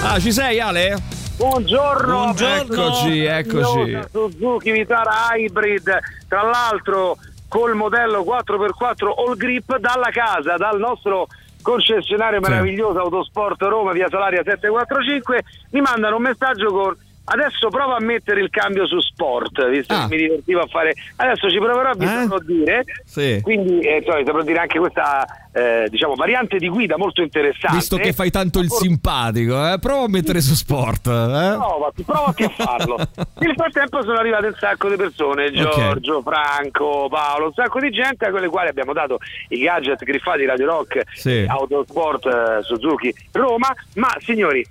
Ah, 0.04 0.20
ci 0.20 0.32
sei 0.32 0.60
Ale? 0.62 0.98
Buongiorno, 1.36 2.34
Buongiorno. 2.34 2.74
Eccoci, 2.74 3.24
eccoci. 3.24 4.00
Suzuki 4.12 4.72
Vitara 4.72 5.28
Hybrid, 5.36 6.00
tra 6.28 6.44
l'altro 6.44 7.18
col 7.48 7.76
modello 7.76 8.24
4x4 8.24 9.08
All 9.16 9.36
Grip 9.36 9.78
dalla 9.78 10.10
casa, 10.12 10.56
dal 10.58 10.78
nostro 10.80 11.28
concessionario 11.62 12.40
meraviglioso 12.40 13.00
Autosport 13.00 13.62
Roma 13.64 13.92
via 13.92 14.08
Salaria 14.10 14.42
745 14.44 15.44
mi 15.72 15.82
mandano 15.82 16.16
un 16.16 16.22
messaggio 16.22 16.72
con 16.72 16.96
adesso 17.30 17.68
prova 17.70 17.96
a 17.98 18.02
mettere 18.04 18.42
il 18.42 18.50
cambio 18.50 18.88
su 18.88 19.00
sport 19.02 19.68
visto 19.70 19.94
Ah. 19.94 20.08
che 20.08 20.16
mi 20.16 20.22
divertivo 20.22 20.62
a 20.62 20.68
fare 20.68 20.94
adesso 21.18 21.50
ci 21.50 21.58
proverò 21.58 21.92
vi 21.94 22.06
Eh? 22.06 22.08
saprò 22.08 22.38
dire 22.40 22.84
Sì. 23.06 23.40
quindi 23.42 23.80
eh, 23.80 24.00
vi 24.00 24.24
saprò 24.26 24.42
dire 24.44 24.60
anche 24.60 24.80
questa 24.80 25.26
eh, 25.54 25.88
diciamo 25.90 26.14
variante 26.16 26.58
di 26.58 26.68
guida 26.70 26.98
molto 26.98 27.22
interessante 27.22 27.78
Visto 27.78 27.98
che 27.98 28.14
fai 28.14 28.30
tanto 28.30 28.60
il 28.60 28.70
simpatico, 28.70 29.56
eh, 29.74 29.80
prova 29.80 30.04
a 30.06 30.08
mettere 30.08 30.40
su 30.40 30.54
sport. 30.54 31.08
Eh? 31.08 31.10
Provati, 31.58 32.04
provati 32.04 32.44
a 32.44 32.50
farlo. 32.50 32.96
Nel 33.40 33.54
frattempo 33.56 34.04
sono 34.04 34.20
arrivate 34.20 34.48
un 34.48 34.56
sacco 34.60 34.88
di 34.88 34.96
persone, 34.98 35.52
Giorgio, 35.52 36.22
Franco, 36.22 37.08
Paolo, 37.10 37.46
un 37.48 37.54
sacco 37.54 37.80
di 37.80 37.90
gente 37.90 38.26
a 38.26 38.30
quelle 38.30 38.50
quali 38.50 38.70
abbiamo 38.70 38.94
dato 38.94 39.18
i 39.50 39.58
gadget 39.60 40.04
griffati 40.04 40.46
Radio 40.46 40.68
Rock, 40.68 41.02
Sì. 41.16 41.44
Autosport, 41.48 42.26
eh, 42.28 42.62
Suzuki, 42.62 43.12
Roma, 43.32 43.74
ma 43.96 44.10
signori, 44.20 44.64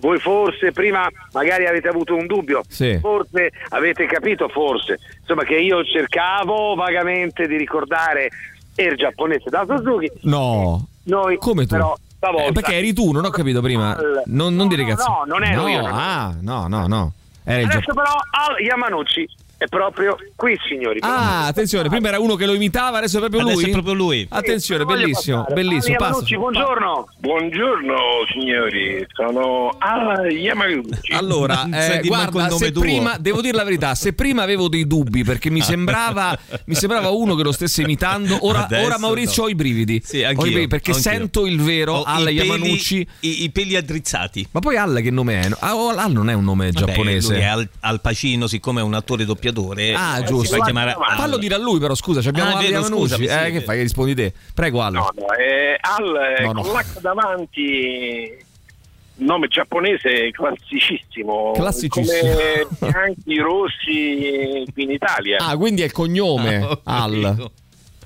voi 0.00 0.18
forse 0.18 0.72
prima 0.72 1.08
magari 1.32 1.66
avete 1.66 1.88
avuto 1.88 2.14
un 2.14 2.26
dubbio, 2.26 2.62
Sì. 2.68 2.98
forse 3.00 3.50
avete 3.70 4.06
capito, 4.06 4.48
forse, 4.48 4.98
insomma 5.20 5.44
che 5.44 5.56
io 5.58 5.84
cercavo 5.84 6.74
vagamente 6.74 7.46
di 7.46 7.56
ricordare 7.56 8.28
il 8.76 8.94
giapponese 8.96 9.48
da 9.50 9.64
Suzuki, 9.66 10.10
No. 10.22 10.86
noi 11.04 11.36
Come 11.38 11.62
tu? 11.66 11.74
però 11.76 11.94
stavolta... 12.16 12.48
Eh, 12.48 12.52
perché 12.52 12.74
eri 12.74 12.92
tu, 12.92 13.10
non 13.12 13.24
ho 13.24 13.30
capito 13.30 13.60
prima. 13.60 13.96
Non, 14.26 14.54
non 14.54 14.68
dire 14.68 14.82
no, 14.82 14.88
cazzo. 14.88 15.08
no, 15.10 15.22
non 15.26 15.44
ero 15.44 15.62
no, 15.62 15.68
io, 15.68 15.80
non 15.80 15.90
Ah, 15.92 16.34
no, 16.40 16.66
no, 16.68 16.86
no. 16.86 17.12
Era 17.44 17.62
Adesso 17.62 17.78
Giappone. 17.80 18.02
però 18.02 18.18
Al 18.32 18.60
Yamanucci 18.60 19.28
è 19.58 19.66
proprio 19.66 20.16
qui, 20.34 20.54
signori. 20.68 20.98
Ah, 21.00 21.46
attenzione, 21.46 21.88
prima 21.88 22.08
era 22.08 22.18
uno 22.18 22.34
che 22.34 22.44
lo 22.46 22.52
imitava, 22.54 22.98
adesso 22.98 23.16
è 23.16 23.20
proprio 23.20 23.40
Adesso 23.42 23.60
lui. 23.60 23.68
è 23.68 23.72
proprio 23.72 23.94
lui. 23.94 24.26
Attenzione, 24.28 24.84
Voglio 24.84 25.00
bellissimo, 25.00 25.36
passare. 25.38 25.54
bellissimo. 25.54 25.96
Passa. 25.96 26.36
Buongiorno. 26.36 27.08
Buongiorno 27.18 27.96
signori, 28.32 29.06
sono 29.14 29.74
Al 29.78 30.30
Yamaguchi. 30.30 31.12
Allora, 31.12 31.64
eh, 31.64 32.00
guarda, 32.04 32.42
il 32.42 32.48
nome 32.48 32.56
se 32.66 32.72
tuo. 32.72 32.82
prima, 32.82 33.16
devo 33.18 33.40
dire 33.40 33.56
la 33.56 33.64
verità, 33.64 33.94
se 33.94 34.12
prima 34.12 34.42
avevo 34.42 34.68
dei 34.68 34.86
dubbi 34.86 35.24
perché 35.24 35.48
mi 35.50 35.60
sembrava, 35.62 36.36
mi 36.66 36.74
sembrava 36.74 37.10
uno 37.10 37.34
che 37.34 37.42
lo 37.42 37.52
stesse 37.52 37.82
imitando, 37.82 38.36
ora, 38.46 38.64
Adesso 38.66 38.84
ora 38.86 38.98
Maurizio 38.98 39.42
no. 39.42 39.48
ho 39.48 39.50
i 39.50 39.54
brividi. 39.54 40.02
Sì, 40.04 40.18
Ho 40.18 40.20
i 40.20 40.24
anch'io, 40.24 40.42
brividi 40.42 40.66
perché 40.68 40.90
anch'io. 40.90 41.10
sento 41.10 41.46
il 41.46 41.60
vero 41.60 41.94
Ho 41.94 42.02
Al 42.02 42.20
i 42.22 42.24
peli- 42.24 42.36
Yamanucci. 42.38 43.08
I, 43.20 43.42
i 43.44 43.50
peli 43.50 43.76
addrizzati. 43.76 44.46
Ma 44.50 44.60
poi 44.60 44.76
Al 44.76 45.00
che 45.02 45.10
nome 45.10 45.40
è? 45.40 45.48
Ah, 45.60 45.74
oh, 45.76 45.88
Al 45.90 46.12
non 46.12 46.28
è 46.30 46.34
un 46.34 46.44
nome 46.44 46.70
Vabbè, 46.70 46.86
giapponese. 46.86 47.32
lui 47.34 47.42
è 47.42 47.46
Al, 47.46 47.68
Al 47.80 48.00
Pacino, 48.00 48.46
siccome 48.46 48.80
è 48.80 48.84
un 48.84 48.94
attore 48.94 49.24
doppiatore. 49.50 49.94
Ah, 49.94 50.18
eh, 50.18 50.24
giusto. 50.24 50.54
Si 50.54 50.58
fa 50.58 50.64
chiamare 50.64 50.92
Al. 50.92 51.16
Fallo 51.16 51.36
dire 51.38 51.54
a 51.54 51.58
lui, 51.58 51.78
però, 51.78 51.94
scusa, 51.94 52.20
ci 52.20 52.28
abbiamo 52.28 52.56
Ah, 52.56 52.60
vero, 52.60 53.06
sì, 53.06 53.24
eh, 53.24 53.50
che 53.50 53.60
fai? 53.62 53.80
Rispondi 53.82 54.14
te. 54.14 54.32
Prego, 54.54 54.80
Al. 54.82 54.92
No, 54.92 55.10
no, 55.14 55.26
è 55.34 55.76
Al 55.80 56.36
eh, 56.38 56.42
No, 56.44 56.52
no. 56.52 56.62
con 56.62 56.72
l'H 56.72 57.00
davanti, 57.00 58.36
nome 59.16 59.48
giapponese 59.48 60.30
classicissimo, 60.30 61.52
Classicissimo. 61.52 62.20
come 62.20 62.66
bianchi, 62.90 63.38
rossi 63.38 64.64
qui 64.72 64.82
in 64.82 64.90
Italia. 64.90 65.38
Ah, 65.40 65.56
quindi 65.56 65.82
è 65.82 65.86
il 65.86 65.92
cognome. 65.92 66.56
Ah, 66.84 67.02
Al. 67.04 67.50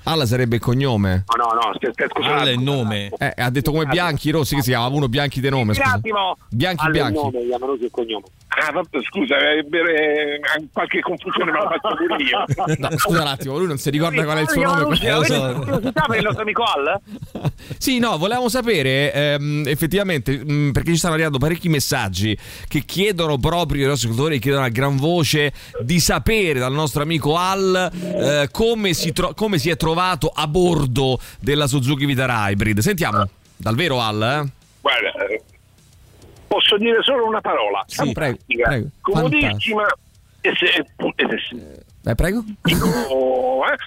Capito. 0.03 0.21
Al 0.21 0.27
sarebbe 0.27 0.55
il 0.55 0.61
cognome. 0.61 1.23
No, 1.37 1.43
no, 1.45 1.53
no, 1.53 1.73
scusa, 1.77 2.07
scusa. 2.09 2.35
Al 2.37 2.47
è 2.47 2.51
il 2.51 2.59
nome. 2.59 3.09
Eh, 3.17 3.33
ha 3.35 3.49
detto 3.49 3.71
come 3.71 3.85
bianchi, 3.85 4.29
rossi, 4.31 4.55
che 4.55 4.61
si 4.61 4.69
chiama 4.69 4.87
uno 4.87 5.07
bianchi 5.07 5.39
di 5.39 5.49
nome. 5.49 5.69
Un 5.69 5.75
Scusa. 5.75 5.93
attimo. 5.93 6.37
Bianchi, 6.49 6.81
Al 6.85 6.85
è 6.85 6.89
il 6.89 6.93
bianchi. 6.93 7.13
nome, 7.21 7.37
è 7.39 7.83
il 7.83 7.89
cognome. 7.91 8.23
Ah, 8.53 8.71
vabbè, 8.73 8.99
scusa, 9.09 9.37
eh, 9.37 9.59
eh, 9.59 10.67
qualche 10.73 10.99
confusione 10.99 11.51
me 11.51 11.57
la 11.63 11.69
faccio 11.69 11.95
pure 11.95 12.21
io. 12.21 12.75
No, 12.81 12.97
scusa 12.97 13.21
un 13.21 13.27
attimo, 13.27 13.57
lui 13.57 13.67
non 13.67 13.77
si 13.77 13.89
ricorda 13.89 14.23
qual 14.23 14.37
è 14.37 14.41
il 14.41 14.49
suo 14.49 14.61
nome. 14.63 14.99
Eh, 14.99 15.11
lo 15.11 15.23
so. 15.23 15.53
curiosità 15.59 16.05
per 16.07 16.17
il 16.17 16.23
nostro 16.23 16.41
amico 16.41 16.63
Al? 16.63 16.99
Sì, 17.77 17.99
no, 17.99 18.17
volevamo 18.17 18.49
sapere 18.49 19.13
ehm, 19.13 19.63
effettivamente 19.67 20.37
mh, 20.43 20.71
perché 20.71 20.91
ci 20.91 20.97
stanno 20.97 21.13
arrivando 21.13 21.37
parecchi 21.37 21.69
messaggi 21.69 22.37
che 22.67 22.81
chiedono 22.85 23.37
proprio 23.37 23.85
i 23.85 23.87
nostri 23.87 24.07
ascoltatori, 24.09 24.39
chiedono 24.39 24.65
a 24.65 24.69
gran 24.69 24.97
voce 24.97 25.53
di 25.81 25.99
sapere 25.99 26.59
dal 26.59 26.73
nostro 26.73 27.01
amico 27.03 27.37
Al 27.37 27.89
eh, 28.03 28.49
come, 28.51 28.93
si 28.93 29.13
tro- 29.13 29.33
come 29.33 29.57
si 29.57 29.69
è 29.69 29.77
trovato 29.77 29.90
a 29.99 30.47
bordo 30.47 31.19
della 31.39 31.67
Suzuki 31.67 32.05
Vitara 32.05 32.49
Hybrid. 32.49 32.79
Sentiamo, 32.79 33.27
dal 33.57 33.75
vero 33.75 33.99
Al, 34.01 34.21
eh? 34.45 34.51
Guarda, 34.81 35.27
eh, 35.27 35.41
posso 36.47 36.77
dire 36.77 36.97
solo 37.03 37.27
una 37.27 37.41
parola. 37.41 37.83
Sì, 37.87 38.11
prego, 38.11 38.37
prego. 38.45 38.87
Comodissima 39.01 39.85
e, 40.41 40.53
se, 40.57 40.65
e 40.65 40.85
se- 41.27 42.09
Eh, 42.09 42.15
prego. 42.15 42.43
dico, 42.63 42.85
eh, 43.65 43.77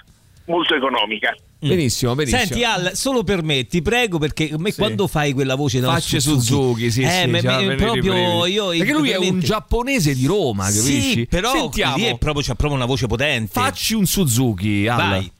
molto 0.45 0.75
economica. 0.75 1.35
Benissimo, 1.59 2.13
benissimo. 2.13 2.41
Senti 2.45 2.63
Al, 2.63 2.91
solo 2.93 3.23
per 3.23 3.41
me, 3.41 3.65
ti 3.65 3.81
prego, 3.81 4.19
perché 4.19 4.51
a 4.53 4.57
me 4.59 4.73
quando 4.75 5.07
fai 5.07 5.33
quella 5.33 5.55
voce 5.55 5.79
da 5.79 5.87
Facce 5.93 6.19
Suzuki, 6.19 6.91
sì, 6.91 7.01
eh, 7.01 7.09
sì, 7.23 7.27
me- 7.27 7.41
me- 7.41 7.75
proprio 7.75 8.45
io 8.45 8.69
Perché 8.69 8.93
lui 8.93 9.09
è 9.09 9.17
un 9.17 9.39
giapponese 9.39 10.13
di 10.13 10.27
Roma, 10.27 10.65
capisci? 10.65 11.11
Sì, 11.11 11.25
però 11.27 11.51
Sentiamo. 11.51 11.95
lì 11.95 12.03
è 12.03 12.17
proprio, 12.19 12.43
c'ha 12.43 12.53
proprio 12.53 12.75
una 12.77 12.85
voce 12.85 13.07
potente. 13.07 13.51
Facci 13.51 13.95
un 13.95 14.05
Suzuki, 14.05 14.87
Al. 14.87 14.97
Vai. 14.97 15.31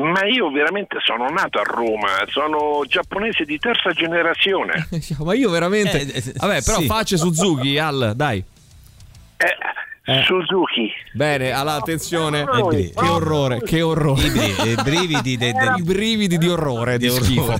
Ma 0.00 0.24
io 0.24 0.50
veramente 0.50 0.98
sono 1.00 1.28
nato 1.28 1.58
a 1.58 1.62
Roma, 1.62 2.08
sono 2.28 2.82
giapponese 2.86 3.44
di 3.44 3.58
terza 3.58 3.90
generazione. 3.90 4.88
Ma 5.18 5.34
io 5.34 5.50
veramente... 5.50 6.00
Eh, 6.00 6.32
Vabbè, 6.36 6.62
però 6.62 6.78
sì. 6.78 6.86
faccia 6.86 7.16
Suzuki, 7.16 7.78
Al, 7.78 8.12
dai. 8.14 8.42
Eh, 9.36 9.56
Suzuki. 10.24 10.90
Bene, 11.12 11.50
allora 11.52 11.76
attenzione. 11.76 12.40
Eh, 12.42 12.90
che 12.94 13.08
orrore, 13.08 13.60
che 13.62 13.82
orrore. 13.82 14.22
I 14.22 14.30
brividi, 14.30 14.70
i 14.70 14.74
brividi 14.82 15.36
de- 15.36 15.52
de- 15.52 15.74
I 15.76 15.82
brividi 15.82 16.38
di 16.38 16.48
orrore, 16.48 16.98
di, 16.98 17.10
schifo. 17.10 17.54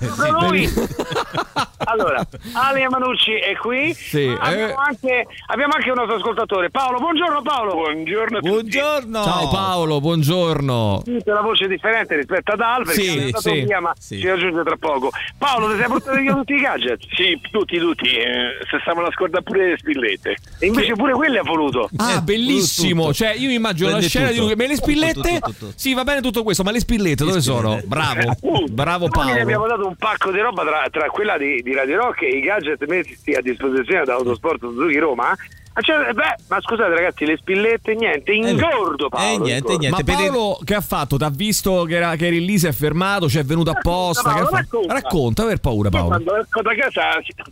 Lui- 0.47 0.69
allora, 1.85 2.27
Ale 2.55 2.89
Manucci 2.89 3.33
è 3.35 3.57
qui. 3.57 3.93
Sì, 3.95 4.35
abbiamo, 4.39 4.73
eh. 4.73 4.75
anche, 4.77 5.27
abbiamo 5.47 5.73
anche 5.75 5.91
un 5.91 5.97
nostro 5.97 6.17
ascoltatore. 6.17 6.71
Paolo, 6.71 6.99
buongiorno 6.99 7.43
Paolo. 7.43 7.75
Buongiorno 7.75 8.39
a 8.39 8.41
tutti. 8.41 8.51
Buongiorno. 8.53 9.23
Ciao 9.25 9.49
Paolo, 9.51 10.01
buongiorno. 10.01 11.03
Sente 11.05 11.31
la 11.31 11.41
voce 11.41 11.67
differente 11.69 12.17
rispetto 12.17 12.53
ad 12.53 12.61
Al 12.61 12.85
perché 12.85 13.01
Sì, 13.03 13.07
è 13.19 13.23
andato 13.25 13.41
sì, 13.41 13.61
via 13.65 13.81
ma 13.81 13.93
sì. 13.99 14.19
ci 14.21 14.29
raggiunge 14.29 14.63
tra 14.63 14.77
poco 14.79 15.11
Paolo 15.37 15.71
ti 15.73 15.79
sei 15.79 15.87
portato 15.89 16.17
via 16.19 16.35
tutti 16.35 16.55
i 16.55 16.61
gadget? 16.61 17.01
sì 17.15 17.41
tutti 17.51 17.79
tutti 17.79 18.07
eh, 18.09 18.59
se 18.69 18.79
stavano 18.83 19.07
a 19.07 19.11
scordare 19.13 19.43
pure 19.43 19.71
le 19.71 19.79
spillette 19.79 20.37
e 20.59 20.67
invece 20.67 20.95
pure 20.95 21.13
quelle 21.13 21.39
ha 21.39 21.43
voluto 21.43 21.89
Ah, 21.97 22.21
bellissimo! 22.47 23.13
Cioè, 23.13 23.35
io 23.35 23.49
mi 23.49 23.55
immagino 23.55 23.87
la 23.87 23.93
Prende 23.93 24.09
scena 24.09 24.27
di 24.29 24.35
tutto. 24.35 24.47
lui. 24.47 24.55
Ma 24.57 24.67
le 24.67 24.77
spillette? 24.77 25.13
Tutto, 25.15 25.31
tutto, 25.31 25.53
tutto. 25.53 25.73
Sì, 25.77 25.95
va 25.95 26.05
bene 26.05 26.21
tutto 26.21 26.43
questo, 26.43 26.63
ma 26.63 26.71
le 26.71 26.81
spillette 26.81 27.25
dove 27.25 27.41
sono? 27.41 27.81
Bravo, 27.85 28.35
bravo 28.71 29.09
Noi 29.09 29.27
gli 29.27 29.39
abbiamo 29.39 29.65
Paolo. 29.65 29.77
dato 29.77 29.89
un 29.89 29.97
pacco 29.97 30.31
di 30.31 30.41
roba 30.41 30.63
tra, 30.65 30.87
tra 30.91 31.09
quella 31.11 31.37
di, 31.37 31.63
di 31.63 31.75
Radio 31.75 31.97
Rock 31.97 32.23
e 32.23 32.29
i 32.39 32.41
gadget 32.41 32.85
messi 32.87 33.33
a 33.33 33.41
disposizione 33.41 34.05
da 34.05 34.15
Autosport 34.15 34.61
Suzuki 34.61 34.99
Roma 34.99 35.37
cioè, 35.81 36.13
beh, 36.13 36.35
ma 36.49 36.61
scusate 36.61 36.93
ragazzi, 36.93 37.25
le 37.25 37.37
spillette 37.37 37.95
niente, 37.95 38.33
ingordo 38.33 39.09
Paolo. 39.09 39.47
ingordo. 39.49 39.89
Ma 39.91 40.03
Paolo 40.03 40.59
che 40.65 40.75
ha 40.75 40.81
fatto? 40.81 41.17
Ti 41.17 41.25
ha 41.25 41.31
visto 41.31 41.85
che, 41.85 41.97
era, 41.97 42.17
che 42.17 42.27
eri 42.27 42.45
lì, 42.45 42.59
si 42.59 42.67
è 42.67 42.73
fermato, 42.73 43.29
ci 43.29 43.39
è 43.39 43.45
venuto 43.45 43.71
apposta? 43.71 44.33
Paolo, 44.33 44.49
racconta. 44.51 44.93
racconta, 44.93 45.43
aver 45.43 45.61
paura 45.61 45.89
Paolo. 45.89 46.09
Quando 46.09 46.37
esco 46.37 46.63
da 46.63 46.75
casa, 46.75 47.03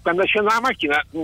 quando 0.03 0.25
scendo 0.25 0.49
dalla 0.49 0.61
macchina, 0.61 1.05
mh, 1.11 1.19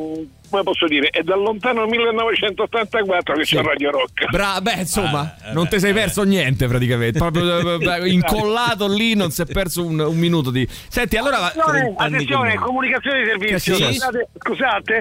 come 0.53 0.62
posso 0.64 0.86
dire, 0.86 1.09
è 1.09 1.22
dal 1.22 1.40
lontano 1.40 1.86
1984 1.86 3.34
che 3.34 3.44
Sì. 3.44 3.57
c'è 3.57 3.62
Radio 3.62 3.90
Rock. 3.90 4.30
Bra- 4.30 4.61
beh, 4.61 4.74
insomma, 4.80 5.34
non 5.53 5.66
ti 5.66 5.80
sei 5.80 5.94
perso 5.94 6.22
niente 6.24 6.66
praticamente. 6.68 7.18
Proprio 7.18 7.80
eh, 7.80 8.09
incollato 8.12 8.86
lì, 8.86 9.14
non 9.14 9.30
si 9.30 9.40
è 9.42 9.46
perso 9.46 9.84
un, 9.84 9.98
un 9.98 10.16
minuto 10.16 10.50
di. 10.50 10.68
Senti, 10.88 11.16
allora. 11.16 11.46
Attenzione, 11.46 11.94
attenzione, 11.96 12.55
comunicazione 12.57 13.22
di 13.22 13.28
servizio. 13.30 13.74
Scusate, 13.74 14.28
scusate 14.38 14.98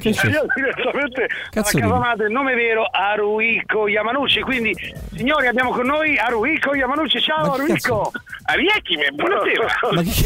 Che 0.00 0.10
direttamente 0.54 1.26
Cazzo 1.50 1.78
alla 1.78 2.00
casa 2.00 2.24
il 2.24 2.30
nome 2.32 2.54
vero 2.54 2.84
Haruhiko 2.90 3.88
Yamanucci. 3.88 4.40
Quindi, 4.40 4.74
signori, 5.16 5.46
abbiamo 5.46 5.70
con 5.70 5.86
noi 5.86 6.18
Haruhiko 6.18 6.74
Yamanucci. 6.74 7.20
Ciao 7.20 7.52
Haruhiko. 7.54 8.12
Ariechime, 8.44 9.10
buonasera. 9.12 9.66
Ma 9.92 10.02
chi, 10.02 10.24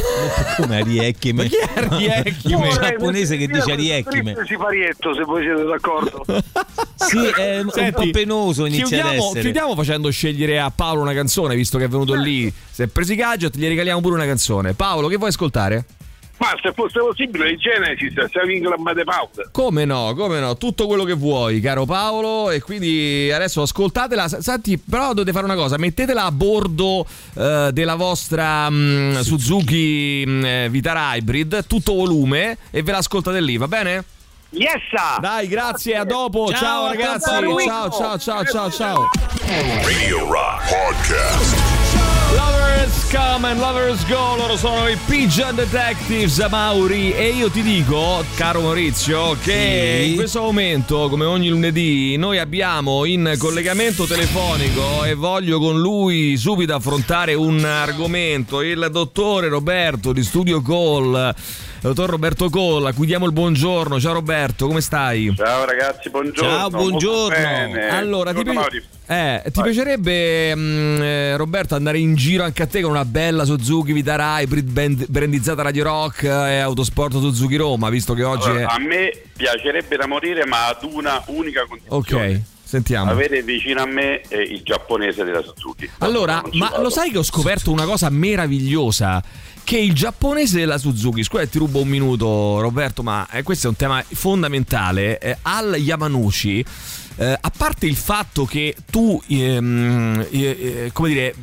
Come 0.57 0.80
Ariechime? 0.80 1.42
Ma 1.42 1.49
chi 1.49 1.57
è 2.07 2.12
Ariechime? 2.14 2.57
Un 2.57 2.70
giapponese 2.70 3.36
che 3.37 3.47
dice 3.47 3.72
Ariechime. 3.72 4.32
Ariechime. 4.32 4.47
Siparietto, 4.47 5.14
se 5.14 5.22
voi 5.24 5.43
siete 5.43 5.64
d'accordo. 5.64 6.24
Sì, 6.99 7.18
è 7.18 7.61
un 7.61 7.70
Senti, 7.70 8.07
po' 8.07 8.11
penoso 8.11 8.64
chiudiamo, 8.64 9.32
chiudiamo 9.32 9.74
facendo 9.74 10.11
scegliere 10.11 10.59
a 10.59 10.72
Paolo 10.74 11.03
una 11.03 11.12
canzone, 11.12 11.55
visto 11.55 11.76
che 11.78 11.84
è 11.84 11.89
venuto 11.89 12.14
lì. 12.14 12.53
Si 12.70 12.82
è 12.82 12.87
preso 12.87 13.12
i 13.12 13.16
gadget, 13.16 13.57
gli 13.57 13.68
regaliamo 13.68 14.01
pure 14.01 14.14
una 14.14 14.24
canzone. 14.24 14.72
Paolo, 14.72 15.07
che 15.09 15.16
vuoi 15.16 15.28
ascoltare? 15.28 15.84
Ma 16.39 16.49
se 16.62 16.72
fosse 16.72 16.99
possibile, 16.99 17.51
in 17.51 17.59
Genesis, 17.59 18.12
Saving 18.30 18.74
Made 18.76 19.05
Pound. 19.05 19.51
Come 19.53 19.87
no, 19.87 20.14
come 20.14 20.39
no, 20.39 20.57
tutto 20.57 20.87
quello 20.87 21.05
che 21.05 21.14
vuoi, 21.14 21.61
caro 21.61 21.87
Paolo. 21.87 22.51
E 22.51 22.61
quindi 22.61 23.30
adesso 23.32 23.62
ascoltatela. 23.62 24.28
Senti, 24.28 24.78
però 24.78 25.09
dovete 25.09 25.32
fare 25.32 25.47
una 25.47 25.55
cosa: 25.55 25.78
mettetela 25.78 26.24
a 26.24 26.32
bordo 26.32 27.07
eh, 27.34 27.70
della 27.72 27.95
vostra 27.95 28.68
mm, 28.68 29.20
Suzuki 29.20 30.24
mm, 30.26 30.45
eh, 30.45 30.68
Vitara 30.68 31.14
Hybrid, 31.14 31.66
tutto 31.66 31.95
volume, 31.95 32.59
e 32.70 32.82
ve 32.82 32.93
l'ascoltate 32.93 33.41
lì, 33.41 33.57
va 33.57 33.68
bene? 33.68 34.05
Yes! 34.51 35.18
Dai, 35.20 35.49
grazie, 35.49 35.97
a 35.97 36.05
dopo. 36.05 36.49
Ciao, 36.49 36.59
Ciao, 36.59 36.87
ragazzi. 36.89 37.30
Ciao, 37.64 37.91
ciao, 37.91 38.18
ciao, 38.18 38.45
ciao, 38.45 38.70
ciao. 38.70 39.09
Radio 39.82 40.30
Rock 40.30 40.68
Podcast. 40.68 41.57
Lovers 42.87 43.11
come 43.11 43.49
and 43.49 43.59
lovers 43.59 44.07
go, 44.07 44.37
loro 44.37 44.57
sono 44.57 44.87
i 44.89 44.97
Pigeon 45.07 45.57
Detectives 45.57 46.39
Mauri 46.49 47.12
e 47.12 47.30
io 47.30 47.51
ti 47.51 47.61
dico, 47.62 48.24
caro 48.37 48.61
Maurizio, 48.61 49.37
che 49.43 49.99
Sì. 50.05 50.11
in 50.11 50.14
questo 50.14 50.41
momento, 50.43 51.09
come 51.09 51.24
ogni 51.24 51.49
lunedì, 51.49 52.16
noi 52.16 52.39
abbiamo 52.39 53.05
in 53.05 53.34
collegamento 53.39 54.05
telefonico 54.07 55.03
e 55.03 55.14
voglio 55.14 55.59
con 55.59 55.80
lui 55.80 56.37
subito 56.37 56.76
affrontare 56.76 57.34
un 57.34 57.64
argomento, 57.64 58.61
il 58.62 58.87
dottore 58.93 59.49
Roberto 59.49 60.12
di 60.12 60.22
Studio 60.22 60.62
Call. 60.62 61.34
Dottor 61.78 62.09
Roberto 62.11 62.49
Colla, 62.51 62.89
a 62.89 62.93
cui 62.95 63.07
diamo 63.07 63.26
il 63.26 63.32
buongiorno. 63.32 64.01
Ciao 64.01 64.14
Roberto, 64.14 64.66
come 64.66 64.80
stai? 64.80 65.32
Ciao 65.37 65.64
ragazzi, 65.64 66.09
buongiorno. 66.11 66.51
Ciao, 66.51 66.70
buongiorno. 66.70 67.37
Allora, 67.91 68.32
ti, 68.32 68.43
Buongiorno, 68.43 68.43
pi- 68.43 68.53
Mauri. 68.55 68.82
eh, 69.07 69.43
ti 69.53 69.62
piacerebbe, 69.62 70.57
mm, 70.57 71.01
eh, 71.03 71.37
Roberto, 71.37 71.76
andare 71.76 71.99
in 71.99 72.16
giro 72.16 72.43
anche 72.43 72.62
a 72.64 72.66
te 72.77 72.83
con 72.83 72.91
una 72.91 73.07
bella 73.07 73.47
Suzuki 73.47 73.93
Vitara 73.95 74.39
Hybrid 74.41 74.70
band- 74.70 75.07
brandizzata 75.09 75.62
Radio 75.62 75.85
Rock 75.85 76.24
e 76.24 76.59
Autosport 76.59 77.12
Suzuki 77.12 77.57
Roma, 77.57 77.89
visto 77.89 78.12
che 78.12 78.22
oggi 78.22 78.49
Allora, 78.49 78.68
è... 78.68 78.74
a 78.74 78.79
me 78.79 79.12
piacerebbe 79.35 79.97
da 79.97 80.07
morire, 80.07 80.45
ma 80.45 80.68
ad 80.68 80.83
una 80.83 81.22
unica 81.29 81.64
condizione. 81.66 82.35
Ok, 82.35 82.41
sentiamo. 82.62 83.11
Avere 83.11 83.43
vicino 83.43 83.81
a 83.81 83.87
me 83.87 84.20
eh, 84.29 84.43
il 84.43 84.61
giapponese 84.62 85.24
della 85.24 85.43
Suzuki. 85.43 85.89
Allora, 85.99 86.43
ma 86.53 86.68
vado. 86.68 86.83
lo 86.83 86.91
sai 86.91 87.11
che 87.11 87.16
ho 87.16 87.22
scoperto 87.22 87.72
una 87.72 87.87
cosa 87.87 88.11
meravigliosa? 88.11 89.22
Che 89.64 89.79
il 89.79 89.95
giapponese 89.95 90.59
della 90.59 90.77
Suzuki, 90.77 91.22
scusa 91.22 91.47
ti 91.47 91.57
rubo 91.57 91.81
un 91.81 91.89
minuto 91.89 92.61
Roberto, 92.61 93.03
ma 93.03 93.27
eh, 93.31 93.43
questo 93.43 93.68
è 93.68 93.70
un 93.70 93.77
tema 93.77 94.05
fondamentale, 94.07 95.18
eh, 95.18 95.39
al 95.43 95.77
Yamanushi, 95.79 96.64
eh, 97.17 97.39
a 97.41 97.53
parte 97.57 97.87
il 97.87 97.97
fatto 97.97 98.45
che 98.45 98.77
tu, 98.91 99.21
ehm, 99.27 100.27
eh, 100.31 100.41
eh, 100.41 100.91
come 100.93 101.09
dire, 101.09 101.35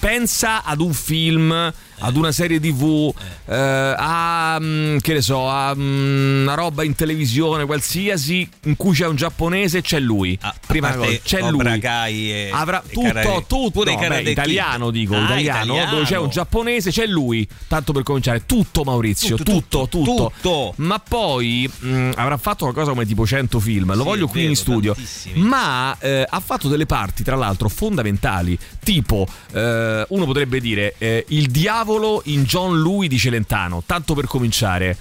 pensa 0.00 0.64
ad 0.64 0.80
un 0.80 0.92
film, 0.92 1.72
ad 1.98 2.16
una 2.16 2.32
serie 2.32 2.60
tv, 2.60 3.12
eh, 3.46 3.94
a, 3.96 4.58
mm, 4.60 4.98
che 4.98 5.12
ne 5.14 5.20
so, 5.20 5.48
a 5.48 5.74
mm, 5.74 6.42
una 6.42 6.54
roba 6.54 6.82
in 6.84 6.94
televisione 6.94 7.64
qualsiasi 7.64 8.48
in 8.64 8.76
cui 8.76 8.94
c'è 8.94 9.06
un 9.06 9.16
giapponese, 9.16 9.80
c'è 9.82 9.98
lui. 10.00 10.38
Prima 10.66 10.88
parte 10.90 11.06
cosa, 11.06 11.20
c'è 11.22 11.50
lui. 11.50 11.80
E- 11.84 12.50
Avrà 12.52 12.82
e 12.86 12.92
tutto, 12.92 13.06
Karate- 13.06 13.44
tutto, 13.46 13.70
pure 13.70 13.94
no, 13.94 14.08
beh, 14.08 14.30
italiano 14.30 14.90
dico, 14.90 15.14
Ah, 15.14 15.24
italiano, 15.24 15.64
italiano. 15.64 15.90
dove 15.92 16.04
c'è 16.04 16.18
un 16.18 16.28
giapponese, 16.30 16.90
c'è 16.90 17.06
lui, 17.06 17.46
tanto 17.68 17.92
per 17.92 18.02
cominciare, 18.02 18.44
tutto 18.46 18.82
Maurizio, 18.84 19.36
Tutto, 19.36 19.52
tutto, 19.52 19.88
tutto. 19.88 20.32
tutto. 20.40 20.72
Ma 20.76 20.98
poi 20.98 21.70
mh, 21.78 22.10
avrà 22.16 22.36
fatto 22.36 22.64
qualcosa 22.64 22.90
come 22.90 23.06
tipo 23.06 23.26
100 23.26 23.60
film, 23.60 23.88
lo 23.94 23.98
Sì, 24.02 24.02
voglio 24.08 24.26
qui 24.26 24.40
vero, 24.40 24.50
in 24.50 24.56
studio, 24.56 24.94
tantissimi. 24.94 25.40
ma 25.40 25.96
eh, 26.00 26.26
ha 26.28 26.40
fatto 26.40 26.68
delle 26.68 26.86
parti 26.86 27.22
tra 27.22 27.36
l'altro 27.36 27.68
fondamentali, 27.68 28.58
tipo 28.82 29.26
eh, 29.52 30.04
uno 30.08 30.24
potrebbe 30.24 30.60
dire 30.60 30.94
eh, 30.98 31.24
il 31.28 31.46
diavolo 31.48 31.82
in 32.24 32.44
John 32.44 32.80
Louis 32.80 33.08
di 33.08 33.18
Celentano, 33.18 33.82
tanto 33.84 34.14
per 34.14 34.26
cominciare. 34.26 34.96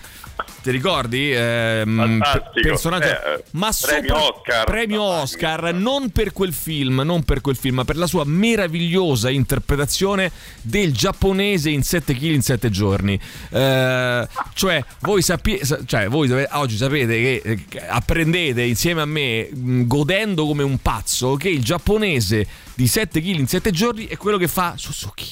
Ti 0.63 0.71
ricordi? 0.71 1.29
Ehm, 1.33 2.19
pe- 2.53 2.61
personaggio- 2.61 3.05
Eh, 3.05 3.43
ma 3.51 3.69
premio 3.81 4.15
sopra- 4.15 4.29
Oscar. 4.33 4.63
premio 4.65 5.01
Oscar 5.01 5.73
non 5.73 6.09
per 6.09 6.31
quel 6.31 6.53
film, 6.53 7.01
non 7.03 7.23
per 7.23 7.41
quel 7.41 7.57
film, 7.57 7.75
ma 7.75 7.83
per 7.83 7.97
la 7.97 8.07
sua 8.07 8.23
meravigliosa 8.25 9.29
interpretazione 9.29 10.31
del 10.61 10.93
giapponese 10.93 11.69
in 11.69 11.83
7 11.83 12.13
kg 12.15 12.23
in 12.23 12.41
7 12.41 12.69
giorni. 12.69 13.19
Eh, 13.49 14.27
cioè, 14.53 14.83
voi, 15.01 15.21
sappi- 15.21 15.59
sa- 15.63 15.79
cioè, 15.85 16.07
voi 16.07 16.31
oggi 16.51 16.77
sapete 16.77 17.13
che 17.13 17.41
eh, 17.43 17.59
apprendete 17.89 18.61
insieme 18.61 19.01
a 19.01 19.05
me, 19.05 19.49
mh, 19.53 19.85
godendo 19.85 20.45
come 20.45 20.63
un 20.63 20.77
pazzo, 20.77 21.35
che 21.35 21.49
il 21.49 21.61
giapponese 21.61 22.47
di 22.75 22.87
7 22.87 23.19
kg 23.21 23.37
in 23.39 23.47
7 23.47 23.69
giorni 23.71 24.05
è 24.07 24.15
quello 24.15 24.37
che 24.37 24.47
fa 24.47 24.75
Suzuki. 24.77 25.25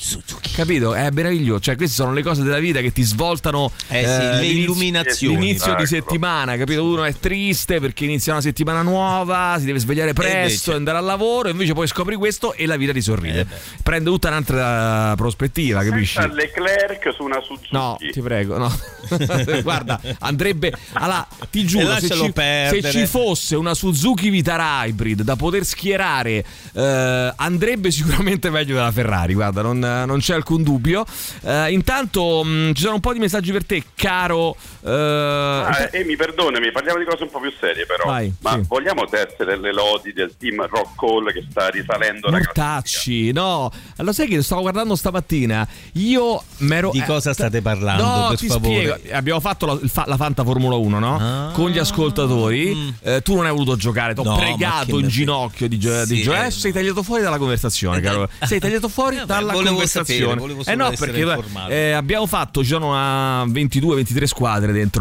Capito? 0.54 0.94
È 0.94 1.10
meraviglioso. 1.10 1.62
Cioè, 1.62 1.76
queste 1.78 1.96
sono 1.96 2.12
le 2.14 2.22
cose 2.22 2.44
della 2.44 2.60
vita 2.60 2.82
che 2.82 2.92
ti 2.92 3.02
svoltano 3.04 3.72
Eh 3.88 4.04
sì, 4.04 4.10
eh, 4.10 4.36
le 4.36 4.46
illuminazioni 4.46 5.20
sensazioni. 5.28 5.36
l'inizio 5.46 5.76
di 5.76 5.82
Ecco. 5.84 5.86
settimana, 5.86 6.58
capito? 6.58 6.84
Uno 6.84 7.04
è 7.04 7.14
triste 7.14 7.80
perché 7.80 8.06
inizia 8.06 8.34
una 8.34 8.42
settimana 8.42 8.82
nuova, 8.82 9.56
si 9.60 9.66
deve 9.66 9.80
svegliare 9.80 10.14
presto, 10.14 10.38
invece- 10.40 10.74
andare 10.74 10.98
al 10.98 11.06
lavoro, 11.06 11.48
e 11.48 11.52
invece 11.52 11.74
poi 11.74 11.88
scopri 11.88 12.16
questo 12.16 12.54
e 12.54 12.66
la 12.66 12.76
vita 12.78 12.92
ti 12.94 13.02
sorride. 13.02 13.46
Prende 13.84 14.10
tutta 14.10 14.28
un'altra 14.30 15.14
prospettiva, 15.16 15.84
capisci? 15.84 16.20
Senza 16.20 16.34
Leclerc 16.34 17.14
su 17.14 17.24
una 17.24 17.40
Suzuki. 17.42 17.68
No, 17.72 17.98
ti 18.12 18.22
prego, 18.22 18.58
no. 18.58 18.72
Guarda, 19.64 20.00
andrebbe. 20.20 20.74
Allora, 20.94 21.28
ti 21.50 21.66
giuro, 21.66 21.98
se 22.00 22.10
ci, 22.10 22.32
se 22.34 22.92
ci 22.92 23.06
fosse 23.06 23.56
una 23.56 23.74
Suzuki 23.74 24.30
Vitara 24.30 24.86
Hybrid 24.86 25.22
da 25.22 25.36
poter 25.36 25.66
schierare, 25.66 26.44
eh, 26.74 27.34
andrebbe 27.36 27.92
sicuramente 27.92 28.50
meglio 28.50 28.76
della 28.76 28.92
Ferrari. 28.92 29.34
Guarda, 29.34 29.62
non, 29.62 29.80
non 29.80 30.20
c'è 30.20 30.34
alcun 30.34 30.64
dubbio. 30.64 31.06
Eh, 31.44 31.72
intanto 31.72 32.44
mh, 32.44 32.74
ci 32.74 32.82
sono 32.84 32.96
un 32.96 33.00
po' 33.02 33.14
di 33.14 33.20
messaggi 33.20 33.52
per 33.52 33.66
te, 33.66 33.84
caro. 33.96 34.56
eh, 34.84 35.11
Ah, 35.12 35.90
e 35.92 36.04
mi 36.04 36.16
perdonami, 36.16 36.72
parliamo 36.72 37.00
di 37.00 37.06
cose 37.06 37.24
un 37.24 37.30
po' 37.30 37.40
più 37.40 37.52
serie 37.60 37.86
però. 37.86 38.06
Vai, 38.06 38.34
Ma 38.42 38.54
sì. 38.54 38.62
vogliamo 38.68 39.06
tessere 39.06 39.58
le 39.60 39.74
lodi 39.74 40.14
del 40.14 40.34
team 40.38 40.66
Rock 40.68 40.96
Call 40.98 41.32
che 41.34 41.46
sta 41.50 41.68
risalendo 41.70 42.30
la 42.30 42.38
Mortacci, 42.38 43.32
no. 43.32 43.72
Allora, 43.98 44.14
sai 44.14 44.28
che 44.28 44.36
lo 44.38 44.42
stavo 44.44 44.62
guardando 44.62 44.96
stamattina? 44.96 45.68
Io 45.94 46.42
mero. 46.60 46.90
Di 46.92 47.02
cosa 47.04 47.34
state 47.34 47.62
parlando, 47.62 48.04
No, 48.04 48.28
per 48.30 48.38
ti 48.38 48.48
favore? 48.48 48.74
spiego. 48.98 49.16
Abbiamo 49.18 49.40
fatto 49.40 49.66
la, 49.66 49.80
fa- 49.86 50.06
la 50.08 50.18
Fanta 50.18 50.44
Formula 50.44 50.76
1, 50.76 51.00
no? 51.00 51.52
Con 51.54 51.70
gli 51.70 51.78
ascoltatori. 51.78 52.96
Eh, 53.02 53.22
tu 53.22 53.36
non 53.36 53.46
hai 53.46 53.52
voluto 53.52 53.76
giocare, 53.76 54.14
ti 54.14 54.20
ho 54.20 54.24
Mm. 54.24 54.28
No, 54.32 54.36
pregato 54.38 55.00
in 55.00 55.08
ginocchio 55.08 55.68
di, 55.68 55.78
gio- 55.80 56.06
di 56.06 56.16
Sì, 56.18 56.22
giocare. 56.24 56.48
eh. 56.48 56.52
Sei 56.52 56.72
tagliato 56.72 57.04
fuori 57.04 57.22
dalla 57.24 57.38
conversazione, 57.38 58.00
caro. 58.02 58.30
Sei 58.42 58.60
tagliato 58.60 58.88
fuori 58.88 59.18
Eh, 59.18 59.26
dalla 59.26 59.52
volevo 59.52 59.70
conversazione. 59.72 60.20
sapere, 60.22 60.40
volevo 60.40 60.64
eh 60.66 60.76
no, 60.76 60.92
perché 60.98 61.74
eh, 61.74 61.92
abbiamo 61.92 62.26
fatto, 62.28 62.62
ci 62.62 62.70
sono 62.70 62.90
una 62.90 63.46
22-23 63.46 64.24
squadre 64.26 64.72
dentro 64.72 65.01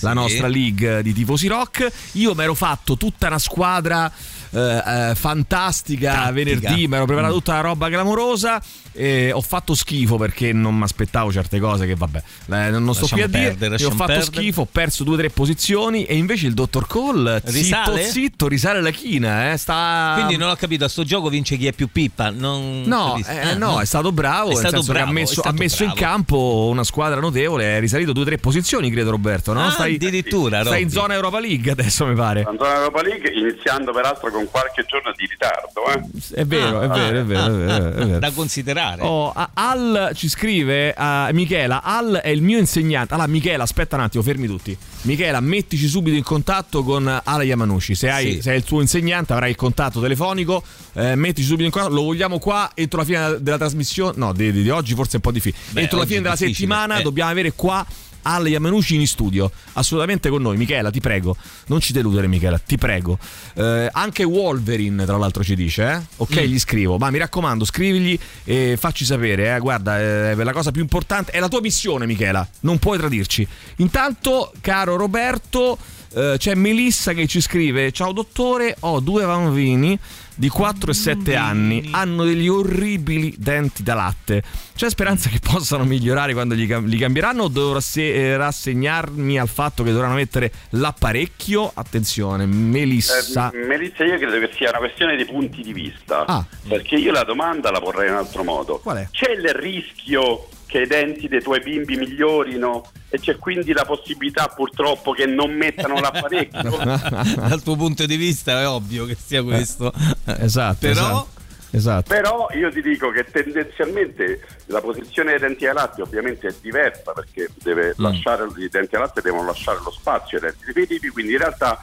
la 0.00 0.12
nostra 0.12 0.48
league 0.48 1.02
di 1.02 1.12
tifosi 1.12 1.46
rock. 1.46 1.90
Io 2.12 2.34
mi 2.34 2.42
ero 2.42 2.54
fatto 2.54 2.96
tutta 2.96 3.26
una 3.26 3.38
squadra. 3.38 4.10
Eh, 4.52 5.10
eh, 5.10 5.14
fantastica 5.14 6.12
Tattica. 6.12 6.32
venerdì 6.32 6.86
mi 6.88 6.94
ero 6.96 7.04
preparato 7.06 7.34
Mm. 7.34 7.36
tutta 7.36 7.52
la 7.54 7.60
roba 7.60 7.88
clamorosa 7.88 8.60
e 8.92 9.30
ho 9.32 9.40
fatto 9.40 9.74
schifo 9.74 10.16
perché 10.16 10.52
non 10.52 10.76
mi 10.76 10.82
aspettavo 10.82 11.30
certe 11.30 11.60
cose 11.60 11.86
che 11.86 11.94
vabbè 11.94 12.22
eh, 12.50 12.70
non 12.70 12.92
sto 12.94 13.06
qui 13.06 13.22
a 13.22 13.28
dire 13.28 13.50
perdere, 13.50 13.76
e 13.76 13.84
ho 13.84 13.90
fatto 13.90 14.06
perdere. 14.06 14.22
schifo 14.24 14.60
ho 14.62 14.68
perso 14.70 15.04
due 15.04 15.14
o 15.14 15.18
tre 15.18 15.30
posizioni 15.30 16.04
e 16.04 16.16
invece 16.16 16.46
il 16.46 16.54
dottor 16.54 16.86
Cole 16.88 17.40
zitto 17.44 17.52
Risale? 17.52 18.04
zitto 18.04 18.48
risale 18.48 18.80
la 18.80 18.90
china 18.90 19.52
eh, 19.52 19.56
sta 19.56 20.12
Quindi 20.16 20.36
non 20.36 20.48
ho 20.50 20.56
capito, 20.56 20.84
a 20.84 20.88
sto 20.88 21.04
gioco 21.04 21.28
vince 21.28 21.56
chi 21.56 21.66
è 21.66 21.72
più 21.72 21.88
pippa. 21.90 22.30
Non 22.30 22.82
No, 22.84 23.16
eh, 23.26 23.38
Ah, 23.40 23.54
no, 23.54 23.80
è 23.80 23.84
stato 23.84 24.10
bravo, 24.12 24.50
È 24.50 24.54
stato 24.56 24.82
bravo, 24.82 25.06
ha 25.06 25.10
è 25.10 25.12
messo, 25.12 25.40
ha 25.42 25.52
messo 25.52 25.84
in 25.84 25.92
campo 25.94 26.68
una 26.70 26.84
squadra 26.84 27.20
notevole, 27.20 27.76
è 27.76 27.80
risalito 27.80 28.12
due 28.12 28.22
o 28.22 28.26
tre 28.26 28.38
posizioni, 28.38 28.90
credo 28.90 29.10
Roberto, 29.10 29.52
no? 29.52 29.64
Ah, 29.66 29.70
stai, 29.70 29.94
addirittura, 29.94 30.64
stai 30.64 30.82
in 30.82 30.90
zona 30.90 31.14
Europa 31.14 31.38
League 31.40 31.70
adesso 31.70 32.04
mi 32.06 32.14
pare. 32.14 32.42
Zona 32.42 32.74
Europa 32.76 33.02
League, 33.02 33.30
iniziando 33.32 33.92
peraltro 33.92 34.30
con 34.30 34.39
qualche 34.48 34.84
giorno 34.86 35.12
di 35.16 35.26
ritardo. 35.26 35.86
Eh. 35.92 36.40
È 36.40 36.44
vero, 36.44 36.80
è 36.80 36.88
vero, 36.88 37.18
è 37.20 37.24
vero, 37.24 37.46
è 37.46 37.56
vero, 37.58 37.88
è 37.88 38.04
vero. 38.06 38.18
Da 38.18 38.30
considerare. 38.30 39.02
Oh, 39.02 39.32
Al 39.54 40.12
ci 40.14 40.28
scrive 40.28 40.94
a 40.96 41.28
Michela, 41.32 41.82
Al 41.82 42.20
è 42.22 42.28
il 42.28 42.42
mio 42.42 42.58
insegnante. 42.58 43.14
Allora 43.14 43.28
Michela, 43.28 43.62
aspetta 43.64 43.96
un 43.96 44.02
attimo, 44.02 44.22
fermi 44.22 44.46
tutti. 44.46 44.76
Michela, 45.02 45.40
mettici 45.40 45.86
subito 45.86 46.16
in 46.16 46.22
contatto 46.22 46.82
con 46.82 47.20
Ala 47.24 47.42
Yamanushi. 47.42 47.94
Se, 47.94 48.10
hai, 48.10 48.34
Sì. 48.34 48.42
se 48.42 48.52
è 48.52 48.54
il 48.54 48.64
tuo 48.64 48.80
insegnante 48.80 49.32
avrai 49.32 49.50
il 49.50 49.56
contatto 49.56 50.00
telefonico, 50.00 50.62
eh, 50.92 51.14
mettici 51.14 51.46
subito 51.46 51.64
in 51.64 51.70
contatto. 51.70 51.94
Lo 51.94 52.02
vogliamo 52.02 52.38
qua 52.38 52.70
entro 52.74 52.98
la 52.98 53.04
fine 53.04 53.36
della 53.40 53.58
trasmissione. 53.58 54.12
No, 54.16 54.32
di, 54.32 54.52
di- 54.52 54.62
di 54.62 54.70
oggi 54.70 54.94
forse 54.94 55.12
è 55.12 55.16
un 55.16 55.20
po' 55.22 55.32
difficile. 55.32 55.62
Beh, 55.70 55.80
entro 55.82 55.98
la 55.98 56.04
fine 56.06 56.20
della 56.20 56.30
difficile, 56.34 56.54
settimana 56.54 56.98
eh. 56.98 57.02
dobbiamo 57.02 57.30
avere 57.30 57.52
qua 57.52 57.84
Al 58.22 58.46
Yamanushi 58.48 58.94
in 58.96 59.06
studio. 59.06 59.50
Assolutamente 59.74 60.28
con 60.28 60.42
noi. 60.42 60.56
Michela, 60.56 60.90
ti 60.90 61.00
prego. 61.00 61.36
Non 61.66 61.80
ci 61.80 61.92
deludere, 61.92 62.26
Michela, 62.26 62.58
ti 62.58 62.76
prego. 62.78 63.18
Eh, 63.54 63.88
anche 63.92 64.24
Wolverine, 64.24 65.04
tra 65.04 65.16
l'altro, 65.16 65.42
ci 65.44 65.54
dice, 65.54 65.90
eh? 65.92 66.00
Ok, 66.16 66.36
Mm. 66.40 66.44
gli 66.44 66.58
scrivo. 66.58 66.98
Ma 66.98 67.10
mi 67.10 67.18
raccomando, 67.18 67.64
scrivigli 67.64 68.18
e 68.44 68.76
facci 68.78 69.04
sapere, 69.04 69.54
eh. 69.54 69.58
Guarda, 69.58 69.98
eh, 70.00 70.34
la 70.34 70.52
cosa 70.52 70.70
più 70.70 70.80
importante 70.82 71.30
è 71.32 71.40
la 71.40 71.48
tua 71.48 71.60
missione, 71.60 72.06
Michela. 72.06 72.46
Non 72.60 72.78
puoi 72.78 72.98
tradirci. 72.98 73.46
Intanto, 73.76 74.52
caro 74.60 74.96
Roberto, 74.96 75.78
eh, 76.12 76.34
c'è 76.38 76.54
Melissa 76.54 77.12
che 77.12 77.26
ci 77.26 77.40
scrive: 77.40 77.92
Ciao 77.92 78.12
dottore, 78.12 78.76
ho 78.80 79.00
due 79.00 79.24
bambini 79.24 79.98
di 80.40 80.48
4 80.48 80.90
e 80.90 80.94
7 80.94 81.36
anni, 81.36 81.90
hanno 81.90 82.24
degli 82.24 82.48
orribili 82.48 83.34
denti 83.36 83.82
da 83.82 83.92
latte. 83.92 84.42
C'è 84.74 84.88
speranza 84.88 85.28
che 85.28 85.38
possano 85.38 85.84
migliorare 85.84 86.32
quando 86.32 86.54
li, 86.54 86.66
cam- 86.66 86.86
li 86.86 86.96
cambieranno 86.96 87.50
o 87.54 87.72
rasse- 87.74 88.14
eh, 88.14 88.38
rassegnarmi 88.38 89.38
al 89.38 89.48
fatto 89.48 89.82
che 89.82 89.92
dovranno 89.92 90.14
mettere 90.14 90.50
l'apparecchio? 90.70 91.70
Attenzione, 91.74 92.46
Melissa. 92.46 93.50
Eh, 93.50 93.66
Melissa, 93.66 94.02
io 94.02 94.16
credo 94.16 94.38
che 94.38 94.50
sia 94.54 94.70
una 94.70 94.78
questione 94.78 95.14
di 95.14 95.26
punti 95.26 95.60
di 95.60 95.74
vista. 95.74 96.24
Ah. 96.24 96.42
Perché 96.66 96.94
io 96.94 97.12
la 97.12 97.24
domanda 97.24 97.70
la 97.70 97.80
porrei 97.80 98.06
in 98.06 98.14
un 98.14 98.20
altro 98.20 98.42
modo. 98.42 98.78
Qual 98.78 98.96
è? 98.96 99.08
C'è 99.10 99.32
il 99.32 99.46
rischio 99.52 100.48
che 100.70 100.82
i 100.82 100.86
denti 100.86 101.26
dei 101.26 101.42
tuoi 101.42 101.60
bimbi 101.60 101.96
migliorino 101.96 102.90
e 103.08 103.18
c'è 103.18 103.36
quindi 103.36 103.72
la 103.72 103.84
possibilità 103.84 104.46
purtroppo 104.46 105.10
che 105.12 105.26
non 105.26 105.52
mettano 105.52 105.98
l'apparecchio? 105.98 106.76
Dal 107.48 107.60
tuo 107.62 107.74
punto 107.74 108.06
di 108.06 108.16
vista 108.16 108.60
è 108.60 108.68
ovvio 108.68 109.04
che 109.04 109.16
sia 109.16 109.42
questo. 109.42 109.92
Esatto. 110.24 110.76
Però 110.80 110.90
esatto. 110.90 111.38
Esatto. 111.72 112.12
Però 112.12 112.48
io 112.52 112.68
ti 112.72 112.82
dico 112.82 113.10
che 113.10 113.24
tendenzialmente 113.24 114.44
la 114.66 114.80
posizione 114.80 115.30
dei 115.30 115.38
denti 115.40 115.66
ai 115.66 115.74
latte 115.74 116.02
ovviamente 116.02 116.48
è 116.48 116.54
diversa 116.60 117.12
perché 117.12 117.48
deve 117.62 117.94
Mm. 117.96 118.02
lasciare, 118.02 118.46
i 118.58 118.68
denti 118.68 118.96
ai 118.96 119.02
latte 119.02 119.20
devono 119.20 119.46
lasciare 119.46 119.78
lo 119.84 119.92
spazio 119.92 120.38
ai 120.38 120.44
denti 120.44 120.64
definitivi, 120.66 121.08
quindi 121.10 121.32
in 121.32 121.38
realtà 121.38 121.78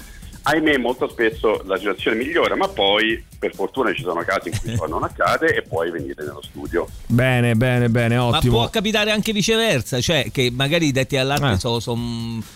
ahimè 0.47 0.77
molto 0.77 1.09
spesso 1.09 1.61
la 1.65 1.77
situazione 1.77 2.15
migliora, 2.17 2.55
ma 2.55 2.67
poi 2.69 3.21
per 3.37 3.53
fortuna 3.53 3.93
ci 3.93 4.01
sono 4.01 4.23
casi 4.23 4.49
in 4.49 4.57
cui 4.59 4.75
ciò 4.77 4.87
non 4.87 5.03
accade 5.03 5.53
e 5.55 5.61
puoi 5.61 5.91
venire 5.91 6.23
nello 6.23 6.41
studio. 6.41 6.87
Bene, 7.07 7.55
bene, 7.55 7.89
bene, 7.89 8.15
Ma 8.15 8.25
ottimo. 8.25 8.53
può 8.57 8.69
capitare 8.69 9.11
anche 9.11 9.33
viceversa, 9.33 9.99
cioè 9.99 10.29
che 10.31 10.49
magari 10.51 10.87
i 10.87 10.91
detti 10.91 11.17
all'arte 11.17 11.51
Eh. 11.53 11.59
sono 11.59 12.47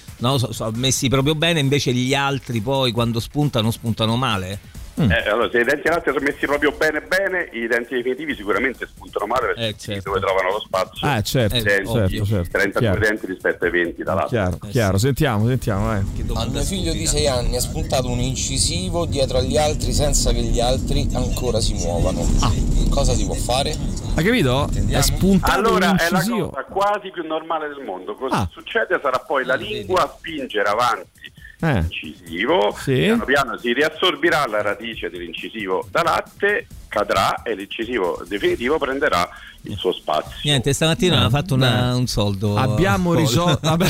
messi 0.76 1.10
proprio 1.10 1.36
bene, 1.36 1.60
invece 1.60 1.92
gli 1.92 2.14
altri 2.14 2.62
poi 2.62 2.92
quando 2.92 3.20
spuntano 3.20 3.72
spuntano 3.72 4.16
male. 4.16 4.60
Mm. 5.00 5.10
Eh, 5.10 5.30
allora, 5.30 5.50
se 5.50 5.60
i 5.60 5.64
denti 5.64 5.88
ai 5.88 5.94
latte 5.96 6.12
sono 6.12 6.24
messi 6.26 6.46
proprio 6.46 6.72
bene 6.74 7.02
bene, 7.02 7.48
i 7.54 7.66
denti 7.68 7.96
definitivi 7.96 8.36
sicuramente 8.36 8.86
spuntano 8.86 9.26
male 9.26 9.54
perché 9.54 10.02
dove 10.02 10.20
trovano 10.20 10.52
lo 10.52 10.60
spazio. 10.60 11.08
Ah, 11.08 11.22
certo, 11.22 11.56
i 11.56 11.62
denti, 11.62 11.92
certo, 11.92 12.26
certo, 12.26 12.50
32 12.52 12.80
chiaro. 12.82 13.00
denti 13.00 13.26
rispetto 13.26 13.64
ai 13.66 13.72
20 13.72 14.04
da 14.04 14.14
latte. 14.14 14.28
Chiaro, 14.30 14.58
chiaro. 14.70 14.98
Sentiamo, 14.98 15.48
sentiamo. 15.48 15.94
Eh. 15.96 16.04
Al 16.36 16.50
mio 16.52 16.62
figlio 16.62 16.92
di 16.92 17.06
6 17.06 17.28
anni 17.28 17.56
ha 17.56 17.62
spuntato 17.62 18.10
un 18.10 18.20
incisivo 18.20 19.06
dietro 19.06 19.38
agli 19.38 19.58
altri 19.58 19.94
senza 19.94 20.32
che 20.32 20.42
gli 20.42 20.60
altri 20.60 21.08
ancora 21.14 21.62
si 21.62 21.74
muovano. 21.76 22.28
Cosa 22.89 23.14
si 23.14 23.26
può 23.26 23.36
fare? 23.36 23.74
Hai 24.16 24.24
capito? 24.26 24.70
È 24.89 25.02
spuntato 25.02 25.54
Allora 25.58 25.92
un 25.92 25.98
è 25.98 26.10
la 26.12 26.20
cosa 26.28 26.64
quasi 26.70 27.12
più 27.12 27.26
normale 27.26 27.70
del 27.70 27.84
mondo. 27.86 28.16
Cosa 28.16 28.36
Ah. 28.36 28.50
succede 28.52 29.00
sarà 29.02 29.20
poi 29.20 29.46
la 29.46 29.56
lingua 29.56 30.04
a 30.04 30.14
spingere 30.18 30.68
avanti 30.68 31.32
Eh. 31.62 31.74
l'incisivo, 31.74 32.74
Sì. 32.78 32.93
piano 33.03 33.26
piano 33.26 33.57
si 33.57 33.72
riassorbirà 33.74 34.45
la 34.47 34.62
radice 34.62 35.09
dell'incisivo 35.09 35.88
da 35.91 36.01
latte, 36.03 36.66
cadrà 36.92 37.42
e 37.44 37.56
l'incisivo 37.56 38.22
definitivo 38.28 38.78
prenderà 38.78 39.28
il 39.64 39.78
suo 39.78 39.94
spazio. 39.94 40.32
Niente, 40.44 40.74
stamattina 40.74 41.22
Eh, 41.22 41.26
ha 41.26 41.30
fatto 41.30 41.54
una- 41.54 41.96
un 41.96 42.08
soldo. 42.08 42.58
Abbiamo 42.58 43.14
risolto. 43.14 43.60
Vabbè. 43.70 43.88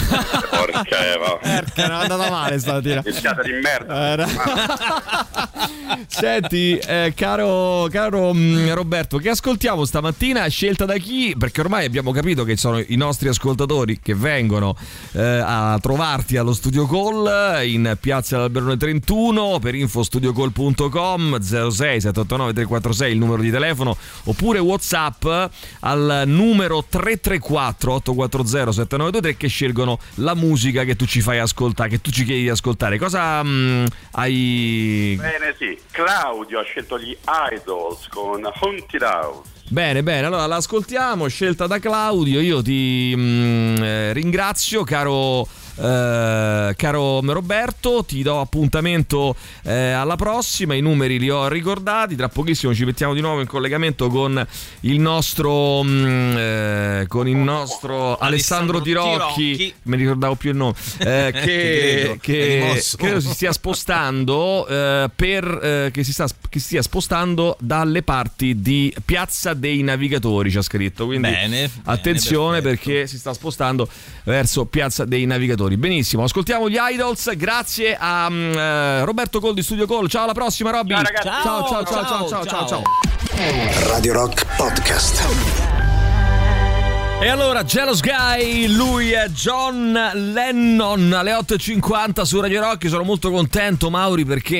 Porca 0.50 1.14
Eva. 1.14 1.38
Perché 1.42 1.88
non 1.88 2.00
è 2.00 2.02
andata 2.04 2.30
male 2.30 2.60
stamattina. 2.60 3.02
Mischiata 3.06 3.42
di 3.42 3.52
merda. 3.54 3.96
Era- 4.12 4.28
Senti, 6.08 6.78
eh, 6.78 7.14
caro, 7.16 7.88
caro 7.90 8.34
mm, 8.34 8.70
Roberto, 8.72 9.18
che 9.18 9.30
ascoltiamo 9.30 9.86
stamattina? 9.86 10.46
Scelta 10.48 10.86
da 10.86 10.98
chi? 10.98 11.36
Perché 11.38 11.62
ormai 11.62 11.86
abbiamo 11.86 12.12
capito 12.12 12.44
che 12.44 12.58
sono 12.58 12.80
i 12.80 12.96
nostri 12.96 13.30
ascoltatori 13.30 14.00
che 14.02 14.14
vengono 14.14 14.76
eh, 15.14 15.22
a 15.22 15.78
trovarti 15.82 16.38
allo 16.38 16.54
Studio 16.54 16.86
Call 16.86 17.66
in 17.66 17.98
piazza 18.00 18.42
Alberone 18.44 18.78
31 18.78 19.60
per 19.60 19.76
infostudiocall.com 19.76 21.40
06 21.40 22.02
789 22.02 22.54
346 22.92 23.12
il 23.12 23.18
numero 23.18 23.42
di 23.42 23.50
telefono 23.50 23.98
oppure 24.26 24.60
Whatsapp 24.60 25.26
al 25.82 26.24
numero 26.26 26.84
334 26.88 27.94
840 27.94 28.72
7923 28.72 29.38
che 29.38 29.48
scelgono 29.48 30.00
la 30.16 30.36
musica 30.36 30.84
che 30.84 30.96
tu 30.96 31.06
ci 31.06 31.22
fai 31.22 31.40
ascoltare, 31.40 31.90
che 31.90 32.02
tu 32.02 32.12
ci 32.12 32.24
chiedi 32.26 32.44
di 32.44 32.50
ascoltare. 32.50 32.98
Cosa 32.98 33.42
mm, 33.44 33.86
hai 34.12 35.18
Bene, 35.18 35.56
sì. 35.58 35.78
Claudio 35.92 36.60
ha 36.60 36.64
scelto 36.64 37.00
gli 37.00 37.16
Idols 37.52 38.08
con 38.10 38.44
Haunted 38.44 39.02
House. 39.02 39.50
Bene, 39.70 40.04
bene, 40.04 40.28
allora 40.28 40.46
l'ascoltiamo, 40.48 41.28
scelta 41.28 41.66
da 41.66 41.80
Claudio, 41.80 42.42
io 42.42 42.62
ti 42.62 43.14
mm, 43.16 43.76
eh, 43.82 44.14
ringrazio 44.14 44.84
caro 44.84 45.48
eh, 45.76 46.74
caro 46.76 47.22
Roberto, 47.22 48.04
ti 48.06 48.22
do 48.22 48.40
appuntamento 48.40 49.36
eh, 49.64 49.92
alla 49.92 50.16
prossima, 50.16 50.74
i 50.74 50.82
numeri 50.82 51.20
li 51.20 51.30
ho 51.30 51.48
ricordati, 51.48 52.16
tra 52.16 52.30
pochissimo 52.30 52.74
ci 52.74 52.86
mettiamo 52.86 53.14
di 53.14 53.22
nuovo 53.22 53.42
in 53.42 53.48
collegamento 53.48 54.08
con 54.10 54.46
il 54.82 55.00
nostro, 55.00 55.82
mm, 55.84 56.38
eh, 56.38 57.06
con 57.08 57.28
il 57.28 57.38
nostro 57.38 58.18
Alessandro, 58.18 58.26
Alessandro 58.26 58.82
Tirocchi, 58.82 59.56
Tirocchi. 59.56 59.74
mi 59.84 59.98
ricordavo 59.98 60.36
più 60.36 60.50
il 60.52 60.56
nome, 60.56 60.74
eh, 61.00 61.32
che, 61.32 62.18
che 62.22 62.60
rimosso. 62.60 62.98
credo 62.98 63.20
si 63.20 63.30
stia 63.30 63.52
spostando 63.52 64.68
eh, 64.68 65.10
per 65.16 65.90
che 65.92 66.04
si 66.04 66.14
sta 66.14 66.28
che 66.50 66.60
si 66.60 66.66
stia 66.66 66.82
spostando 66.82 67.56
dalle 67.60 68.04
parti 68.04 68.62
di 68.62 68.94
Piazza 69.06 69.54
dei 69.54 69.82
Navigatori 69.84 70.52
ci 70.52 70.58
ha 70.58 70.62
scritto. 70.62 71.06
Quindi 71.06 71.30
Bene, 71.30 71.70
attenzione 71.86 72.62
perché 72.62 73.08
si 73.08 73.18
sta 73.18 73.34
spostando 73.34 73.88
verso 74.24 74.66
Piazza 74.66 75.06
dei 75.06 75.26
Navigatori 75.26 75.61
benissimo 75.70 76.24
ascoltiamo 76.24 76.70
gli 76.70 76.78
Idols 76.80 77.36
grazie 77.36 77.98
a 78.00 78.32
eh, 78.32 79.04
Roberto 79.04 79.40
Col 79.40 79.54
di 79.54 79.62
Studio 79.62 79.86
Call. 79.86 80.08
Ciao 80.08 80.24
alla 80.24 80.34
prossima 80.34 80.72
Robby. 80.72 80.94
Ciao, 80.94 81.24
ciao 81.24 81.68
ciao 81.68 81.86
ciao 81.86 82.06
ciao 82.06 82.28
ciao 82.28 82.46
ciao, 82.46 82.68
ciao. 82.68 82.84
Radio 83.88 84.14
Rock 84.14 84.46
Podcast. 84.56 85.71
E 87.22 87.28
allora, 87.28 87.64
Jealous 87.64 88.00
Guy, 88.02 88.66
lui 88.66 89.12
è 89.12 89.30
John 89.30 89.94
Lennon 90.34 91.14
alle 91.14 91.34
8.50 91.34 92.24
su 92.24 92.42
Radio 92.42 92.62
Rock. 92.62 92.90
Sono 92.90 93.04
molto 93.04 93.30
contento, 93.30 93.92
Mauri, 93.92 94.26
perché 94.26 94.56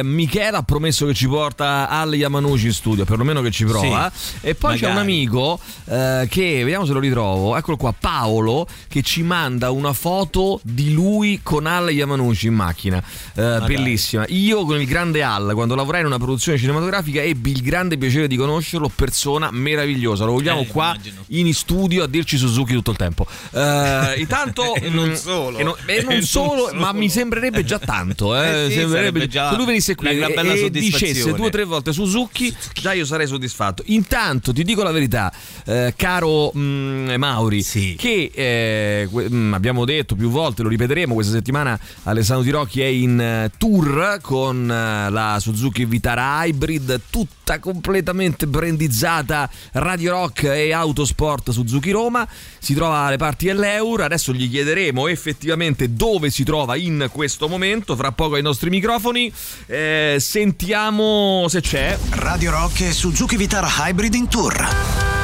Michela 0.02 0.58
ha 0.58 0.62
promesso 0.62 1.06
che 1.06 1.14
ci 1.14 1.26
porta 1.26 1.88
Al 1.88 2.14
Yamanushi 2.14 2.66
in 2.66 2.72
studio, 2.74 3.06
perlomeno 3.06 3.40
che 3.40 3.50
ci 3.50 3.64
prova. 3.64 4.12
e 4.42 4.54
poi 4.54 4.76
c'è 4.76 4.88
un 4.88 4.92
magari. 4.96 5.10
amico 5.10 5.58
eh, 5.86 6.26
che, 6.28 6.58
vediamo 6.64 6.84
se 6.84 6.92
lo 6.92 6.98
ritrovo, 6.98 7.56
eccolo 7.56 7.78
qua, 7.78 7.94
Paolo, 7.98 8.68
che 8.88 9.00
ci 9.00 9.22
manda 9.22 9.70
una 9.70 9.94
foto 9.94 10.60
di 10.64 10.92
lui 10.92 11.40
con 11.42 11.64
Al 11.64 11.90
Yamanushi 11.90 12.48
in 12.48 12.54
macchina. 12.54 13.02
Eh, 13.34 13.62
bellissima. 13.64 14.26
Io 14.28 14.66
con 14.66 14.78
il 14.78 14.86
grande 14.86 15.22
Al, 15.22 15.52
quando 15.54 15.74
lavorai 15.74 16.02
in 16.02 16.06
una 16.08 16.18
produzione 16.18 16.58
cinematografica, 16.58 17.22
ebbi 17.22 17.52
il 17.52 17.62
grande 17.62 17.96
piacere 17.96 18.28
di 18.28 18.36
conoscerlo, 18.36 18.90
persona 18.94 19.48
meravigliosa. 19.50 20.26
Lo 20.26 20.32
vogliamo 20.32 20.60
Eh, 20.60 20.66
qua 20.66 20.94
in 21.28 21.54
studio 21.54 21.84
a 22.02 22.06
dirci 22.06 22.36
Suzuki 22.36 22.72
tutto 22.74 22.90
il 22.90 22.96
tempo. 22.96 23.26
Eh, 23.52 24.14
intanto 24.18 24.74
E 24.86 24.88
non 24.90 25.10
mm, 25.10 25.12
solo. 25.14 25.58
e 25.58 25.62
non, 25.62 25.74
e 25.86 25.94
E 25.96 26.02
non 26.02 26.12
non 26.14 26.22
solo, 26.22 26.66
solo. 26.68 26.80
ma 26.80 26.92
mi 26.92 27.08
sembrerebbe 27.08 27.64
già 27.64 27.78
tanto. 27.78 28.40
Eh, 28.40 28.64
Eh 28.66 28.70
sì, 28.70 28.76
sembrerebbe 28.78 29.26
già 29.28 29.50
se 29.50 29.56
lui 29.56 29.66
venisse 29.66 29.94
qui 29.94 30.08
e, 30.08 30.64
e 30.64 30.70
dicesse 30.70 31.32
due 31.32 31.46
o 31.46 31.50
tre 31.50 31.64
volte 31.64 31.92
Suzuki, 31.92 32.54
già 32.74 32.92
io 32.92 33.04
sarei 33.04 33.26
soddisfatto. 33.26 33.82
Intanto 33.86 34.52
ti 34.52 34.62
dico 34.64 34.82
la 34.82 34.90
verità, 34.90 35.32
eh, 35.64 35.94
caro 35.96 36.52
mm, 36.56 37.14
Mauri, 37.16 37.62
che 37.96 38.30
eh, 38.34 39.08
que- 39.10 39.28
mm, 39.30 39.54
abbiamo 39.54 39.84
detto 39.84 40.14
più 40.14 40.28
volte, 40.30 40.62
lo 40.62 40.68
ripeteremo 40.68 41.14
questa 41.14 41.32
settimana. 41.32 41.78
Alessandro 42.04 42.44
Tirocchi 42.44 42.80
è 42.80 42.86
in 42.86 43.20
eh, 43.20 43.50
tour 43.58 44.18
con 44.20 44.70
eh, 44.70 45.10
la 45.10 45.38
Suzuki 45.40 45.84
Vitara 45.84 46.44
Hybrid, 46.44 47.00
tutta 47.10 47.58
completamente 47.58 48.46
brandizzata 48.46 49.48
Radio 49.72 50.12
Rock 50.12 50.44
e 50.44 50.72
Autosport 50.72 51.50
Suzuki 51.50 51.75
Roma. 51.90 52.28
Si 52.58 52.74
trova 52.74 52.98
alle 52.98 53.16
parti 53.16 53.46
dell'Eur. 53.46 54.02
Adesso 54.02 54.32
gli 54.32 54.50
chiederemo 54.50 55.08
effettivamente 55.08 55.92
dove 55.92 56.30
si 56.30 56.44
trova 56.44 56.76
in 56.76 57.08
questo 57.12 57.48
momento. 57.48 57.96
Fra 57.96 58.12
poco 58.12 58.34
ai 58.34 58.42
nostri 58.42 58.70
microfoni. 58.70 59.32
Eh, 59.66 60.16
sentiamo 60.18 61.46
se 61.48 61.60
c'è. 61.60 61.98
Radio 62.10 62.50
Rock 62.50 62.80
e 62.80 62.92
Suzuki 62.92 63.36
Vitara 63.36 63.68
Hybrid 63.68 64.14
in 64.14 64.28
tour. 64.28 65.15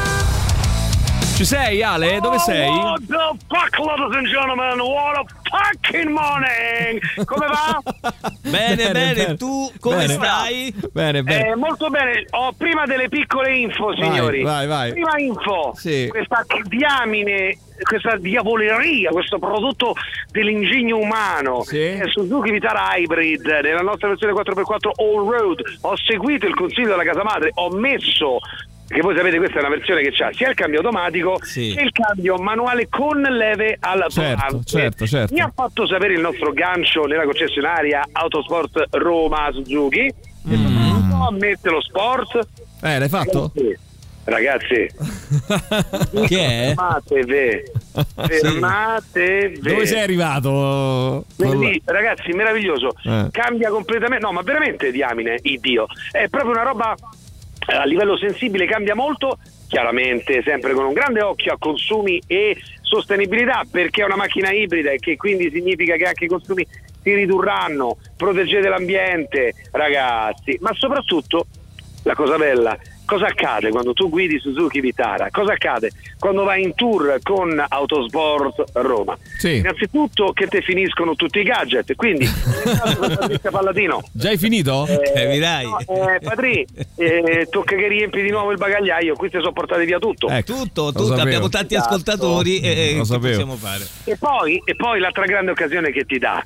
Ci 1.35 1.45
sei, 1.47 1.83
Ale? 1.83 2.20
Dove 2.20 2.39
sei? 2.39 2.68
What 2.68 3.01
the 3.07 3.37
fuck, 3.49 3.78
ladies 3.78 4.16
and 4.16 4.26
gentlemen? 4.28 4.78
What 4.80 5.16
a 5.16 5.24
fucking 5.51 6.11
morning! 6.11 7.01
Come 7.24 7.47
va? 7.47 7.80
Bene, 8.53 8.91
bene, 8.93 9.37
tu 9.37 9.70
come 9.80 9.97
Bene. 10.07 10.12
stai? 10.12 10.74
Bene, 10.93 11.22
bene. 11.22 11.49
Eh, 11.49 11.57
molto 11.57 11.89
bene, 11.89 12.26
ho 12.30 12.53
prima 12.53 12.85
delle 12.85 13.09
piccole 13.09 13.57
info, 13.57 13.95
signori. 13.95 14.43
vai, 14.43 14.66
vai. 14.66 14.93
Prima 14.93 15.16
info, 15.18 15.72
Sì. 15.74 16.07
questa 16.11 16.45
diamine, 16.64 17.57
questa 17.83 18.16
diavoleria, 18.18 19.11
questo 19.11 19.39
prodotto 19.39 19.95
dell'ingegno 20.30 20.99
umano, 20.99 21.64
è 21.66 22.03
Suzuki 22.09 22.51
Vitara 22.51 22.95
Hybrid, 22.95 23.47
nella 23.62 23.80
nostra 23.80 24.09
versione 24.09 24.35
4x4 24.35 24.91
All 24.97 25.26
Road. 25.28 25.62
Ho 25.83 25.97
seguito 25.97 26.47
il 26.47 26.55
consiglio 26.55 26.89
della 26.89 27.05
casa 27.05 27.22
madre, 27.24 27.53
ho 27.55 27.70
messo 27.70 28.39
che 28.93 29.01
voi 29.01 29.16
sapete 29.16 29.38
questa 29.38 29.57
è 29.57 29.61
una 29.61 29.68
versione 29.70 30.03
che 30.03 30.22
ha 30.22 30.30
sia 30.32 30.49
il 30.51 30.55
cambio 30.55 30.78
automatico 30.80 31.38
Sì. 31.43 31.72
che 31.74 31.82
il 31.82 31.93
cambio 31.93 32.36
manuale 32.36 32.88
con 32.88 33.20
leve 33.20 33.76
al 33.80 34.05
Certo, 34.09 34.20
volante. 34.47 34.64
certo, 34.70 35.07
certo. 35.07 35.34
Mi 35.34 35.40
ha 35.40 35.51
fatto 35.55 35.86
sapere 35.86 36.14
il 36.14 36.20
nostro 36.20 36.53
gancio 36.53 37.05
nella 37.07 37.24
concessionaria 37.24 38.03
Autosport 38.12 38.86
Roma 38.90 39.49
Suzuki. 39.53 40.12
Mm. 40.49 41.09
No, 41.09 41.26
ammette 41.28 41.70
lo 41.70 41.80
sport. 41.80 42.38
Eh, 42.82 42.99
l'hai 42.99 43.09
fatto? 43.09 43.53
Ragazzi, 44.24 44.86
Che 46.26 46.47
è? 46.47 46.74
fermatevi. 46.74 47.62
Fermatevi. 48.28 49.59
Dove 49.61 49.86
sei 49.86 50.01
arrivato? 50.01 51.24
Lì, 51.36 51.80
ragazzi, 51.84 52.32
meraviglioso. 52.32 52.90
Eh. 53.05 53.26
Cambia 53.30 53.70
completamente. 53.70 54.24
No, 54.24 54.32
ma 54.32 54.43
veramente 54.43 54.90
diamine, 54.93 55.38
Dio. 55.61 55.86
È 56.11 56.28
proprio 56.28 56.53
una 56.53 56.62
roba 56.62 56.95
a 57.67 57.85
livello 57.85 58.17
sensibile, 58.17 58.67
cambia 58.67 58.95
molto. 58.95 59.39
Chiaramente, 59.69 60.43
sempre 60.45 60.75
con 60.75 60.85
un 60.85 60.93
grande 60.93 61.23
occhio 61.23 61.55
a 61.55 61.59
consumi 61.59 62.21
e 62.27 62.59
sostenibilità, 62.83 63.65
perché 63.71 64.03
è 64.03 64.05
una 64.05 64.17
macchina 64.17 64.51
ibrida 64.51 64.91
e 64.91 64.99
che 64.99 65.17
quindi 65.17 65.51
significa 65.51 65.97
che 65.97 66.05
anche 66.05 66.27
i 66.27 66.29
consumi 66.29 66.67
si 67.03 67.15
ridurranno. 67.15 67.97
Proteggete 68.17 68.69
l'ambiente, 68.69 69.55
ragazzi. 69.71 70.59
Ma 70.61 70.73
soprattutto, 70.75 71.47
la 72.03 72.15
cosa 72.15 72.37
bella, 72.37 72.77
cosa 73.13 73.27
accade 73.27 73.69
quando 73.69 73.93
tu 73.93 74.09
guidi 74.09 74.39
Suzuki 74.39 74.81
Vitara? 74.81 75.29
Cosa 75.31 75.53
accade 75.53 75.91
quando 76.19 76.45
vai 76.45 76.63
in 76.63 76.75
tour 76.75 77.19
con 77.23 77.63
Autosport 77.69 78.65
Roma? 78.73 79.17
Sì. 79.39 79.57
Innanzitutto 79.57 80.33
che 80.33 80.47
te 80.47 80.63
finiscono 80.63 81.15
tutti 81.15 81.41
i 81.41 81.43
gadget, 81.43 81.95
quindi 81.95 82.27
Palladino 83.51 84.03
Già 84.13 84.31
hai 84.31 84.39
finito? 84.39 84.87
Capirai. 84.89 85.65
no, 85.67 85.79
eh, 85.81 86.19
Patri, 86.21 86.67
eh, 86.97 87.47
tocca 87.51 87.77
che 87.77 87.89
riempi 87.89 88.23
di 88.23 88.31
nuovo 88.31 88.51
il 88.51 88.57
bagagliaio, 88.59 89.15
qui 89.15 89.29
ti 89.29 89.37
sono 89.39 89.53
portati 89.53 89.85
via 89.85 89.99
tutto. 89.99 90.29
Ecco, 90.29 90.53
Tutto, 90.53 90.93
tutto, 90.93 91.15
abbiamo 91.15 91.49
tanti 91.49 91.75
ascoltatori 91.75 92.61
e, 92.61 92.69
e 92.71 92.93
Lo 92.95 93.01
che 93.01 93.05
sapevo. 93.07 93.27
possiamo 93.29 93.57
fare? 93.57 93.87
E 94.05 94.17
poi, 94.17 94.63
e 94.65 94.75
poi 94.75 95.01
l'altra 95.01 95.25
grande 95.27 95.51
occasione 95.51 95.91
che 95.93 96.05
ti 96.05 96.19
dà, 96.19 96.45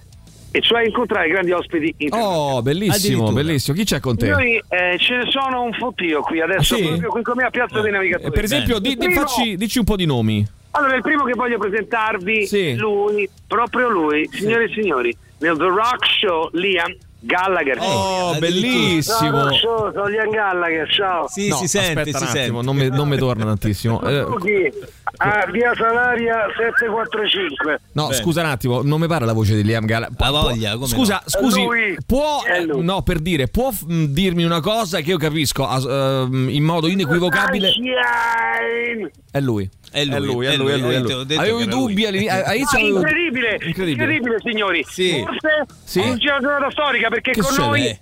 e 0.57 0.61
cioè 0.63 0.85
incontrare 0.87 1.29
grandi 1.29 1.53
ospiti 1.53 1.95
internazionali. 1.99 2.51
Oh, 2.57 2.63
bellissimo, 2.63 3.31
bellissimo. 3.33 3.77
Chi 3.77 3.85
c'è 3.85 4.01
con 4.01 4.17
te? 4.17 4.29
Noi 4.31 4.57
eh, 4.69 4.97
ce 4.99 5.17
ne 5.17 5.31
sono 5.31 5.63
un 5.65 5.73
fottio 5.75 6.21
qui 6.23 6.41
adesso, 6.41 6.75
Ah, 6.75 6.79
sì? 6.79 6.85
proprio 6.87 7.11
qui 7.11 7.23
con 7.23 7.35
me 7.37 7.45
a 7.45 7.51
Piazza 7.51 7.81
dei 7.83 7.93
Navigatori. 7.93 8.29
Eh, 8.29 8.31
per 8.33 8.45
esempio, 8.45 8.79
di- 8.79 8.97
di- 8.97 8.97
primo- 8.97 9.21
facci, 9.21 9.57
dici 9.57 9.79
un 9.79 9.85
po' 9.85 9.97
di 9.97 10.07
nomi. 10.07 10.47
Allora, 10.71 10.95
il 10.97 11.03
primo 11.03 11.25
che 11.25 11.33
voglio 11.35 11.59
presentarvi, 11.59 12.47
Sì. 12.47 12.75
lui, 12.77 13.29
proprio 13.47 13.89
lui, 13.91 14.29
signore 14.33 14.65
e 14.65 14.73
signori, 14.73 15.15
nel 15.41 15.57
The 15.59 15.65
Rock 15.65 16.07
Show, 16.21 16.49
Liam 16.53 16.95
Gallagher. 17.27 17.77
Oh, 17.81 18.37
bellissimo. 18.39 19.19
The 19.21 19.29
Rock 19.49 19.55
Show, 19.55 19.93
sono 19.93 20.07
Liam 20.07 20.31
Gallagher, 20.31 20.89
ciao. 20.91 21.29
Sì, 21.29 21.49
No, 21.49 21.57
si 21.57 21.67
sente, 21.69 22.01
aspetta 22.01 22.19
si 22.19 22.25
un 22.25 22.29
sente. 22.31 22.43
attimo, 22.45 22.63
non 22.63 22.77
mi, 22.77 22.89
non 22.89 23.09
mi 23.09 23.17
torna 23.19 23.45
tantissimo. 23.45 24.01
Eh, 24.03 24.23
Suzuki, 24.25 24.73
a 25.19 25.47
via 25.51 25.73
Salaria 25.75 26.47
745. 26.57 27.81
no, 27.93 28.07
Bene. 28.09 28.15
scusa 28.23 28.41
un 28.43 28.47
attimo, 28.49 28.83
non 28.83 29.01
mi 29.01 29.07
pare 29.07 29.25
la 29.27 29.33
voce 29.33 29.55
di 29.57 29.65
Liam 29.65 29.85
Gallagher. 29.85 30.15
Ha 30.19 30.31
voglia, 30.31 30.73
come 30.75 30.87
Scusa, 30.87 31.15
no? 31.23 31.29
scusi, 31.31 31.63
Lui. 31.65 31.97
può 32.07 32.41
lui. 32.65 32.83
no, 32.85 33.03
per 33.03 33.19
dire, 33.19 33.49
può 33.49 33.71
mm, 33.71 34.05
dirmi 34.07 34.45
una 34.45 34.61
cosa 34.61 35.01
che 35.01 35.11
io 35.11 35.19
capisco 35.19 35.69
ehm, 35.69 36.49
in 36.51 36.63
modo 36.65 36.87
inequivocabile? 36.87 37.71
Sunshine. 37.71 39.11
È 39.31 39.41
lui. 39.41 39.69
È 39.97 40.05
lui, 40.05 40.17
è 40.17 40.21
lui, 40.21 40.47
è 40.47 40.51
è 40.51 40.57
lui, 40.57 40.73
è 40.73 40.77
lui, 40.77 40.81
lui, 40.83 40.95
è 40.95 40.99
lui. 41.01 41.13
l'ho 41.13 41.25
detto 41.25 41.41
Avevo 41.41 41.61
i 41.61 41.67
dubbi 41.67 41.95
lui. 41.95 42.07
all'ini- 42.07 42.29
all'inizio. 42.29 42.79
Ah, 42.79 42.81
avevo- 42.83 42.99
incredibile, 42.99 43.53
incredibile. 43.63 43.91
incredibile, 43.93 44.37
signori. 44.43 44.85
Sì. 44.87 45.25
Forse 45.25 45.67
Sì? 45.85 45.99
oggi 46.01 46.27
è 46.27 46.31
una 46.33 46.41
giornata 46.41 46.71
storica 46.71 47.09
perché 47.09 47.31
Che 47.33 47.41
con 47.41 47.55
noi 47.57 47.99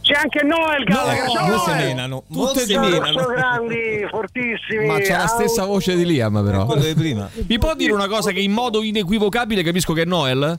c'è 0.00 0.14
anche 0.14 0.42
Noel 0.42 0.84
Gallagher. 0.84 1.24
No, 1.26 1.58
se 1.58 1.70
Noel. 1.72 1.84
menano, 1.86 2.24
Tutte 2.32 2.62
e 2.62 2.66
due. 2.66 2.78
menano. 2.88 3.12
Sono 3.20 3.26
grandi, 3.34 4.06
fortissimi. 4.10 4.86
Ma 4.86 4.98
c'ha 5.00 5.18
la 5.18 5.26
stessa 5.26 5.64
voce 5.66 5.94
di 5.96 6.06
Liam, 6.06 6.42
però. 6.44 6.64
Quello 6.64 6.82
di 6.84 6.94
prima. 6.94 7.28
Mi 7.46 7.58
può 7.58 7.74
dire 7.74 7.92
una 7.92 8.08
cosa 8.08 8.30
che 8.32 8.40
in 8.40 8.52
modo 8.52 8.82
inequivocabile 8.82 9.62
capisco 9.62 9.92
che 9.92 10.02
è 10.02 10.06
Noel? 10.06 10.58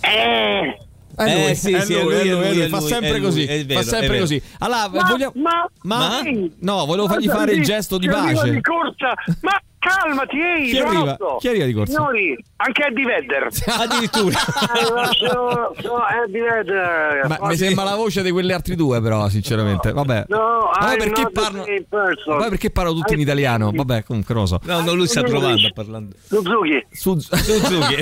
Eh, 0.00 0.78
È 1.16 1.22
Eh, 1.22 1.46
lui, 1.46 1.54
sì, 1.54 1.72
è 1.72 1.80
sì, 1.80 1.94
è 1.94 2.02
lui, 2.02 2.12
lui, 2.12 2.12
è 2.12 2.24
lui, 2.24 2.42
è 2.42 2.46
è 2.46 2.48
lui, 2.48 2.58
lui, 2.58 2.68
fa 2.68 2.80
sempre 2.80 3.20
così, 3.20 3.46
vero, 3.46 3.80
fa 3.80 3.82
sempre 3.82 4.18
così. 4.18 4.42
Allora, 4.58 4.88
ma, 4.88 5.02
vogliamo... 5.08 5.32
ma, 5.34 5.68
Ma? 5.82 6.20
No, 6.60 6.84
volevo 6.84 7.08
fargli 7.08 7.28
fare 7.28 7.52
il 7.52 7.62
gesto 7.62 7.96
di 7.96 8.06
ci 8.06 8.12
arriva 8.12 8.40
pace. 8.40 8.52
di 8.52 8.60
corsa. 8.60 9.14
Ma 9.40 9.60
calmati, 9.86 10.38
ehi, 10.40 10.70
Chi 10.70 10.78
arriva? 10.78 11.16
Chi 11.38 11.48
arriva 11.48 11.64
di 11.64 11.72
corsa? 11.72 11.92
Signori, 11.92 12.44
anche 12.56 12.84
Eddie 12.86 13.04
Vedder. 13.04 13.48
Addirittura. 13.78 14.38
sono, 15.16 15.72
sono 15.80 16.02
Eddie 16.24 16.42
Vedder. 16.42 17.26
Ma 17.28 17.38
mi 17.48 17.56
sembra 17.56 17.84
la 17.84 17.94
voce 17.94 18.22
di 18.22 18.30
quegli 18.30 18.52
altri 18.52 18.74
due, 18.74 19.00
però, 19.00 19.28
sinceramente. 19.28 19.92
Vabbè. 19.92 20.24
No, 20.28 20.70
Vabbè, 20.78 20.96
perché 20.96 21.30
person. 21.30 22.36
Vabbè, 22.36 22.48
perché 22.48 22.70
parlano 22.70 22.96
tutti 22.96 23.14
in 23.14 23.20
italiano? 23.20 23.70
Vabbè, 23.72 24.04
comunque 24.04 24.34
non 24.34 24.42
lo 24.44 24.48
so. 24.48 24.60
No, 24.64 24.80
no, 24.80 24.92
lui 24.94 25.06
sta 25.06 25.22
provando 25.22 25.66
a 25.66 25.70
parlare. 25.72 26.06
Suzuki. 26.26 26.86
Suz- 26.90 27.32
Suzuki. 27.34 27.96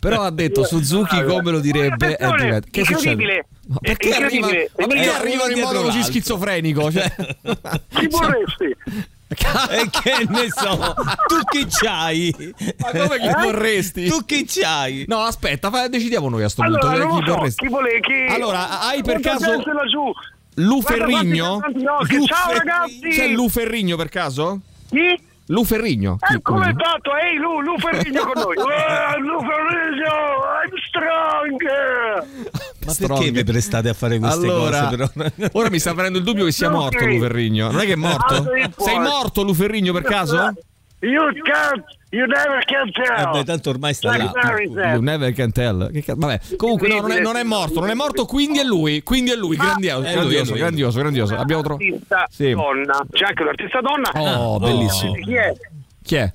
Però 0.00 0.22
ha 0.22 0.30
detto 0.30 0.64
Suzuki 0.64 1.22
come 1.24 1.50
lo 1.50 1.60
direbbe 1.60 2.16
Eddie 2.16 2.50
Vedder. 2.50 2.64
Che 2.70 2.84
succede? 2.84 3.10
incredibile. 3.10 3.46
Ma 3.68 3.78
perché, 3.80 4.08
È 4.10 4.22
arriva, 4.22 4.46
incredibile. 4.46 4.70
ma 4.76 4.86
perché 4.86 5.08
arrivano 5.08 5.50
in 5.52 5.60
modo 5.60 5.82
così 5.82 6.02
schizofrenico? 6.04 6.90
Cioè, 6.92 7.12
Chi 7.88 8.06
vorresti? 8.06 8.76
E 9.28 9.88
che 9.90 10.24
ne 10.28 10.48
so, 10.50 10.94
tu 11.26 11.38
chi 11.50 11.66
c'hai? 11.68 12.32
ma 12.78 12.90
come 12.90 13.18
chi 13.18 13.26
Eh? 13.26 13.34
vorresti? 13.42 14.08
Tu 14.08 14.24
chi 14.24 14.44
c'hai? 14.46 15.04
No, 15.08 15.18
aspetta, 15.18 15.68
fa- 15.70 15.88
decidiamo 15.88 16.28
noi 16.28 16.44
a 16.44 16.48
sto 16.48 16.62
Allora, 16.62 16.90
punto. 17.06 17.18
chi 17.18 17.26
so, 17.26 17.34
vorresti? 17.34 17.64
chi 17.64 17.68
vuole 17.68 18.00
chi... 18.00 18.32
Allora, 18.32 18.80
hai 18.80 19.02
per 19.02 19.20
caso 19.20 19.50
gente 19.50 19.72
laggiù? 19.72 20.12
Lu 20.58 20.80
Guarda 20.80 21.06
Ferrigno? 21.06 21.58
quanti 21.58 21.82
cantanti 21.84 22.16
rock. 22.16 22.24
Ciao 22.26 22.52
ragazzi! 22.52 23.00
C'è 23.10 23.26
Lu 23.28 23.48
Ferrigno 23.48 23.96
per 23.96 24.08
caso? 24.08 24.60
Chi? 24.90 25.20
Lu 25.48 25.64
Ferrigno? 25.64 26.18
Eh, 26.32 26.42
come 26.42 26.74
fatto? 26.76 27.10
Ehi 27.16 27.36
Lu, 27.36 27.60
Lu 27.60 27.78
Ferrigno 27.78 28.24
con 28.24 28.42
noi! 28.42 28.56
Eh, 28.66 29.18
Lu 29.20 29.38
Ferrigno, 29.40 30.12
I'm 30.64 30.76
strong! 30.88 31.62
Ma 32.84 32.92
Strong. 32.92 33.12
perché 33.14 33.30
vi 33.32 33.44
prestate 33.44 33.88
a 33.88 33.94
fare 33.94 34.18
queste 34.18 34.46
Allora, 34.46 34.88
cose? 34.88 35.10
Però? 35.12 35.48
ora 35.52 35.70
mi 35.70 35.78
sta 35.78 35.92
venendo 35.92 36.18
il 36.18 36.24
dubbio 36.24 36.44
che 36.44 36.52
sia 36.52 36.70
morto 36.70 37.04
Lu 37.04 37.18
Ferrigno. 37.18 37.70
Non 37.70 37.80
è 37.80 37.84
che 37.84 37.92
è 37.92 37.96
morto? 37.96 38.34
Ah, 38.34 38.70
sei 38.76 38.98
morto 38.98 39.42
Lu 39.42 39.54
Ferrigno 39.54 39.92
per 39.92 40.02
caso? 40.02 40.52
You 41.00 41.32
can't, 41.42 41.84
you 42.16 42.26
never 42.26 42.64
can 42.64 42.90
tell! 42.92 43.24
Vabbè, 43.24 43.44
tanto 43.44 43.70
ormai 43.70 43.94
sta 43.94 44.10
Like 44.12 44.30
là. 44.74 44.90
You 44.92 45.00
never 45.02 45.32
can 45.32 45.52
tell. 45.52 45.90
Che 45.92 46.02
ca- 46.02 46.14
Vabbè, 46.16 46.40
comunque 46.56 46.88
no, 46.88 47.00
non 47.00 47.10
è, 47.12 47.20
non 47.20 47.36
è 47.36 47.42
morto, 47.42 47.80
non 47.80 47.90
è 47.90 47.94
morto, 47.94 48.24
quindi 48.26 48.58
è 48.60 48.64
lui, 48.64 49.02
quindi 49.02 49.30
è 49.30 49.36
lui, 49.36 49.56
grandioso, 49.56 50.02
è 50.02 50.02
lui, 50.02 50.10
è 50.10 50.14
grandioso, 50.14 50.50
lui. 50.50 50.58
grandioso, 50.60 50.98
grandioso. 50.98 51.34
Abbiamo 51.36 51.62
trovato 51.62 51.84
Artista 51.84 52.26
Sì. 52.30 52.50
donna. 52.52 53.04
C'è 53.10 53.24
anche 53.24 53.42
un'artista 53.42 53.80
donna. 53.80 54.10
Oh, 54.14 54.58
bellissimo. 54.58 55.12
Chi 55.14 55.34
è? 55.34 55.52
Chi 56.02 56.14
è? 56.16 56.30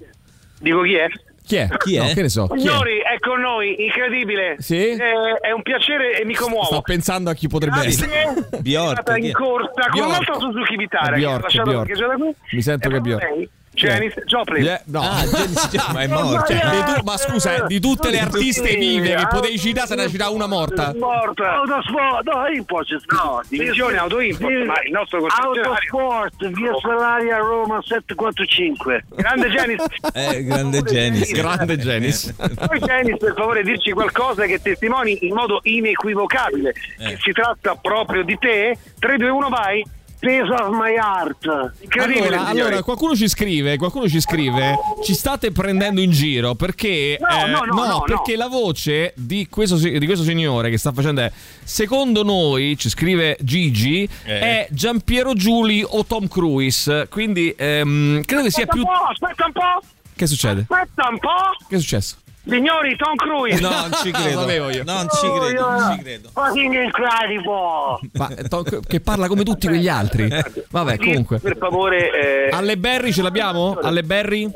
Dico 0.60 0.82
chi 0.84 0.94
è? 0.96 1.08
Chi 1.44 1.56
è? 1.58 1.68
Chi 1.80 1.96
è? 1.96 2.00
No, 2.08 2.14
che 2.14 2.22
ne 2.22 2.30
so, 2.30 2.48
chi 2.48 2.54
è? 2.56 2.60
Signori, 2.60 2.98
è 3.00 3.18
con 3.20 3.42
noi, 3.42 3.84
incredibile. 3.84 4.56
Sì? 4.60 4.90
Eh, 4.92 4.98
è 5.42 5.52
un 5.52 5.64
piacere 5.64 6.18
e 6.20 6.24
mi 6.24 6.34
commuovo. 6.36 6.66
Sto 6.66 6.82
pensando 6.82 7.30
a 7.30 7.34
chi 7.34 7.48
potrebbe 7.48 7.88
essere. 7.88 8.08
Grazie. 8.10 8.60
Bjork, 8.62 8.90
È 9.00 9.02
stata 9.02 9.16
è? 9.16 9.20
in 9.20 9.32
corsa 9.34 9.82
con 9.90 9.92
Bjork. 9.92 10.08
un 10.08 10.14
altro 10.14 10.40
Suzuki 10.40 10.76
Vitara 10.78 11.16
Bjork, 11.16 11.62
Bjork. 11.64 12.36
Mi 12.52 12.62
sento 12.62 12.88
E 12.88 12.92
che 12.92 12.98
è 12.98 13.00
Bjork. 13.02 13.24
lei, 13.24 13.50
Janis 13.88 14.14
Joplin. 14.26 14.66
Eh, 14.68 14.82
no. 14.86 15.02
Ah, 15.02 15.24
Janis 15.26 15.70
Joplin, 15.70 15.94
ma 15.94 16.02
è 16.02 16.08
morto. 16.24 16.54
Cioè, 16.54 16.84
tu- 16.84 17.02
ma 17.04 17.18
scusa, 17.18 17.56
eh, 17.56 17.68
di 17.68 17.80
tutte 17.80 18.10
le 18.10 18.20
artiste 18.20 18.76
vive 18.76 19.16
che 19.16 19.28
potevi 19.30 19.58
citare, 19.60 19.88
se 19.88 19.96
ne 19.96 20.10
citare 20.10 20.32
una 20.34 20.48
morta. 20.48 20.94
Morta. 20.98 21.54
Autosport, 21.56 22.24
no, 22.26 22.48
Import. 22.48 22.90
No, 23.12 23.42
divisione 23.48 23.98
auto 23.98 24.20
import, 24.20 24.66
ma 24.66 24.74
il 24.86 24.92
nostro 24.92 25.20
concessionario. 25.20 25.64
Autosport, 25.72 26.48
via 26.50 26.72
Salaria 26.82 27.38
Roma 27.38 27.80
745. 27.82 29.06
Grande 29.16 29.50
Janis. 29.50 29.84
Eh, 30.14 30.44
grande 30.44 30.82
Genis. 30.84 31.32
Grande 31.32 31.78
Genis. 31.78 32.34
Poi 32.66 32.80
Janis, 32.80 33.18
per 33.18 33.34
favore, 33.36 33.64
dirci 33.64 33.92
qualcosa 33.92 34.46
che 34.46 34.62
testimoni 34.62 35.18
in 35.28 35.34
modo 35.34 35.60
inequivocabile 35.64 36.74
che 36.98 37.18
si 37.22 37.32
tratta 37.32 37.76
proprio 37.76 38.24
di 38.24 38.38
te. 38.40 38.78
3, 39.00 39.18
2, 39.18 39.30
1, 39.30 39.50
vai. 39.50 39.84
Piece 40.22 40.52
of 40.52 40.70
my 40.70 40.94
heart. 40.96 41.74
Incredibile, 41.80 42.28
Allora, 42.36 42.46
allora, 42.46 42.84
qualcuno 42.84 43.16
ci 43.16 43.28
scrive, 43.28 43.76
qualcuno 43.78 44.08
ci 44.08 44.22
scrive, 44.22 44.78
ci 45.04 45.16
state 45.16 45.52
prendendo 45.52 46.00
in 46.00 46.12
giro 46.12 46.54
perché, 46.54 47.18
No, 47.20 47.46
eh, 47.46 47.50
no, 47.50 47.62
no, 47.66 47.86
no, 47.88 48.02
perché 48.06 48.36
la 48.36 48.48
voce 48.48 49.14
di 49.18 49.48
questo, 49.50 49.78
di 49.78 50.06
questo 50.06 50.24
signore 50.24 50.70
che 50.70 50.78
sta 50.78 50.92
facendo 50.92 51.22
è, 51.22 51.32
secondo 51.64 52.22
noi, 52.24 52.78
ci 52.78 52.88
scrive 52.90 53.36
Gigi, 53.42 54.08
Eh. 54.24 54.40
è 54.40 54.68
Giampiero 54.70 55.34
Giuli 55.34 55.84
o 55.88 56.06
Tom 56.06 56.28
Cruise, 56.28 57.08
quindi 57.10 57.52
ehm, 57.58 58.22
credo 58.24 58.44
che 58.44 58.52
sia 58.52 58.66
Aspetta 58.66 58.74
più... 58.74 58.82
un 58.82 58.88
po', 58.88 59.06
aspetta 59.12 59.46
un 59.48 59.52
po', 59.54 59.88
Che 60.16 60.28
succede? 60.28 60.60
aspetta 60.70 61.08
un 61.10 61.18
po'. 61.18 61.66
Che 61.68 61.76
è 61.76 61.80
successo? 61.80 62.16
Signori, 62.44 62.96
Tom 62.96 63.16
Cruise. 63.16 63.60
No, 63.62 63.70
non 63.70 63.92
ci 64.04 64.10
credo. 64.12 64.34
Lo 64.34 64.40
sapevo 64.42 64.70
io. 64.70 64.84
Non 64.84 65.08
ci 65.12 65.28
credo, 65.40 65.70
non 65.70 65.94
ci 65.96 66.02
credo. 66.04 66.30
Fucking 66.34 66.74
incredible. 66.84 68.10
Ma, 68.14 68.30
eh, 68.30 68.44
Tom- 68.48 68.86
che 68.88 69.00
parla 69.00 69.28
come 69.28 69.44
tutti 69.44 69.68
quegli 69.68 69.88
altri. 69.88 70.28
Vabbè, 70.70 70.98
comunque. 70.98 71.40
Per 71.40 71.58
favore, 71.58 72.48
eh, 72.48 72.50
Alle 72.56 72.78
Berry 72.78 73.12
ce 73.12 73.22
l'abbiamo? 73.22 73.78
Alle 73.82 74.04
Berry? 74.04 74.50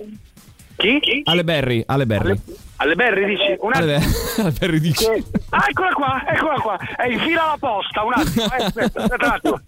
chi? 0.75 1.21
Alle 1.25 1.43
Berry, 1.43 1.83
alle 1.85 2.05
Berry. 2.05 2.39
Alle 2.77 2.95
Berry 2.95 3.25
dici? 3.25 3.55
Un 3.59 3.71
attimo. 3.73 3.93
alle 4.39 4.51
Berry 4.59 4.79
dici. 4.79 5.05
Ah, 5.49 5.65
eccola 5.69 5.93
qua, 5.93 6.23
eccola 6.27 6.59
qua. 6.59 6.77
È 6.97 7.07
in 7.07 7.19
fila 7.19 7.43
alla 7.45 7.57
posta, 7.59 8.03
un 8.03 8.13
attimo. 8.13 8.43
Eh, 8.51 8.63
aspetta, 8.65 9.01
aspetta 9.03 9.25
un 9.25 9.31
attimo. 9.31 9.61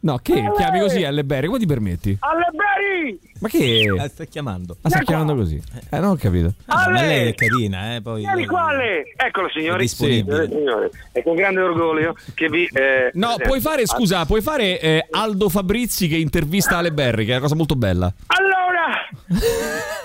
No, 0.00 0.18
che 0.18 0.52
chiami 0.56 0.80
così 0.80 1.02
alle 1.04 1.24
Berry? 1.24 1.46
Come 1.46 1.58
ti 1.58 1.66
permetti? 1.66 2.16
Alle 2.20 2.48
Berry! 2.52 3.18
Ma 3.46 3.58
che? 3.58 3.92
La 3.96 4.08
sta 4.08 4.24
chiamando. 4.24 4.76
Ma 4.82 4.90
sta 4.90 5.00
chiamando 5.00 5.34
così? 5.34 5.62
Eh, 5.90 5.98
non 5.98 6.10
ho 6.10 6.16
capito. 6.16 6.52
Ah, 6.66 6.90
ma 6.90 6.98
Ale! 6.98 7.06
lei 7.06 7.28
è 7.30 7.34
carina, 7.34 7.94
eh, 7.94 8.02
poi. 8.02 8.20
Vieni 8.22 8.46
qua, 8.46 8.66
Ale! 8.68 9.04
Eccolo, 9.16 9.48
signori. 9.50 9.78
È 9.78 9.82
disponibile. 9.82 10.48
Signore 10.48 10.90
e 11.12 11.20
È 11.20 11.22
con 11.22 11.34
grande 11.34 11.60
orgoglio 11.60 12.14
che 12.34 12.48
vi... 12.48 12.68
eh, 12.72 13.10
No, 13.14 13.26
presento. 13.28 13.44
puoi 13.48 13.60
fare, 13.60 13.86
scusa, 13.86 14.26
puoi 14.26 14.42
fare 14.42 14.80
eh, 14.80 15.06
Aldo 15.10 15.48
Fabrizi 15.48 16.08
che 16.08 16.16
intervista 16.16 16.78
Ale 16.78 16.92
Berry, 16.92 17.24
che 17.24 17.30
è 17.30 17.34
una 17.34 17.42
cosa 17.42 17.54
molto 17.54 17.76
bella. 17.76 18.12
Allora, 18.26 19.06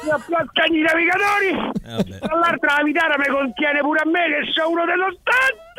mi 0.03 0.09
applaccano 0.09 0.75
i 0.75 0.81
navigatori. 0.81 1.73
vabbè. 1.85 2.19
Tra 2.19 2.35
l'altro 2.35 2.69
la 2.75 2.83
vitara 2.83 3.15
mi 3.17 3.27
contiene 3.27 3.79
pure 3.79 3.99
a 3.99 4.05
me 4.07 4.19
che 4.27 4.51
sono 4.53 4.69
uno 4.69 4.85
dello 4.85 5.07
Stato. 5.19 5.69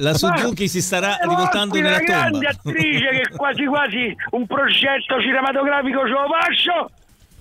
La 0.00 0.14
Suzuki 0.14 0.66
si 0.68 0.80
starà 0.82 1.16
rivoltando 1.22 1.76
Una 1.78 1.84
nella 1.90 1.98
grande 2.00 2.30
tomba. 2.32 2.48
attrice 2.50 3.08
che 3.10 3.36
quasi 3.36 3.64
quasi 3.66 4.16
un 4.30 4.46
progetto 4.46 5.20
cinematografico 5.20 6.00
ce 6.06 6.10
lo 6.12 6.26
faccio. 6.28 6.87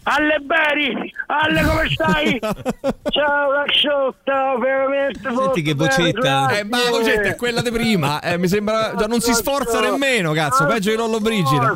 Alle 0.10 0.40
Beri, 0.40 1.14
Alle 1.26 1.64
come 1.64 1.90
stai? 1.90 2.40
Ciao 3.12 3.52
Racciotto, 3.52 4.58
veramente 4.58 5.20
Senti 5.20 5.62
che 5.62 5.74
vocetta. 5.74 6.58
Eh, 6.58 6.64
ma 6.64 6.78
la 6.82 6.92
vocetta 6.92 7.24
è 7.24 7.36
quella 7.36 7.62
di 7.62 7.72
prima. 7.72 8.22
Eh, 8.22 8.38
mi 8.38 8.48
sembra. 8.48 8.94
già 8.96 9.06
non 9.06 9.20
si 9.20 9.34
sforza 9.34 9.82
nemmeno, 9.82 10.32
cazzo. 10.32 10.66
Peggio 10.66 10.92
di 10.92 10.96
Lollo 10.96 11.20
Brigida. 11.20 11.74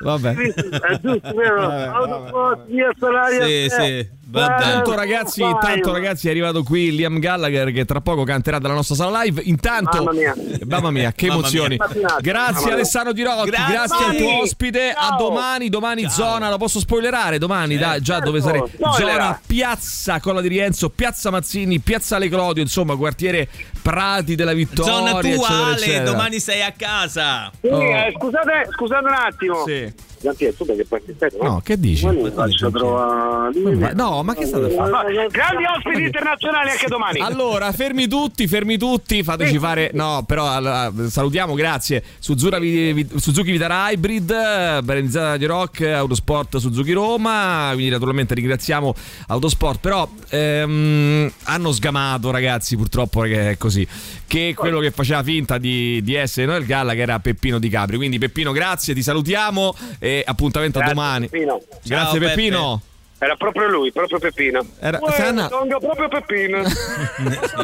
Vabbè. 0.00 0.34
È 0.34 1.00
giusto, 1.02 1.34
vero? 1.34 1.60
Autosport, 1.68 2.66
via 2.66 2.90
Salaria 2.98 3.44
Sì, 3.44 3.68
sì. 3.68 4.08
Tanto 4.44 4.94
ragazzi, 4.94 5.42
intanto 5.42 5.92
ragazzi 5.92 6.26
è 6.28 6.30
arrivato 6.30 6.62
qui 6.62 6.94
Liam 6.94 7.18
Gallagher 7.18 7.72
che 7.72 7.84
tra 7.84 8.00
poco 8.00 8.24
canterà 8.24 8.58
dalla 8.58 8.74
nostra 8.74 8.94
sala 8.94 9.22
live. 9.22 9.40
Intanto 9.44 9.98
Mamma 9.98 10.12
mia. 10.12 10.34
Mamma 10.66 10.90
mia, 10.90 11.12
che 11.12 11.26
Mamma 11.28 11.38
emozioni. 11.40 11.76
mia. 11.78 12.16
Grazie 12.20 12.60
Mamma. 12.62 12.72
Alessandro 12.74 13.12
Di 13.12 13.22
Rotti, 13.22 13.50
Grazie. 13.50 13.74
grazie 13.74 14.04
al 14.06 14.16
tuo 14.16 14.40
ospite. 14.42 14.90
A 14.90 15.08
Ciao. 15.08 15.16
domani, 15.18 15.68
domani 15.68 16.08
zona, 16.10 16.50
lo 16.50 16.58
posso 16.58 16.78
spoilerare 16.80 17.38
domani, 17.38 17.76
dai, 17.76 18.00
già 18.00 18.18
dove 18.20 18.40
sarei. 18.40 18.62
Spoilera. 18.72 19.12
Zona 19.12 19.40
Piazza 19.46 20.20
Colla 20.20 20.40
di 20.40 20.48
Rienzo, 20.48 20.90
Piazza 20.90 21.30
Mazzini, 21.30 21.78
Piazzale 21.80 22.28
Clodio, 22.28 22.62
insomma, 22.62 22.94
quartiere 22.96 23.48
Prati 23.82 24.34
della 24.34 24.52
Vittoria, 24.52 24.92
Zona 24.92 25.10
tua, 25.12 25.18
eccetera, 25.20 25.64
Ale, 25.66 25.74
eccetera. 25.76 26.04
domani 26.04 26.40
sei 26.40 26.62
a 26.62 26.72
casa. 26.76 27.50
Sì, 27.60 27.68
Oh. 27.68 27.80
eh, 27.82 28.12
scusate, 28.16 28.68
scusate 28.72 29.04
un 29.06 29.14
attimo. 29.14 29.64
Sì. 29.64 29.92
Tu 30.18 30.64
perché 30.64 31.12
aspetta, 31.12 31.44
No, 31.44 31.60
che 31.62 31.78
dici? 31.78 32.06
Faccio 32.34 32.70
trovare 32.70 33.94
No, 33.94 34.22
ma 34.22 34.34
che 34.34 34.46
state? 34.46 34.74
Ma- 34.74 35.04
Grandi 35.30 35.64
ospiti 35.64 36.02
internazionali 36.04 36.70
anche 36.70 36.86
domani. 36.88 37.20
Allora, 37.20 37.70
fermi 37.72 38.08
tutti, 38.08 38.48
fermi 38.48 38.78
tutti, 38.78 39.22
fateci 39.22 39.58
fare. 39.58 39.90
No, 39.92 40.24
però 40.26 40.50
allora, 40.50 40.92
salutiamo, 41.08 41.54
grazie. 41.54 42.02
Suzura 42.18 42.58
Vi- 42.58 43.06
Suzuki 43.16 43.50
Vitara 43.50 43.90
Hybrid, 43.90 44.82
Berenziata 44.82 45.36
di 45.36 45.44
Rock, 45.44 45.82
Autosport 45.82 46.56
Suzuki 46.56 46.92
Roma. 46.92 47.70
Quindi, 47.72 47.90
naturalmente, 47.90 48.34
ringraziamo 48.34 48.94
Autosport. 49.28 49.80
Però 49.80 50.08
ehm, 50.30 51.30
hanno 51.44 51.72
sgamato, 51.72 52.30
ragazzi, 52.30 52.76
purtroppo, 52.76 53.20
che 53.22 53.50
è 53.50 53.56
così. 53.56 53.86
Che 54.26 54.54
quello 54.56 54.80
che 54.80 54.90
faceva 54.90 55.22
finta 55.22 55.58
di, 55.58 56.02
di 56.02 56.14
essere 56.14 56.46
Noel 56.46 56.64
Galla, 56.64 56.94
che 56.94 57.00
era 57.00 57.18
Peppino 57.20 57.58
Di 57.58 57.68
Capri. 57.68 57.96
Quindi, 57.96 58.18
Peppino, 58.18 58.52
grazie, 58.52 58.94
ti 58.94 59.02
salutiamo 59.02 59.74
e 60.06 60.22
appuntamento 60.26 60.78
a 60.78 60.82
Grazie, 60.82 60.94
domani. 61.02 61.28
Peppino. 61.28 61.60
Grazie, 61.82 62.18
Ciao, 62.20 62.28
Peppino. 62.28 62.80
Era 63.18 63.34
proprio 63.34 63.66
lui, 63.70 63.90
proprio 63.92 64.18
Peppino. 64.18 64.62
Era- 64.78 64.98
Uè, 65.00 65.10
Sanna- 65.16 65.48
sono 65.48 65.78
proprio 65.78 66.06
Peppino. 66.06 66.60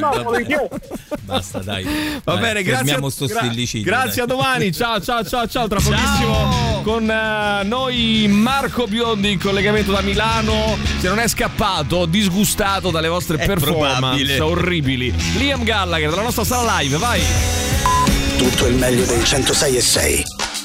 No, 0.01 0.11
no, 0.15 0.31
perché? 0.31 0.69
Basta, 1.21 1.59
dai. 1.59 1.85
Va 2.25 2.33
Dai, 2.33 2.41
bene, 2.41 2.63
grazie. 2.63 2.97
gra- 2.99 3.83
grazie 3.83 4.23
a 4.23 4.25
domani. 4.25 4.73
Ciao, 4.73 4.99
ciao, 5.03 5.23
ciao, 5.25 5.47
ciao. 5.47 5.69
Tra 5.69 5.79
pochissimo 5.79 6.81
con 6.83 7.09
eh, 7.09 7.65
noi 7.65 8.27
Marco 8.31 8.87
Biondi 8.87 9.33
in 9.33 9.39
collegamento 9.39 9.93
da 9.93 10.01
Milano. 10.01 10.79
Se 11.01 11.09
non 11.09 11.19
è 11.19 11.29
scappato, 11.29 12.07
disgustato 12.07 12.91
dalle 12.91 13.09
vostre 13.09 13.37
È 13.37 13.45
performance 13.47 13.99
probabile. 13.99 14.41
orribili. 14.41 15.15
Liam 15.37 15.65
Gallagher 15.65 16.09
dalla 16.09 16.23
nostra 16.23 16.45
sala 16.45 16.79
live, 16.79 16.97
vai. 16.97 17.21
Tutto 18.39 18.67
il 18.67 18.75
meglio 18.77 19.05
dei 19.05 19.23
106 19.23 19.77
e 19.77 19.81
6. 19.83 20.23